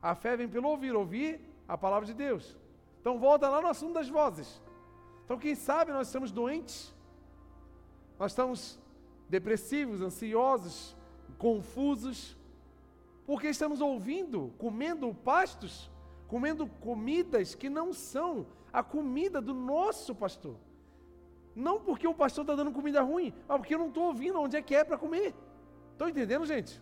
A 0.02 0.16
fé 0.16 0.36
vem 0.36 0.48
pelo 0.48 0.70
ouvir, 0.70 0.96
ouvir 0.96 1.42
a 1.68 1.78
palavra 1.78 2.06
de 2.06 2.14
Deus. 2.14 2.58
Então, 3.00 3.20
volta 3.20 3.50
lá 3.50 3.62
no 3.62 3.68
assunto 3.68 3.94
das 3.94 4.10
vozes. 4.10 4.62
Então, 5.26 5.38
quem 5.38 5.56
sabe 5.56 5.92
nós 5.92 6.08
estamos 6.08 6.32
doentes, 6.32 6.94
nós 8.18 8.32
estamos 8.32 8.80
depressivos, 9.30 10.02
ansiosos, 10.02 10.96
confusos, 11.38 12.38
porque 13.26 13.48
estamos 13.48 13.82
ouvindo, 13.82 14.54
comendo 14.58 15.14
pastos, 15.14 15.91
comendo 16.32 16.66
comidas 16.66 17.54
que 17.54 17.70
não 17.70 17.92
são 17.92 18.48
a 18.72 18.82
comida 18.82 19.42
do 19.42 19.54
nosso 19.54 20.16
pastor. 20.16 20.56
Não 21.54 21.82
porque 21.82 22.08
o 22.08 22.14
pastor 22.14 22.44
está 22.44 22.56
dando 22.56 22.72
comida 22.72 23.02
ruim, 23.02 23.34
mas 23.46 23.58
porque 23.58 23.76
eu 23.76 23.80
não 23.80 23.90
estou 23.90 24.06
ouvindo 24.06 24.40
onde 24.40 24.56
é 24.56 24.62
que 24.62 24.74
é 24.74 24.82
para 24.82 24.98
comer. 24.98 25.36
Estão 25.92 26.08
entendendo, 26.08 26.46
gente? 26.46 26.82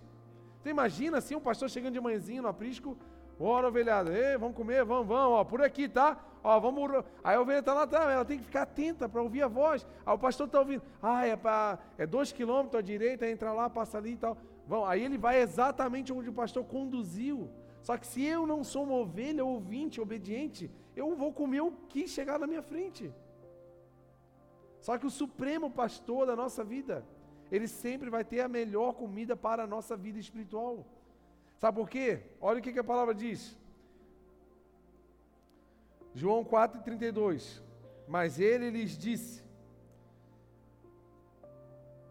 Então 0.62 0.70
imagina 0.70 1.18
assim, 1.18 1.34
o 1.34 1.42
pastor 1.42 1.68
chegando 1.68 1.94
de 1.94 2.00
manhãzinho 2.00 2.44
no 2.44 2.48
aprisco, 2.48 2.96
Bora, 3.40 3.70
ovelhada, 3.70 4.12
Ei, 4.16 4.38
vamos 4.38 4.56
comer, 4.56 4.86
vamos, 4.86 5.08
vamos, 5.08 5.40
ó, 5.40 5.44
por 5.44 5.64
aqui, 5.64 5.90
tá? 5.90 6.20
Ó, 6.44 6.60
vamos. 6.60 7.04
Aí 7.24 7.36
a 7.36 7.42
ovelha 7.42 7.60
está 7.60 7.74
lá, 7.74 7.88
tá, 7.88 8.04
ela 8.12 8.26
tem 8.26 8.38
que 8.38 8.44
ficar 8.44 8.64
atenta 8.64 9.10
para 9.10 9.22
ouvir 9.22 9.42
a 9.42 9.48
voz. 9.48 9.88
Aí 10.06 10.14
o 10.14 10.20
pastor 10.20 10.46
está 10.46 10.60
ouvindo, 10.60 10.84
ah, 11.02 11.26
é 11.26 11.36
para 11.36 11.80
é 11.98 12.06
dois 12.06 12.32
quilômetros 12.32 12.78
à 12.78 12.82
direita, 12.84 13.28
entra 13.28 13.52
lá, 13.52 13.68
passa 13.68 13.98
ali 13.98 14.12
e 14.12 14.18
tal. 14.18 14.38
Vão, 14.68 14.86
aí 14.86 15.04
ele 15.04 15.18
vai 15.18 15.42
exatamente 15.42 16.14
onde 16.14 16.30
o 16.30 16.34
pastor 16.34 16.64
conduziu. 16.66 17.50
Só 17.82 17.98
que 17.98 18.08
se 18.08 18.24
eu 18.24 18.46
não 18.46 18.64
sou 18.64 18.84
uma 18.84 18.96
ovelha 18.96 19.44
ouvinte, 19.44 20.02
obediente, 20.02 20.70
eu 20.96 21.16
vou 21.16 21.32
comer 21.34 21.62
o 21.62 21.72
que 21.92 22.08
chegar 22.08 22.38
na 22.38 22.48
minha 22.48 22.62
frente. 22.62 23.14
Só 24.82 24.98
que 24.98 25.06
o 25.06 25.10
supremo 25.22 25.70
pastor 25.70 26.26
da 26.26 26.36
nossa 26.36 26.64
vida, 26.64 27.06
ele 27.52 27.68
sempre 27.68 28.10
vai 28.10 28.24
ter 28.24 28.42
a 28.42 28.48
melhor 28.48 28.94
comida 28.94 29.36
para 29.36 29.64
a 29.64 29.68
nossa 29.68 29.96
vida 29.96 30.20
espiritual. 30.20 30.86
Sabe 31.58 31.78
por 31.78 31.90
quê? 31.90 32.22
Olha 32.40 32.60
o 32.60 32.62
que, 32.62 32.72
que 32.74 32.80
a 32.80 32.84
palavra 32.84 33.14
diz. 33.14 33.58
João 36.14 36.44
4,32. 36.44 37.62
Mas 38.08 38.40
ele 38.40 38.70
lhes 38.70 38.98
disse: 38.98 39.44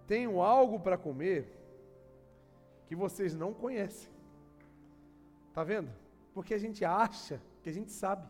Tenho 0.07 0.41
algo 0.41 0.79
para 0.79 0.97
comer 0.97 1.59
que 2.87 2.95
vocês 2.95 3.35
não 3.35 3.53
conhecem. 3.53 4.11
Está 5.59 5.65
vendo? 5.65 5.91
Porque 6.33 6.55
a 6.55 6.59
gente 6.59 6.85
acha 6.85 7.43
que 7.65 7.69
a 7.69 7.73
gente 7.73 7.91
sabe. 7.91 8.25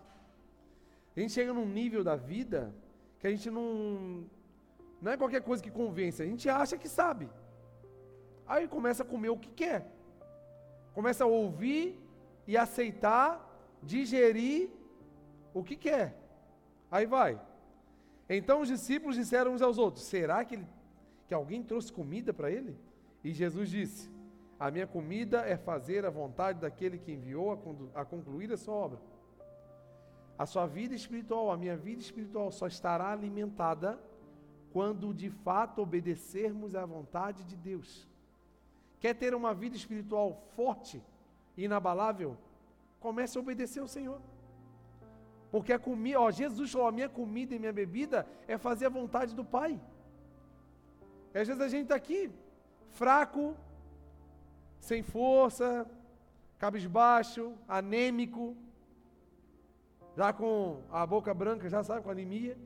A 1.14 1.20
gente 1.20 1.35
chega 1.35 1.53
num 1.53 1.66
nível 1.66 2.03
da 2.03 2.16
vida 2.16 2.74
que 3.18 3.26
a 3.26 3.31
gente 3.31 3.51
não. 3.51 4.24
Não 5.03 5.12
é 5.12 5.16
qualquer 5.18 5.43
coisa 5.43 5.62
que 5.62 5.70
convence, 5.70 6.22
a 6.22 6.24
gente 6.24 6.49
acha 6.49 6.79
que 6.79 6.89
sabe. 6.89 7.29
Aí 8.47 8.66
começa 8.66 9.03
a 9.03 9.07
comer 9.07 9.29
o 9.29 9.37
que 9.37 9.51
quer. 9.51 9.87
Começa 10.95 11.24
a 11.24 11.26
ouvir 11.26 12.01
e 12.47 12.57
aceitar, 12.57 13.31
digerir 13.83 14.70
o 15.53 15.62
que 15.62 15.76
quer. 15.76 16.16
Aí 16.91 17.05
vai. 17.05 17.39
Então 18.26 18.62
os 18.62 18.68
discípulos 18.68 19.16
disseram 19.16 19.53
uns 19.53 19.61
aos 19.61 19.76
outros: 19.76 20.07
Será 20.07 20.43
que, 20.47 20.55
ele, 20.55 20.66
que 21.26 21.35
alguém 21.35 21.62
trouxe 21.62 21.93
comida 21.93 22.33
para 22.33 22.51
ele? 22.51 22.74
E 23.22 23.33
Jesus 23.35 23.68
disse: 23.68 24.18
A 24.59 24.70
minha 24.70 24.86
comida 24.86 25.42
é 25.42 25.56
fazer 25.56 26.04
a 26.04 26.11
vontade 26.11 26.61
daquele 26.61 26.98
que 26.98 27.12
enviou 27.12 27.52
a, 27.94 28.04
concluir 28.04 28.52
a 28.52 28.56
sua 28.56 28.74
obra. 28.74 28.98
A 30.36 30.46
sua 30.46 30.66
vida 30.66 30.94
espiritual, 30.94 31.50
a 31.50 31.56
minha 31.56 31.76
vida 31.76 32.00
espiritual 32.00 32.50
só 32.50 32.66
estará 32.66 33.12
alimentada 33.12 33.98
quando 34.72 35.14
de 35.14 35.30
fato 35.30 35.80
obedecermos 35.80 36.74
à 36.74 36.84
vontade 36.84 37.44
de 37.44 37.56
Deus. 37.56 38.09
Quer 39.00 39.14
ter 39.14 39.34
uma 39.34 39.54
vida 39.54 39.76
espiritual 39.76 40.42
forte 40.56 41.02
inabalável? 41.56 42.36
Comece 42.98 43.38
a 43.38 43.40
obedecer 43.40 43.80
ao 43.80 43.88
Senhor. 43.88 44.20
Porque 45.52 45.72
a 45.72 45.78
comida, 45.78 46.20
ó, 46.20 46.30
Jesus 46.30 46.72
falou: 46.72 46.88
a 46.88 46.92
minha 46.92 47.09
comida 47.09 47.54
e 47.54 47.59
minha 47.59 47.72
bebida 47.72 48.26
é 48.46 48.59
fazer 48.59 48.86
a 48.86 48.90
vontade 48.90 49.34
do 49.34 49.44
Pai. 49.44 49.80
E 51.32 51.38
às 51.38 51.46
vezes 51.46 51.62
a 51.62 51.68
gente 51.68 51.84
está 51.84 51.94
aqui, 51.94 52.30
fraco, 52.90 53.56
sem 54.81 55.03
força, 55.03 55.87
cabisbaixo, 56.59 57.55
anêmico, 57.66 58.57
já 60.16 60.33
com 60.33 60.83
a 60.91 61.07
boca 61.07 61.33
branca, 61.33 61.68
já 61.68 61.83
sabe, 61.83 62.03
com 62.03 62.11
anemia. 62.11 62.59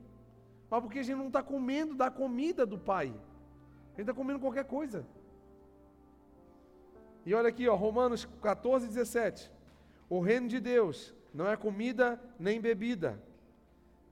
Mas 0.71 0.81
porque 0.81 1.01
a 1.01 1.03
gente 1.03 1.19
não 1.19 1.27
está 1.27 1.43
comendo 1.43 1.95
da 1.95 2.11
comida 2.11 2.65
do 2.65 2.79
Pai. 2.79 3.09
A 3.09 3.91
gente 3.91 4.01
está 4.01 4.15
comendo 4.15 4.41
qualquer 4.41 4.65
coisa. 4.65 5.07
E 7.27 7.35
olha 7.35 7.49
aqui, 7.49 7.69
ó, 7.69 7.75
Romanos 7.75 8.27
14, 8.41 8.87
17. 8.87 9.51
O 10.09 10.21
reino 10.21 10.49
de 10.49 10.61
Deus 10.61 11.15
não 11.33 11.47
é 11.49 11.57
comida 11.57 12.21
nem 12.39 12.61
bebida, 12.61 13.23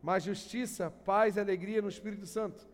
mas 0.02 0.22
justiça, 0.22 0.90
paz 1.04 1.36
e 1.36 1.40
alegria 1.40 1.82
no 1.82 1.88
Espírito 1.88 2.26
Santo. 2.26 2.69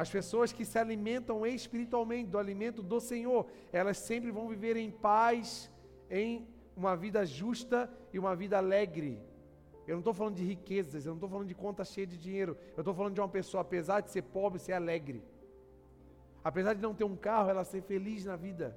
As 0.00 0.08
pessoas 0.08 0.50
que 0.50 0.64
se 0.64 0.78
alimentam 0.78 1.46
espiritualmente 1.46 2.30
do 2.30 2.38
alimento 2.38 2.82
do 2.82 2.98
Senhor, 3.00 3.46
elas 3.70 3.98
sempre 3.98 4.30
vão 4.30 4.48
viver 4.48 4.74
em 4.74 4.90
paz, 4.90 5.70
em 6.08 6.48
uma 6.74 6.96
vida 6.96 7.26
justa 7.26 7.78
e 8.10 8.18
uma 8.18 8.34
vida 8.34 8.56
alegre. 8.56 9.20
Eu 9.86 9.96
não 9.96 9.98
estou 9.98 10.14
falando 10.14 10.36
de 10.36 10.42
riquezas, 10.42 11.04
eu 11.04 11.10
não 11.10 11.18
estou 11.18 11.28
falando 11.28 11.48
de 11.48 11.54
conta 11.54 11.84
cheia 11.84 12.06
de 12.06 12.16
dinheiro. 12.16 12.56
Eu 12.78 12.80
estou 12.80 12.94
falando 12.94 13.12
de 13.12 13.20
uma 13.20 13.28
pessoa, 13.28 13.60
apesar 13.60 14.00
de 14.00 14.10
ser 14.10 14.22
pobre, 14.22 14.58
ser 14.58 14.72
alegre. 14.72 15.22
Apesar 16.42 16.72
de 16.72 16.80
não 16.80 16.94
ter 16.94 17.04
um 17.04 17.14
carro, 17.14 17.50
ela 17.50 17.62
ser 17.62 17.82
feliz 17.82 18.24
na 18.24 18.36
vida. 18.36 18.74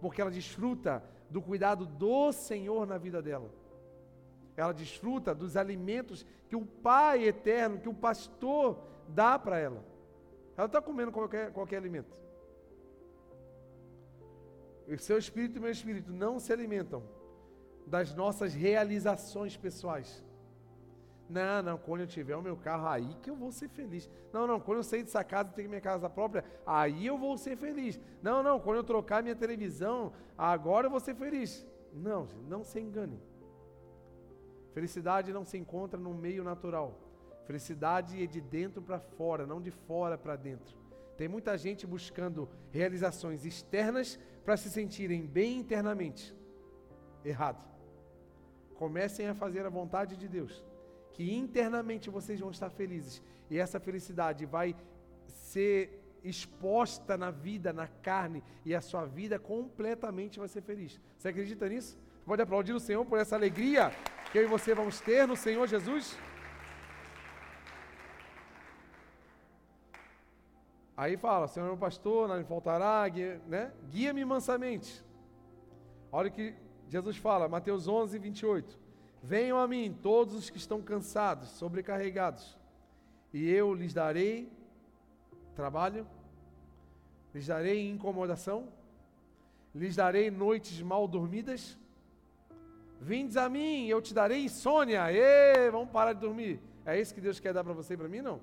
Porque 0.00 0.22
ela 0.22 0.30
desfruta 0.30 1.04
do 1.28 1.42
cuidado 1.42 1.84
do 1.84 2.32
Senhor 2.32 2.86
na 2.86 2.96
vida 2.96 3.20
dela. 3.20 3.50
Ela 4.56 4.72
desfruta 4.72 5.34
dos 5.34 5.58
alimentos 5.58 6.24
que 6.48 6.56
o 6.56 6.64
Pai 6.64 7.28
eterno, 7.28 7.80
que 7.80 7.88
o 7.90 8.00
pastor 8.08 8.78
dá 9.08 9.38
para 9.38 9.58
ela. 9.58 9.97
Ela 10.58 10.66
está 10.66 10.82
comendo 10.82 11.12
qualquer, 11.12 11.52
qualquer 11.52 11.76
alimento. 11.76 12.20
O 14.88 14.98
seu 14.98 15.16
espírito 15.16 15.56
e 15.56 15.60
meu 15.60 15.70
espírito 15.70 16.10
não 16.10 16.40
se 16.40 16.52
alimentam 16.52 17.04
das 17.86 18.12
nossas 18.12 18.54
realizações 18.54 19.56
pessoais. 19.56 20.24
Não, 21.30 21.62
não, 21.62 21.78
quando 21.78 22.00
eu 22.00 22.06
tiver 22.08 22.34
o 22.34 22.42
meu 22.42 22.56
carro, 22.56 22.88
aí 22.88 23.14
que 23.22 23.30
eu 23.30 23.36
vou 23.36 23.52
ser 23.52 23.68
feliz. 23.68 24.10
Não, 24.32 24.48
não, 24.48 24.58
quando 24.58 24.78
eu 24.78 24.82
sair 24.82 25.04
dessa 25.04 25.22
casa 25.22 25.50
e 25.50 25.52
ter 25.52 25.68
minha 25.68 25.80
casa 25.80 26.10
própria, 26.10 26.44
aí 26.66 27.06
eu 27.06 27.16
vou 27.16 27.38
ser 27.38 27.56
feliz. 27.56 28.00
Não, 28.20 28.42
não, 28.42 28.58
quando 28.58 28.78
eu 28.78 28.84
trocar 28.84 29.22
minha 29.22 29.36
televisão, 29.36 30.12
agora 30.36 30.86
eu 30.86 30.90
vou 30.90 30.98
ser 30.98 31.14
feliz. 31.14 31.64
Não, 31.92 32.26
não 32.48 32.64
se 32.64 32.80
engane. 32.80 33.22
Felicidade 34.72 35.32
não 35.32 35.44
se 35.44 35.56
encontra 35.56 36.00
no 36.00 36.12
meio 36.12 36.42
natural. 36.42 37.07
Felicidade 37.48 38.22
é 38.22 38.26
de 38.26 38.42
dentro 38.42 38.82
para 38.82 39.00
fora, 39.00 39.46
não 39.46 39.58
de 39.58 39.70
fora 39.70 40.18
para 40.18 40.36
dentro. 40.36 40.76
Tem 41.16 41.26
muita 41.26 41.56
gente 41.56 41.86
buscando 41.86 42.46
realizações 42.70 43.46
externas 43.46 44.20
para 44.44 44.54
se 44.58 44.68
sentirem 44.68 45.26
bem 45.26 45.56
internamente. 45.56 46.36
Errado. 47.24 47.66
Comecem 48.74 49.28
a 49.28 49.34
fazer 49.34 49.64
a 49.64 49.70
vontade 49.70 50.14
de 50.14 50.28
Deus 50.28 50.62
que 51.14 51.34
internamente 51.34 52.10
vocês 52.10 52.38
vão 52.38 52.50
estar 52.50 52.68
felizes 52.68 53.22
e 53.48 53.58
essa 53.58 53.80
felicidade 53.80 54.44
vai 54.44 54.76
ser 55.26 56.18
exposta 56.22 57.16
na 57.16 57.30
vida, 57.30 57.72
na 57.72 57.88
carne 57.88 58.44
e 58.62 58.74
a 58.74 58.82
sua 58.82 59.06
vida 59.06 59.38
completamente 59.38 60.38
vai 60.38 60.48
ser 60.48 60.60
feliz. 60.60 61.00
Você 61.16 61.28
acredita 61.28 61.66
nisso? 61.66 61.98
Pode 62.26 62.42
aplaudir 62.42 62.74
o 62.74 62.78
Senhor 62.78 63.06
por 63.06 63.18
essa 63.18 63.36
alegria 63.36 63.90
que 64.30 64.38
eu 64.38 64.42
e 64.42 64.46
você 64.46 64.74
vamos 64.74 65.00
ter 65.00 65.26
no 65.26 65.34
Senhor 65.34 65.66
Jesus? 65.66 66.14
Aí 70.98 71.16
fala, 71.16 71.46
Senhor 71.46 71.64
meu 71.64 71.76
pastor, 71.76 72.26
não 72.26 72.36
me 72.36 72.42
faltará, 72.42 73.08
guia, 73.08 73.40
né? 73.46 73.70
guia-me 73.88 74.24
mansamente. 74.24 75.00
Olha 76.10 76.28
o 76.28 76.32
que 76.32 76.56
Jesus 76.88 77.16
fala, 77.16 77.46
Mateus 77.46 77.86
11, 77.86 78.18
28. 78.18 78.76
Venham 79.22 79.60
a 79.60 79.68
mim 79.68 79.96
todos 80.02 80.34
os 80.34 80.50
que 80.50 80.58
estão 80.58 80.82
cansados, 80.82 81.50
sobrecarregados, 81.50 82.58
e 83.32 83.48
eu 83.48 83.72
lhes 83.72 83.94
darei 83.94 84.50
trabalho, 85.54 86.04
lhes 87.32 87.46
darei 87.46 87.88
incomodação, 87.88 88.66
lhes 89.72 89.94
darei 89.94 90.32
noites 90.32 90.82
mal 90.82 91.06
dormidas. 91.06 91.78
Vindes 93.00 93.36
a 93.36 93.48
mim, 93.48 93.86
eu 93.86 94.02
te 94.02 94.12
darei 94.12 94.46
insônia. 94.46 95.12
Ê, 95.12 95.70
vamos 95.70 95.90
parar 95.90 96.12
de 96.12 96.18
dormir. 96.18 96.60
É 96.84 97.00
isso 97.00 97.14
que 97.14 97.20
Deus 97.20 97.38
quer 97.38 97.54
dar 97.54 97.62
para 97.62 97.72
você 97.72 97.94
e 97.94 97.96
para 97.96 98.08
mim, 98.08 98.20
não? 98.20 98.40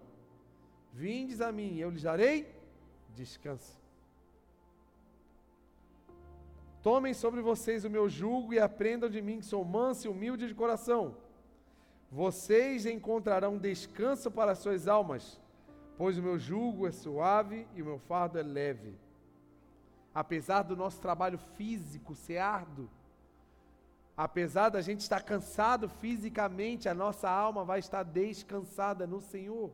Vindes 0.95 1.41
a 1.41 1.51
mim, 1.51 1.77
eu 1.77 1.89
lhes 1.89 2.03
darei 2.03 2.49
descanso. 3.13 3.77
Tomem 6.81 7.13
sobre 7.13 7.41
vocês 7.41 7.83
o 7.83 7.89
meu 7.89 8.07
jugo 8.07 8.53
e 8.53 8.59
aprendam 8.59 9.09
de 9.09 9.21
mim, 9.21 9.39
que 9.39 9.45
sou 9.45 9.65
manso 9.65 10.07
e 10.07 10.09
humilde 10.09 10.47
de 10.47 10.55
coração. 10.55 11.17
Vocês 12.09 12.85
encontrarão 12.85 13.57
descanso 13.57 14.31
para 14.31 14.53
as 14.53 14.59
suas 14.59 14.87
almas, 14.87 15.37
pois 15.97 16.17
o 16.17 16.23
meu 16.23 16.39
jugo 16.39 16.87
é 16.87 16.93
suave 16.93 17.67
e 17.75 17.81
o 17.81 17.85
meu 17.85 17.99
fardo 17.99 18.39
é 18.39 18.43
leve. 18.43 18.97
Apesar 20.13 20.61
do 20.61 20.77
nosso 20.77 21.01
trabalho 21.01 21.37
físico 21.57 22.15
ser 22.15 22.37
árduo, 22.37 22.89
apesar 24.15 24.69
da 24.69 24.79
gente 24.79 25.01
estar 25.01 25.21
cansado 25.23 25.89
fisicamente, 25.89 26.87
a 26.87 26.93
nossa 26.93 27.29
alma 27.29 27.65
vai 27.65 27.79
estar 27.79 28.03
descansada 28.03 29.05
no 29.05 29.19
Senhor. 29.19 29.71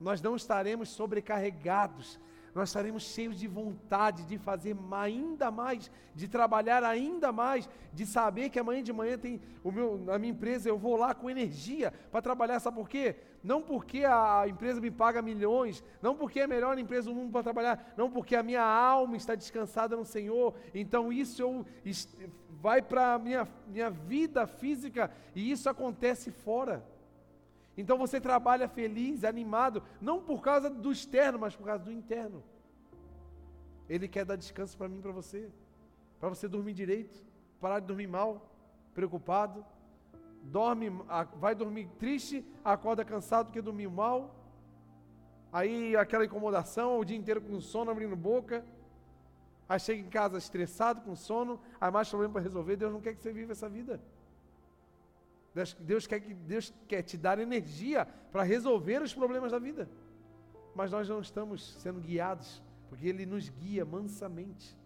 Nós 0.00 0.22
não 0.22 0.34
estaremos 0.34 0.88
sobrecarregados, 0.88 2.18
nós 2.54 2.70
estaremos 2.70 3.04
cheios 3.04 3.38
de 3.38 3.46
vontade 3.46 4.24
de 4.24 4.36
fazer 4.38 4.76
ainda 4.90 5.50
mais, 5.50 5.90
de 6.14 6.26
trabalhar 6.26 6.82
ainda 6.82 7.30
mais, 7.30 7.68
de 7.92 8.04
saber 8.04 8.50
que 8.50 8.58
amanhã 8.58 8.82
de 8.82 8.92
manhã 8.92 9.16
tem 9.16 9.40
o 9.62 9.70
meu, 9.70 10.02
a 10.08 10.18
minha 10.18 10.32
empresa, 10.32 10.68
eu 10.68 10.76
vou 10.76 10.96
lá 10.96 11.14
com 11.14 11.30
energia 11.30 11.92
para 12.10 12.22
trabalhar, 12.22 12.58
sabe 12.58 12.76
por 12.76 12.88
quê? 12.88 13.16
Não 13.42 13.62
porque 13.62 14.04
a 14.04 14.44
empresa 14.48 14.80
me 14.80 14.90
paga 14.90 15.22
milhões, 15.22 15.84
não 16.02 16.16
porque 16.16 16.40
é 16.40 16.44
a 16.44 16.48
melhor 16.48 16.76
empresa 16.78 17.08
do 17.08 17.14
mundo 17.14 17.30
para 17.30 17.42
trabalhar, 17.42 17.94
não 17.96 18.10
porque 18.10 18.34
a 18.34 18.42
minha 18.42 18.64
alma 18.64 19.16
está 19.16 19.34
descansada 19.34 19.96
no 19.96 20.04
Senhor, 20.04 20.54
então 20.74 21.12
isso 21.12 21.40
eu, 21.40 21.64
vai 22.60 22.82
para 22.82 23.14
a 23.14 23.18
minha, 23.18 23.46
minha 23.68 23.90
vida 23.90 24.46
física 24.46 25.10
e 25.34 25.50
isso 25.50 25.68
acontece 25.68 26.30
fora. 26.30 26.84
Então 27.76 27.96
você 27.96 28.20
trabalha 28.20 28.68
feliz, 28.68 29.24
animado, 29.24 29.82
não 30.00 30.20
por 30.20 30.42
causa 30.42 30.68
do 30.68 30.90
externo, 30.92 31.38
mas 31.38 31.54
por 31.56 31.64
causa 31.64 31.84
do 31.84 31.92
interno. 31.92 32.42
Ele 33.88 34.06
quer 34.06 34.24
dar 34.24 34.36
descanso 34.36 34.76
para 34.76 34.88
mim 34.88 35.00
para 35.00 35.12
você, 35.12 35.50
para 36.18 36.28
você 36.28 36.46
dormir 36.46 36.74
direito, 36.74 37.24
parar 37.60 37.80
de 37.80 37.86
dormir 37.86 38.06
mal, 38.06 38.50
preocupado, 38.94 39.64
dorme, 40.42 40.90
vai 41.36 41.54
dormir 41.54 41.88
triste, 41.98 42.44
acorda 42.64 43.04
cansado 43.04 43.46
porque 43.46 43.62
dormiu 43.62 43.90
mal. 43.90 44.34
Aí 45.52 45.96
aquela 45.96 46.24
incomodação, 46.24 46.98
o 46.98 47.04
dia 47.04 47.16
inteiro 47.16 47.40
com 47.40 47.60
sono, 47.60 47.90
abrindo 47.90 48.14
boca. 48.14 48.64
Aí 49.68 49.78
chega 49.78 50.00
em 50.00 50.08
casa 50.08 50.38
estressado, 50.38 51.00
com 51.02 51.14
sono, 51.14 51.60
aí 51.80 51.90
mais 51.90 52.08
problema 52.08 52.34
para 52.34 52.42
resolver. 52.42 52.76
Deus 52.76 52.92
não 52.92 53.00
quer 53.00 53.14
que 53.14 53.22
você 53.22 53.32
viva 53.32 53.52
essa 53.52 53.68
vida. 53.68 54.00
Deus 55.80 56.06
quer, 56.06 56.20
que, 56.20 56.32
Deus 56.32 56.72
quer 56.86 57.02
te 57.02 57.16
dar 57.16 57.38
energia 57.38 58.06
para 58.30 58.42
resolver 58.42 59.02
os 59.02 59.12
problemas 59.12 59.52
da 59.52 59.58
vida. 59.58 59.88
Mas 60.74 60.92
nós 60.92 61.08
não 61.08 61.20
estamos 61.20 61.74
sendo 61.74 62.00
guiados, 62.00 62.62
porque 62.88 63.08
Ele 63.08 63.26
nos 63.26 63.48
guia 63.48 63.84
mansamente. 63.84 64.76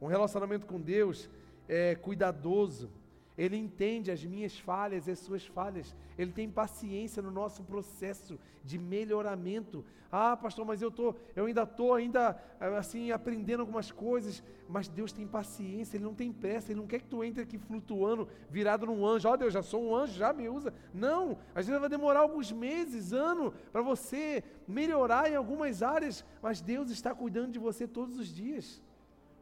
Um 0.00 0.06
relacionamento 0.06 0.66
com 0.66 0.80
Deus 0.80 1.28
é 1.68 1.94
cuidadoso, 1.94 2.90
Ele 3.36 3.56
entende 3.56 4.10
as 4.10 4.24
minhas 4.24 4.58
falhas 4.58 5.06
e 5.06 5.10
as 5.10 5.18
suas 5.18 5.44
falhas. 5.44 5.94
Ele 6.16 6.32
tem 6.32 6.48
paciência 6.50 7.22
no 7.22 7.30
nosso 7.30 7.62
processo 7.64 8.38
de 8.64 8.78
melhoramento. 8.78 9.84
Ah, 10.10 10.36
pastor, 10.36 10.64
mas 10.64 10.80
eu 10.80 10.90
tô, 10.90 11.14
eu 11.34 11.44
ainda 11.44 11.64
estou 11.64 11.92
ainda 11.92 12.40
assim 12.78 13.10
aprendendo 13.10 13.60
algumas 13.60 13.90
coisas, 13.90 14.42
mas 14.68 14.88
Deus 14.88 15.12
tem 15.12 15.26
paciência, 15.26 15.96
ele 15.96 16.04
não 16.04 16.14
tem 16.14 16.32
pressa, 16.32 16.72
ele 16.72 16.80
não 16.80 16.86
quer 16.86 17.00
que 17.00 17.08
tu 17.08 17.22
entre 17.22 17.42
aqui 17.42 17.58
flutuando, 17.58 18.26
virado 18.48 18.86
num 18.86 19.04
anjo. 19.06 19.28
Ó 19.28 19.32
oh, 19.32 19.36
Deus, 19.36 19.52
já 19.52 19.62
sou 19.62 19.82
um 19.82 19.94
anjo, 19.94 20.14
já 20.14 20.32
me 20.32 20.48
usa. 20.48 20.72
Não, 20.94 21.38
às 21.54 21.66
vezes 21.66 21.80
vai 21.80 21.90
demorar 21.90 22.20
alguns 22.20 22.50
meses, 22.50 23.12
ano 23.12 23.52
para 23.70 23.82
você 23.82 24.42
melhorar 24.66 25.30
em 25.30 25.36
algumas 25.36 25.82
áreas, 25.82 26.24
mas 26.40 26.62
Deus 26.62 26.90
está 26.90 27.14
cuidando 27.14 27.52
de 27.52 27.58
você 27.58 27.86
todos 27.86 28.18
os 28.18 28.28
dias. 28.28 28.82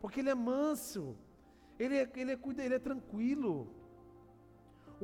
Porque 0.00 0.20
ele 0.20 0.30
é 0.30 0.34
manso. 0.34 1.16
Ele 1.78 1.96
é, 1.96 2.10
ele 2.16 2.32
é, 2.32 2.38
ele 2.58 2.74
é 2.74 2.78
tranquilo. 2.78 3.68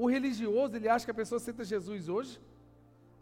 O 0.03 0.07
religioso, 0.07 0.77
ele 0.77 0.89
acha 0.89 1.05
que 1.05 1.11
a 1.11 1.21
pessoa 1.23 1.37
aceita 1.37 1.63
Jesus 1.63 2.09
hoje, 2.09 2.41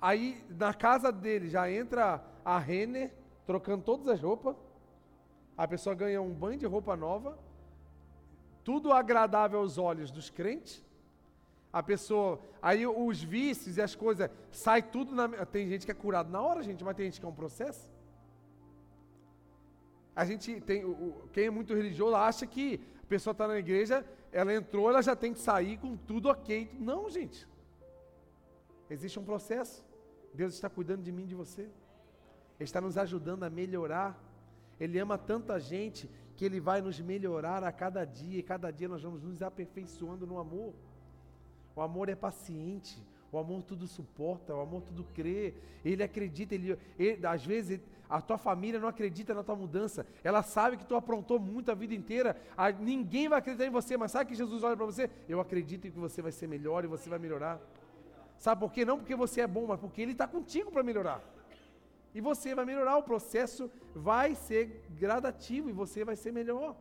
aí 0.00 0.44
na 0.48 0.72
casa 0.72 1.10
dele 1.10 1.48
já 1.48 1.68
entra 1.68 2.24
a 2.44 2.56
Renner, 2.56 3.10
trocando 3.44 3.82
todas 3.82 4.06
as 4.06 4.20
roupas, 4.20 4.54
a 5.56 5.66
pessoa 5.66 5.92
ganha 6.02 6.22
um 6.22 6.32
banho 6.32 6.56
de 6.56 6.66
roupa 6.66 6.94
nova, 6.96 7.36
tudo 8.62 8.92
agradável 8.92 9.58
aos 9.58 9.76
olhos 9.76 10.12
dos 10.12 10.30
crentes, 10.30 10.84
a 11.72 11.82
pessoa, 11.82 12.40
aí 12.62 12.86
os 12.86 13.20
vícios 13.24 13.76
e 13.76 13.82
as 13.82 13.96
coisas, 13.96 14.30
sai 14.52 14.80
tudo 14.80 15.16
na. 15.16 15.26
Tem 15.46 15.68
gente 15.68 15.84
que 15.84 15.90
é 15.90 15.94
curado 15.94 16.30
na 16.30 16.40
hora, 16.40 16.62
gente, 16.62 16.84
mas 16.84 16.94
tem 16.94 17.06
gente 17.06 17.18
que 17.18 17.26
é 17.26 17.28
um 17.28 17.40
processo. 17.42 17.90
A 20.14 20.24
gente 20.24 20.60
tem, 20.60 20.84
quem 21.32 21.46
é 21.46 21.50
muito 21.50 21.74
religioso 21.74 22.14
acha 22.14 22.46
que 22.46 22.80
a 23.02 23.06
pessoa 23.06 23.32
está 23.32 23.48
na 23.48 23.58
igreja, 23.58 24.06
ela 24.32 24.54
entrou, 24.54 24.88
ela 24.88 25.02
já 25.02 25.16
tem 25.16 25.32
que 25.32 25.40
sair 25.40 25.78
com 25.78 25.96
tudo 25.96 26.28
ok. 26.28 26.70
Não, 26.78 27.08
gente. 27.08 27.46
Existe 28.90 29.18
um 29.18 29.24
processo. 29.24 29.84
Deus 30.32 30.54
está 30.54 30.68
cuidando 30.68 31.02
de 31.02 31.12
mim 31.12 31.24
e 31.24 31.28
de 31.28 31.34
você. 31.34 31.62
Ele 31.62 32.64
está 32.64 32.80
nos 32.80 32.96
ajudando 32.98 33.44
a 33.44 33.50
melhorar. 33.50 34.18
Ele 34.78 34.98
ama 34.98 35.16
tanta 35.16 35.58
gente 35.58 36.08
que 36.36 36.44
Ele 36.44 36.60
vai 36.60 36.80
nos 36.80 37.00
melhorar 37.00 37.64
a 37.64 37.72
cada 37.72 38.04
dia, 38.04 38.38
e 38.38 38.42
cada 38.42 38.70
dia 38.70 38.88
nós 38.88 39.02
vamos 39.02 39.22
nos 39.24 39.42
aperfeiçoando 39.42 40.26
no 40.26 40.38
amor. 40.38 40.72
O 41.74 41.80
amor 41.80 42.08
é 42.08 42.14
paciente, 42.14 43.02
o 43.30 43.38
amor 43.38 43.62
tudo 43.62 43.86
suporta, 43.86 44.54
o 44.54 44.60
amor 44.60 44.82
tudo 44.82 45.04
crê. 45.14 45.54
Ele 45.84 46.02
acredita, 46.02 46.54
ele, 46.54 46.78
ele 46.98 47.26
às 47.26 47.44
vezes 47.44 47.80
a 48.08 48.20
tua 48.20 48.38
família 48.38 48.80
não 48.80 48.88
acredita 48.88 49.34
na 49.34 49.42
tua 49.42 49.54
mudança. 49.54 50.06
Ela 50.24 50.42
sabe 50.42 50.76
que 50.76 50.86
tu 50.86 50.96
aprontou 50.96 51.38
muito 51.38 51.70
a 51.70 51.74
vida 51.74 51.94
inteira. 51.94 52.36
A, 52.56 52.70
ninguém 52.70 53.28
vai 53.28 53.38
acreditar 53.38 53.66
em 53.66 53.70
você, 53.70 53.96
mas 53.96 54.12
sabe 54.12 54.30
que 54.30 54.36
Jesus 54.36 54.62
olha 54.62 54.76
para 54.76 54.86
você? 54.86 55.10
Eu 55.28 55.40
acredito 55.40 55.86
em 55.86 55.90
que 55.90 55.98
você 55.98 56.22
vai 56.22 56.32
ser 56.32 56.46
melhor 56.46 56.84
e 56.84 56.86
você 56.86 57.08
vai 57.10 57.18
melhorar. 57.18 57.60
Sabe 58.38 58.60
por 58.60 58.72
quê? 58.72 58.84
Não 58.84 58.98
porque 58.98 59.14
você 59.14 59.42
é 59.42 59.46
bom, 59.46 59.66
mas 59.66 59.80
porque 59.80 60.00
Ele 60.00 60.12
está 60.12 60.26
contigo 60.26 60.70
para 60.70 60.82
melhorar. 60.82 61.22
E 62.14 62.20
você 62.20 62.54
vai 62.54 62.64
melhorar, 62.64 62.96
o 62.96 63.02
processo 63.02 63.70
vai 63.94 64.34
ser 64.34 64.82
gradativo 64.98 65.68
e 65.68 65.72
você 65.72 66.04
vai 66.04 66.16
ser 66.16 66.32
melhor. 66.32 66.74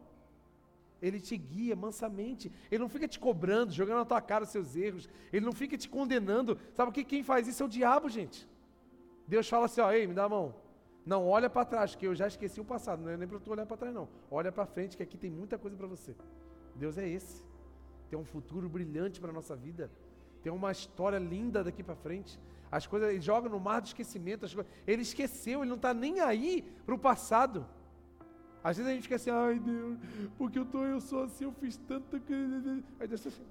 Ele 1.02 1.20
te 1.20 1.38
guia 1.38 1.76
mansamente. 1.76 2.52
Ele 2.72 2.80
não 2.80 2.90
fica 2.90 3.08
te 3.08 3.20
cobrando, 3.20 3.72
jogando 3.72 4.00
na 4.00 4.06
tua 4.06 4.22
cara 4.22 4.44
os 4.44 4.50
seus 4.50 4.76
erros. 4.76 5.10
Ele 5.32 5.46
não 5.46 5.54
fica 5.54 5.78
te 5.78 5.90
condenando. 5.90 6.58
Sabe 6.74 6.90
o 6.90 6.94
que 6.94 7.04
quem 7.04 7.24
faz 7.24 7.48
isso 7.48 7.64
é 7.64 7.66
o 7.66 7.70
diabo, 7.70 8.10
gente. 8.10 8.48
Deus 9.28 9.48
fala 9.48 9.66
assim, 9.66 9.82
ó, 9.82 9.92
ei, 9.92 10.08
me 10.08 10.14
dá 10.14 10.24
a 10.24 10.30
mão. 10.30 10.56
Não, 11.06 11.26
olha 11.26 11.50
para 11.50 11.64
trás, 11.64 11.96
que 11.96 12.06
eu 12.06 12.14
já 12.14 12.28
esqueci 12.28 12.60
o 12.60 12.66
passado. 12.66 13.02
Não 13.02 13.10
é 13.10 13.18
nem 13.18 13.28
para 13.28 13.40
tu 13.40 13.52
olhar 13.52 13.66
para 13.66 13.78
trás, 13.78 13.94
não. 13.94 14.10
Olha 14.30 14.52
para 14.52 14.66
frente, 14.66 14.98
que 14.98 15.04
aqui 15.04 15.18
tem 15.18 15.30
muita 15.30 15.58
coisa 15.58 15.78
para 15.78 15.88
você. 15.88 16.16
Deus 16.76 16.98
é 16.98 17.08
esse. 17.08 17.44
Tem 18.10 18.18
um 18.20 18.26
futuro 18.26 18.68
brilhante 18.68 19.20
para 19.20 19.32
nossa 19.32 19.56
vida. 19.56 19.92
Tem 20.42 20.52
uma 20.52 20.72
história 20.72 21.18
linda 21.18 21.64
daqui 21.64 21.84
para 21.84 21.96
frente. 21.96 22.40
As 22.72 22.86
coisas, 22.86 23.10
ele 23.10 23.22
joga 23.22 23.48
no 23.48 23.60
mar 23.60 23.82
do 23.82 23.88
esquecimento. 23.88 24.42
Coisas, 24.42 24.66
ele 24.86 25.02
esqueceu, 25.02 25.62
ele 25.62 25.70
não 25.70 25.78
está 25.78 25.94
nem 25.94 26.20
aí 26.20 26.62
para 26.86 26.96
o 26.96 27.00
passado. 27.00 27.66
Às 28.64 28.78
vezes 28.78 28.92
a 28.92 28.96
gente 28.96 29.04
fica 29.04 29.16
assim, 29.16 29.30
ai 29.30 29.60
Deus, 29.60 29.98
porque 30.38 30.60
eu, 30.60 30.66
tô, 30.66 30.84
eu 30.84 31.00
sou 31.00 31.24
assim, 31.24 31.46
eu 31.46 31.52
fiz 31.54 31.78
tanta 31.78 32.20
coisa. 32.20 32.84
Aí 33.00 33.08
Deus 33.08 33.26
assim, 33.26 33.44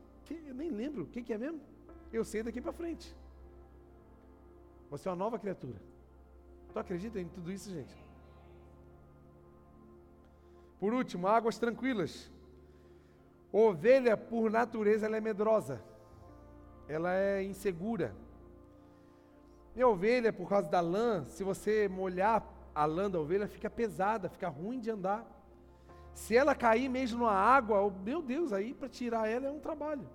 eu 0.47 0.55
nem 0.55 0.71
lembro, 0.71 1.05
o 1.05 1.07
que, 1.07 1.23
que 1.23 1.33
é 1.33 1.39
mesmo? 1.39 1.61
Eu 2.13 2.25
sei 2.25 2.43
daqui 2.43 2.61
para 2.61 2.73
frente. 2.73 3.15
Você 4.91 5.09
é 5.09 5.11
uma 5.11 5.17
nova 5.17 5.39
criatura. 5.39 5.81
Tu 6.73 6.79
acredita 6.79 7.21
em 7.21 7.29
tudo 7.29 7.51
isso, 7.51 7.71
gente? 7.71 7.95
Por 10.79 10.93
último, 10.93 11.27
águas 11.27 11.59
tranquilas. 11.59 12.31
Ovelha, 13.53 14.17
por 14.17 14.51
natureza, 14.51 15.07
ela 15.07 15.17
é 15.17 15.21
medrosa. 15.21 15.83
Ela 16.89 17.15
é 17.15 17.43
insegura. 17.43 18.15
E 19.75 19.83
a 19.83 19.89
ovelha, 19.89 20.33
por 20.33 20.49
causa 20.49 20.69
da 20.69 20.81
lã, 20.81 21.25
se 21.27 21.43
você 21.43 21.89
molhar 21.89 22.47
a 22.77 22.85
lã 22.85 23.11
da 23.11 23.19
ovelha, 23.19 23.49
fica 23.49 23.71
pesada, 23.71 24.29
fica 24.29 24.49
ruim 24.51 24.79
de 24.79 24.91
andar. 24.91 25.25
Se 26.13 26.37
ela 26.37 26.55
cair 26.55 26.91
mesmo 26.91 27.25
na 27.25 27.33
água, 27.33 27.91
meu 28.05 28.21
Deus, 28.21 28.53
aí 28.53 28.75
para 28.75 28.87
tirar 28.87 29.27
ela 29.27 29.47
é 29.47 29.51
um 29.51 29.59
trabalho. 29.59 30.07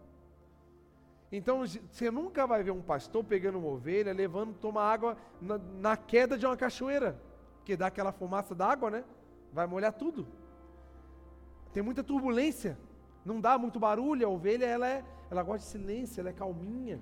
Então 1.31 1.65
você 1.65 2.11
nunca 2.11 2.45
vai 2.45 2.61
ver 2.61 2.69
um 2.69 2.81
pastor 2.81 3.23
pegando 3.23 3.57
uma 3.57 3.69
ovelha, 3.69 4.13
levando 4.13 4.53
tomar 4.53 4.91
água 4.91 5.17
na, 5.41 5.57
na 5.57 5.97
queda 5.97 6.37
de 6.37 6.45
uma 6.45 6.55
cachoeira, 6.55 7.19
que 7.65 7.75
dá 7.75 7.87
aquela 7.87 8.11
fumaça 8.11 8.53
d'água, 8.53 8.91
né? 8.91 9.03
Vai 9.51 9.65
molhar 9.65 9.93
tudo. 9.93 10.27
Tem 11.73 11.81
muita 11.81 12.03
turbulência, 12.03 12.77
não 13.25 13.41
dá 13.41 13.57
muito 13.57 13.79
barulho. 13.79 14.27
A 14.27 14.29
ovelha 14.29 14.65
ela 14.65 14.87
é, 14.87 15.03
ela 15.31 15.41
gosta 15.41 15.65
de 15.65 15.71
silêncio, 15.71 16.19
ela 16.19 16.29
é 16.29 16.33
calminha. 16.33 17.01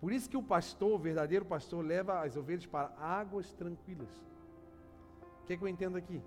Por 0.00 0.10
isso 0.10 0.30
que 0.30 0.38
o 0.38 0.42
pastor, 0.42 0.92
o 0.92 0.98
verdadeiro 0.98 1.44
pastor, 1.44 1.84
leva 1.84 2.24
as 2.24 2.34
ovelhas 2.34 2.64
para 2.64 2.94
águas 2.98 3.52
tranquilas. 3.52 4.27
Que, 5.48 5.54
é 5.54 5.56
que 5.56 5.64
eu 5.64 5.68
entendo 5.68 5.96
aqui? 5.96 6.22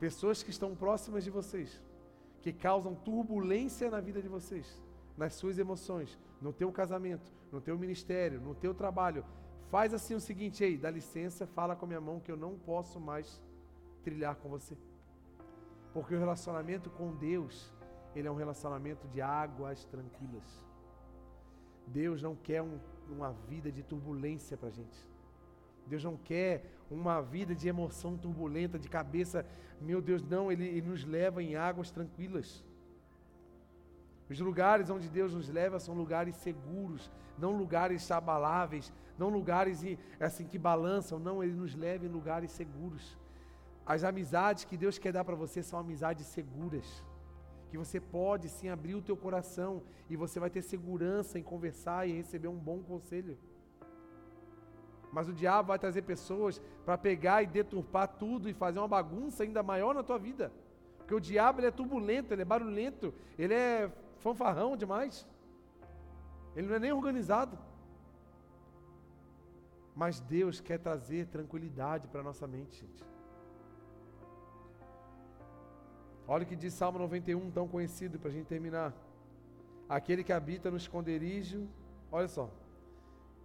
Pessoas 0.00 0.42
que 0.42 0.50
estão 0.50 0.74
próximas 0.74 1.22
de 1.22 1.30
vocês, 1.30 1.82
que 2.40 2.52
causam 2.52 2.94
turbulência 2.94 3.90
na 3.90 4.00
vida 4.00 4.20
de 4.20 4.28
vocês 4.28 4.82
nas 5.18 5.34
suas 5.34 5.58
emoções, 5.58 6.16
no 6.40 6.52
teu 6.52 6.70
casamento, 6.72 7.30
no 7.50 7.60
teu 7.60 7.76
ministério, 7.76 8.40
no 8.40 8.54
teu 8.54 8.72
trabalho. 8.72 9.24
Faz 9.68 9.92
assim 9.92 10.14
o 10.14 10.20
seguinte, 10.20 10.62
aí, 10.62 10.78
dá 10.78 10.90
licença, 10.90 11.46
fala 11.46 11.74
com 11.74 11.84
a 11.84 11.88
minha 11.88 12.00
mão 12.00 12.20
que 12.20 12.30
eu 12.30 12.36
não 12.36 12.56
posso 12.56 13.00
mais 13.00 13.42
trilhar 14.02 14.36
com 14.36 14.48
você. 14.48 14.78
Porque 15.92 16.14
o 16.14 16.18
relacionamento 16.18 16.88
com 16.88 17.14
Deus, 17.16 17.74
ele 18.14 18.28
é 18.28 18.30
um 18.30 18.36
relacionamento 18.36 19.08
de 19.08 19.20
águas 19.20 19.84
tranquilas. 19.86 20.64
Deus 21.88 22.22
não 22.22 22.36
quer 22.36 22.62
um, 22.62 22.78
uma 23.10 23.32
vida 23.32 23.72
de 23.72 23.82
turbulência 23.82 24.56
para 24.56 24.68
a 24.68 24.72
gente. 24.72 25.07
Deus 25.88 26.04
não 26.04 26.16
quer 26.16 26.64
uma 26.90 27.20
vida 27.20 27.54
de 27.54 27.68
emoção 27.68 28.16
turbulenta, 28.16 28.78
de 28.78 28.88
cabeça. 28.88 29.44
Meu 29.80 30.00
Deus, 30.00 30.22
não, 30.22 30.50
ele, 30.52 30.66
ele 30.66 30.88
nos 30.88 31.04
leva 31.04 31.42
em 31.42 31.56
águas 31.56 31.90
tranquilas. 31.90 32.64
Os 34.30 34.38
lugares 34.40 34.90
onde 34.90 35.08
Deus 35.08 35.32
nos 35.32 35.48
leva 35.48 35.80
são 35.80 35.94
lugares 35.94 36.36
seguros, 36.36 37.10
não 37.38 37.56
lugares 37.56 38.10
abaláveis, 38.10 38.92
não 39.18 39.30
lugares 39.30 39.82
assim 40.20 40.46
que 40.46 40.58
balançam, 40.58 41.18
não, 41.18 41.42
ele 41.42 41.54
nos 41.54 41.74
leva 41.74 42.04
em 42.04 42.08
lugares 42.08 42.50
seguros. 42.52 43.16
As 43.86 44.04
amizades 44.04 44.64
que 44.64 44.76
Deus 44.76 44.98
quer 44.98 45.12
dar 45.12 45.24
para 45.24 45.34
você 45.34 45.62
são 45.62 45.78
amizades 45.78 46.26
seguras, 46.26 47.02
que 47.70 47.78
você 47.78 47.98
pode 47.98 48.50
sim 48.50 48.68
abrir 48.68 48.94
o 48.94 49.02
teu 49.02 49.16
coração 49.16 49.82
e 50.10 50.16
você 50.16 50.38
vai 50.38 50.50
ter 50.50 50.60
segurança 50.60 51.38
em 51.38 51.42
conversar 51.42 52.06
e 52.06 52.12
receber 52.12 52.48
um 52.48 52.58
bom 52.58 52.82
conselho. 52.82 53.38
Mas 55.12 55.28
o 55.28 55.32
diabo 55.32 55.68
vai 55.68 55.78
trazer 55.78 56.02
pessoas 56.02 56.60
para 56.84 56.98
pegar 56.98 57.42
e 57.42 57.46
deturpar 57.46 58.08
tudo 58.08 58.48
e 58.48 58.54
fazer 58.54 58.78
uma 58.78 58.88
bagunça 58.88 59.42
ainda 59.42 59.62
maior 59.62 59.94
na 59.94 60.02
tua 60.02 60.18
vida. 60.18 60.52
Porque 60.98 61.14
o 61.14 61.20
diabo 61.20 61.60
ele 61.60 61.68
é 61.68 61.70
turbulento, 61.70 62.34
ele 62.34 62.42
é 62.42 62.44
barulhento, 62.44 63.14
ele 63.38 63.54
é 63.54 63.90
fanfarrão 64.18 64.76
demais. 64.76 65.26
Ele 66.54 66.66
não 66.66 66.76
é 66.76 66.78
nem 66.78 66.92
organizado. 66.92 67.58
Mas 69.94 70.20
Deus 70.20 70.60
quer 70.60 70.78
trazer 70.78 71.26
tranquilidade 71.26 72.06
para 72.08 72.20
a 72.20 72.24
nossa 72.24 72.46
mente, 72.46 72.80
gente. 72.80 73.04
Olha 76.26 76.44
o 76.44 76.46
que 76.46 76.54
diz 76.54 76.74
Salmo 76.74 76.98
91, 76.98 77.50
tão 77.50 77.66
conhecido, 77.66 78.18
para 78.18 78.28
a 78.28 78.32
gente 78.32 78.46
terminar. 78.46 78.92
Aquele 79.88 80.22
que 80.22 80.32
habita 80.32 80.70
no 80.70 80.76
esconderijo, 80.76 81.66
olha 82.12 82.28
só, 82.28 82.50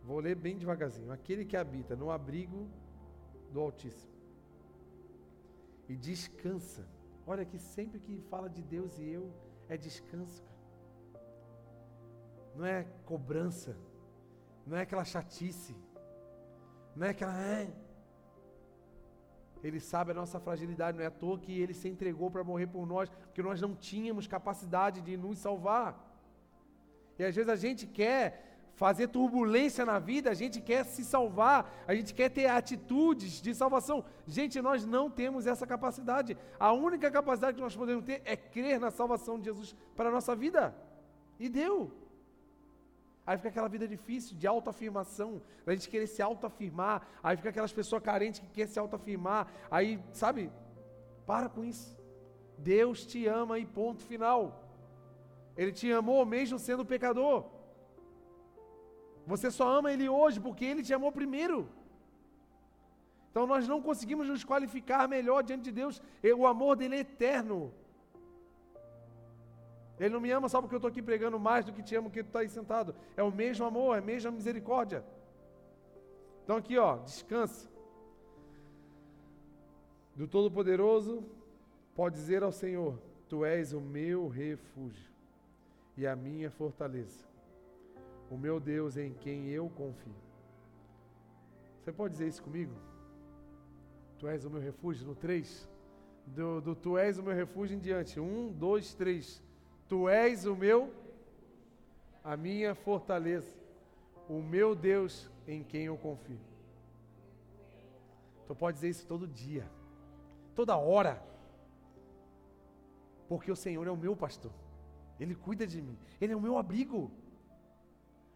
vou 0.04 0.20
ler 0.20 0.36
bem 0.36 0.58
devagarzinho. 0.58 1.12
Aquele 1.12 1.46
que 1.46 1.58
habita 1.58 1.96
no 1.96 2.12
abrigo 2.12 2.68
do 3.52 3.60
Altíssimo 3.60 4.12
e 5.88 5.96
descansa. 5.96 6.88
Olha 7.26 7.46
que 7.46 7.58
sempre 7.58 8.00
que 8.00 8.20
fala 8.30 8.50
de 8.50 8.62
Deus 8.62 8.98
e 9.00 9.08
eu, 9.08 9.32
é 9.70 9.78
descanso 9.78 10.44
não 12.56 12.66
é 12.66 12.86
cobrança, 13.06 13.76
não 14.66 14.78
é 14.78 14.82
aquela 14.82 15.04
chatice, 15.04 15.76
não 16.96 17.08
é 17.08 17.10
aquela. 17.10 17.38
É, 17.40 17.68
Ele 19.64 19.80
sabe 19.80 20.12
a 20.12 20.14
nossa 20.14 20.40
fragilidade, 20.40 20.98
não 20.98 21.04
é 21.04 21.08
à 21.08 21.12
toa 21.12 21.40
que 21.40 21.60
ele 21.60 21.74
se 21.74 21.88
entregou 21.88 22.30
para 22.30 22.44
morrer 22.44 22.68
por 22.68 22.86
nós, 22.86 23.10
porque 23.10 23.42
nós 23.42 23.62
não 23.62 23.74
tínhamos 23.74 24.28
capacidade 24.28 25.02
de 25.02 25.16
nos 25.16 25.40
salvar. 25.40 25.92
E 27.18 27.24
às 27.24 27.36
vezes 27.36 27.50
a 27.50 27.56
gente 27.56 27.88
quer 27.88 28.53
fazer 28.76 29.08
turbulência 29.08 29.86
na 29.86 30.00
vida, 30.00 30.30
a 30.30 30.34
gente 30.34 30.60
quer 30.60 30.84
se 30.84 31.04
salvar, 31.04 31.72
a 31.88 31.94
gente 31.94 32.14
quer 32.14 32.30
ter 32.30 32.48
atitudes 32.48 33.42
de 33.42 33.54
salvação. 33.54 34.04
Gente, 34.28 34.62
nós 34.62 34.86
não 34.86 35.10
temos 35.10 35.46
essa 35.46 35.66
capacidade. 35.68 36.38
A 36.60 36.72
única 36.74 37.10
capacidade 37.12 37.56
que 37.56 37.62
nós 37.62 37.76
podemos 37.76 38.04
ter 38.04 38.22
é 38.26 38.36
crer 38.36 38.80
na 38.80 38.90
salvação 38.90 39.38
de 39.38 39.46
Jesus 39.46 39.76
para 39.96 40.10
a 40.10 40.12
nossa 40.12 40.36
vida. 40.36 40.76
E 41.40 41.48
deu. 41.50 41.92
Aí 43.26 43.38
fica 43.38 43.50
aquela 43.50 43.70
vida 43.70 43.88
difícil 43.88 44.36
de 44.36 44.46
autoafirmação, 44.46 45.42
a 45.66 45.72
gente 45.72 45.88
querer 45.88 46.08
se 46.08 46.22
autoafirmar. 46.22 47.08
Aí 47.22 47.38
fica 47.38 47.50
aquelas 47.50 47.72
pessoas 47.72 48.04
carentes 48.04 48.42
que 48.42 48.48
querem 48.48 48.72
se 48.72 48.80
autoafirmar. 48.80 49.48
Aí, 49.72 50.00
sabe? 50.12 50.52
Para 51.26 51.48
com 51.48 51.64
isso. 51.64 51.98
Deus 52.58 53.06
te 53.06 53.26
ama 53.28 53.60
e 53.60 53.66
ponto 53.66 54.04
final. 54.04 54.62
Ele 55.56 55.72
te 55.72 55.92
amou 55.92 56.26
mesmo 56.26 56.60
sendo 56.60 56.84
pecador. 56.84 57.46
Você 59.26 59.50
só 59.50 59.68
ama 59.80 59.92
Ele 59.92 60.08
hoje 60.10 60.40
porque 60.40 60.66
Ele 60.66 60.84
te 60.84 60.94
amou 60.94 61.12
primeiro. 61.12 61.68
Então 63.32 63.48
nós 63.48 63.68
não 63.68 63.82
conseguimos 63.82 64.28
nos 64.28 64.44
qualificar 64.44 65.08
melhor 65.08 65.42
diante 65.44 65.64
de 65.64 65.72
Deus. 65.72 66.02
O 66.38 66.46
amor 66.46 66.76
dele 66.76 66.98
é 66.98 67.00
eterno. 67.00 67.74
Ele 70.00 70.14
não 70.14 70.20
me 70.20 70.30
ama 70.32 70.50
só 70.50 70.62
porque 70.62 70.76
eu 70.76 70.78
estou 70.78 70.90
aqui 70.90 71.02
pregando 71.02 71.40
mais 71.40 71.66
do 71.66 71.74
que 71.74 71.82
te 71.82 71.96
amo 71.96 72.12
que 72.12 72.24
tu 72.24 72.28
está 72.28 72.40
aí 72.40 72.50
sentado. 72.50 72.94
É 73.16 73.24
o 73.24 73.32
mesmo 73.32 73.66
amor, 73.66 73.96
é 73.96 74.00
a 74.00 74.02
mesma 74.02 74.32
misericórdia. 74.32 75.04
Então 76.44 76.58
aqui, 76.58 76.78
ó, 76.78 76.98
descansa. 76.98 77.72
Do 80.16 80.28
Todo-Poderoso, 80.28 81.24
pode 81.96 82.16
dizer 82.16 82.44
ao 82.44 82.52
Senhor: 82.52 83.00
Tu 83.30 83.46
és 83.46 83.74
o 83.74 83.82
meu 83.82 84.28
refúgio 84.28 85.12
e 85.98 86.06
a 86.06 86.16
minha 86.16 86.52
fortaleza 86.52 87.33
o 88.30 88.38
meu 88.38 88.60
Deus 88.60 88.98
em 88.98 89.14
quem 89.14 89.50
eu 89.50 89.70
confio. 89.70 90.16
Você 91.80 91.92
pode 91.92 92.14
dizer 92.14 92.28
isso 92.28 92.42
comigo? 92.42 92.74
Tu 94.18 94.28
és 94.28 94.46
o 94.46 94.50
meu 94.50 94.62
refúgio, 94.62 95.06
no 95.06 95.16
3. 95.16 95.70
Do, 96.26 96.62
do 96.62 96.76
Tu 96.76 96.98
és 96.98 97.18
o 97.18 97.24
meu 97.24 97.34
refúgio 97.34 97.76
em 97.76 97.80
diante. 97.80 98.20
Um, 98.20 98.52
dois, 98.52 98.94
três. 98.94 99.44
Tu 99.88 100.08
és 100.08 100.46
o 100.46 100.56
meu, 100.56 100.94
a 102.24 102.38
minha 102.38 102.74
fortaleza, 102.74 103.54
o 104.30 104.42
meu 104.42 104.74
Deus 104.74 105.30
em 105.48 105.64
quem 105.64 105.84
eu 105.86 105.98
confio. 105.98 106.40
Tu 108.48 108.56
pode 108.56 108.76
dizer 108.76 108.90
isso 108.90 109.06
todo 109.06 109.28
dia, 109.28 109.70
toda 110.56 110.78
hora, 110.78 111.22
porque 113.28 113.52
o 113.52 113.56
Senhor 113.56 113.86
é 113.88 113.92
o 113.92 113.98
meu 113.98 114.16
pastor, 114.16 114.52
Ele 115.20 115.36
cuida 115.36 115.66
de 115.68 115.82
mim, 115.82 115.98
Ele 116.20 116.34
é 116.34 116.36
o 116.36 116.42
meu 116.42 116.58
abrigo 116.58 117.12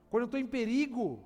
quando 0.10 0.24
eu 0.24 0.26
estou 0.26 0.40
em 0.40 0.48
perigo, 0.48 1.20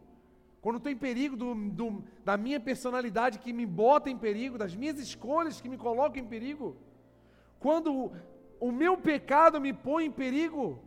quando 0.62 0.76
eu 0.76 0.78
estou 0.78 0.92
em 0.92 0.98
perigo 0.98 1.36
do, 1.36 1.54
do, 1.54 2.04
da 2.24 2.38
minha 2.38 2.60
personalidade 2.60 3.40
que 3.40 3.52
me 3.52 3.66
bota 3.66 4.10
em 4.10 4.18
perigo, 4.18 4.58
das 4.58 4.76
minhas 4.76 5.00
escolhas 5.00 5.60
que 5.60 5.70
me 5.70 5.78
colocam 5.78 6.22
em 6.22 6.28
perigo, 6.28 6.78
quando 7.60 8.12
o, 8.60 8.72
meu 8.72 8.98
pecado 8.98 9.62
me 9.62 9.74
põe 9.74 10.06
em 10.06 10.12
perigo, 10.12 10.80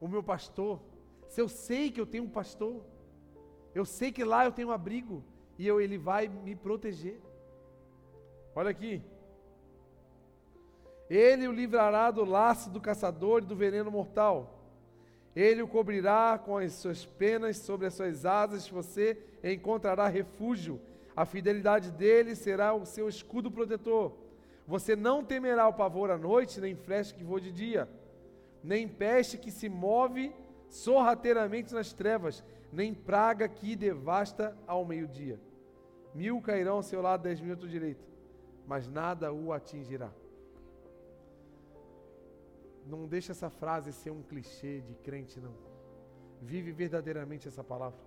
o 0.00 0.08
meu 0.08 0.22
pastor, 0.22 0.80
se 1.28 1.40
eu 1.40 1.48
sei 1.48 1.90
que 1.90 2.00
eu 2.00 2.06
tenho 2.06 2.24
um 2.24 2.28
pastor, 2.28 2.82
eu 3.74 3.84
sei 3.84 4.12
que 4.12 4.24
lá 4.24 4.44
eu 4.44 4.52
tenho 4.52 4.68
um 4.68 4.72
abrigo, 4.72 5.24
e 5.58 5.66
eu, 5.66 5.80
ele 5.80 5.96
vai 5.96 6.28
me 6.28 6.54
proteger. 6.54 7.20
Olha 8.54 8.70
aqui. 8.70 9.02
Ele 11.08 11.46
o 11.48 11.52
livrará 11.52 12.10
do 12.10 12.24
laço 12.24 12.70
do 12.70 12.80
caçador 12.80 13.42
e 13.42 13.46
do 13.46 13.56
veneno 13.56 13.90
mortal. 13.90 14.51
Ele 15.34 15.62
o 15.62 15.68
cobrirá 15.68 16.38
com 16.38 16.58
as 16.58 16.74
suas 16.74 17.04
penas, 17.04 17.56
sobre 17.58 17.86
as 17.86 17.94
suas 17.94 18.26
asas 18.26 18.68
você 18.68 19.18
encontrará 19.42 20.06
refúgio. 20.06 20.80
A 21.16 21.24
fidelidade 21.24 21.90
dele 21.90 22.34
será 22.34 22.74
o 22.74 22.84
seu 22.84 23.08
escudo 23.08 23.50
protetor. 23.50 24.12
Você 24.66 24.94
não 24.94 25.24
temerá 25.24 25.66
o 25.68 25.72
pavor 25.72 26.10
à 26.10 26.18
noite, 26.18 26.60
nem 26.60 26.74
flecha 26.74 27.14
que 27.14 27.24
voa 27.24 27.40
de 27.40 27.50
dia, 27.50 27.88
nem 28.62 28.86
peste 28.86 29.38
que 29.38 29.50
se 29.50 29.68
move 29.68 30.32
sorrateiramente 30.68 31.74
nas 31.74 31.92
trevas, 31.92 32.44
nem 32.72 32.94
praga 32.94 33.48
que 33.48 33.74
devasta 33.74 34.56
ao 34.66 34.84
meio-dia. 34.84 35.38
Mil 36.14 36.40
cairão 36.40 36.76
ao 36.76 36.82
seu 36.82 37.02
lado, 37.02 37.22
dez 37.22 37.40
mil 37.40 37.54
à 37.54 37.56
direita, 37.56 38.04
mas 38.66 38.88
nada 38.88 39.32
o 39.32 39.52
atingirá. 39.52 40.10
Não 42.86 43.06
deixa 43.06 43.32
essa 43.32 43.50
frase 43.50 43.92
ser 43.92 44.10
um 44.10 44.22
clichê 44.22 44.80
de 44.80 44.94
crente, 44.94 45.40
não. 45.40 45.54
Vive 46.40 46.72
verdadeiramente 46.72 47.46
essa 47.48 47.62
palavra. 47.62 47.98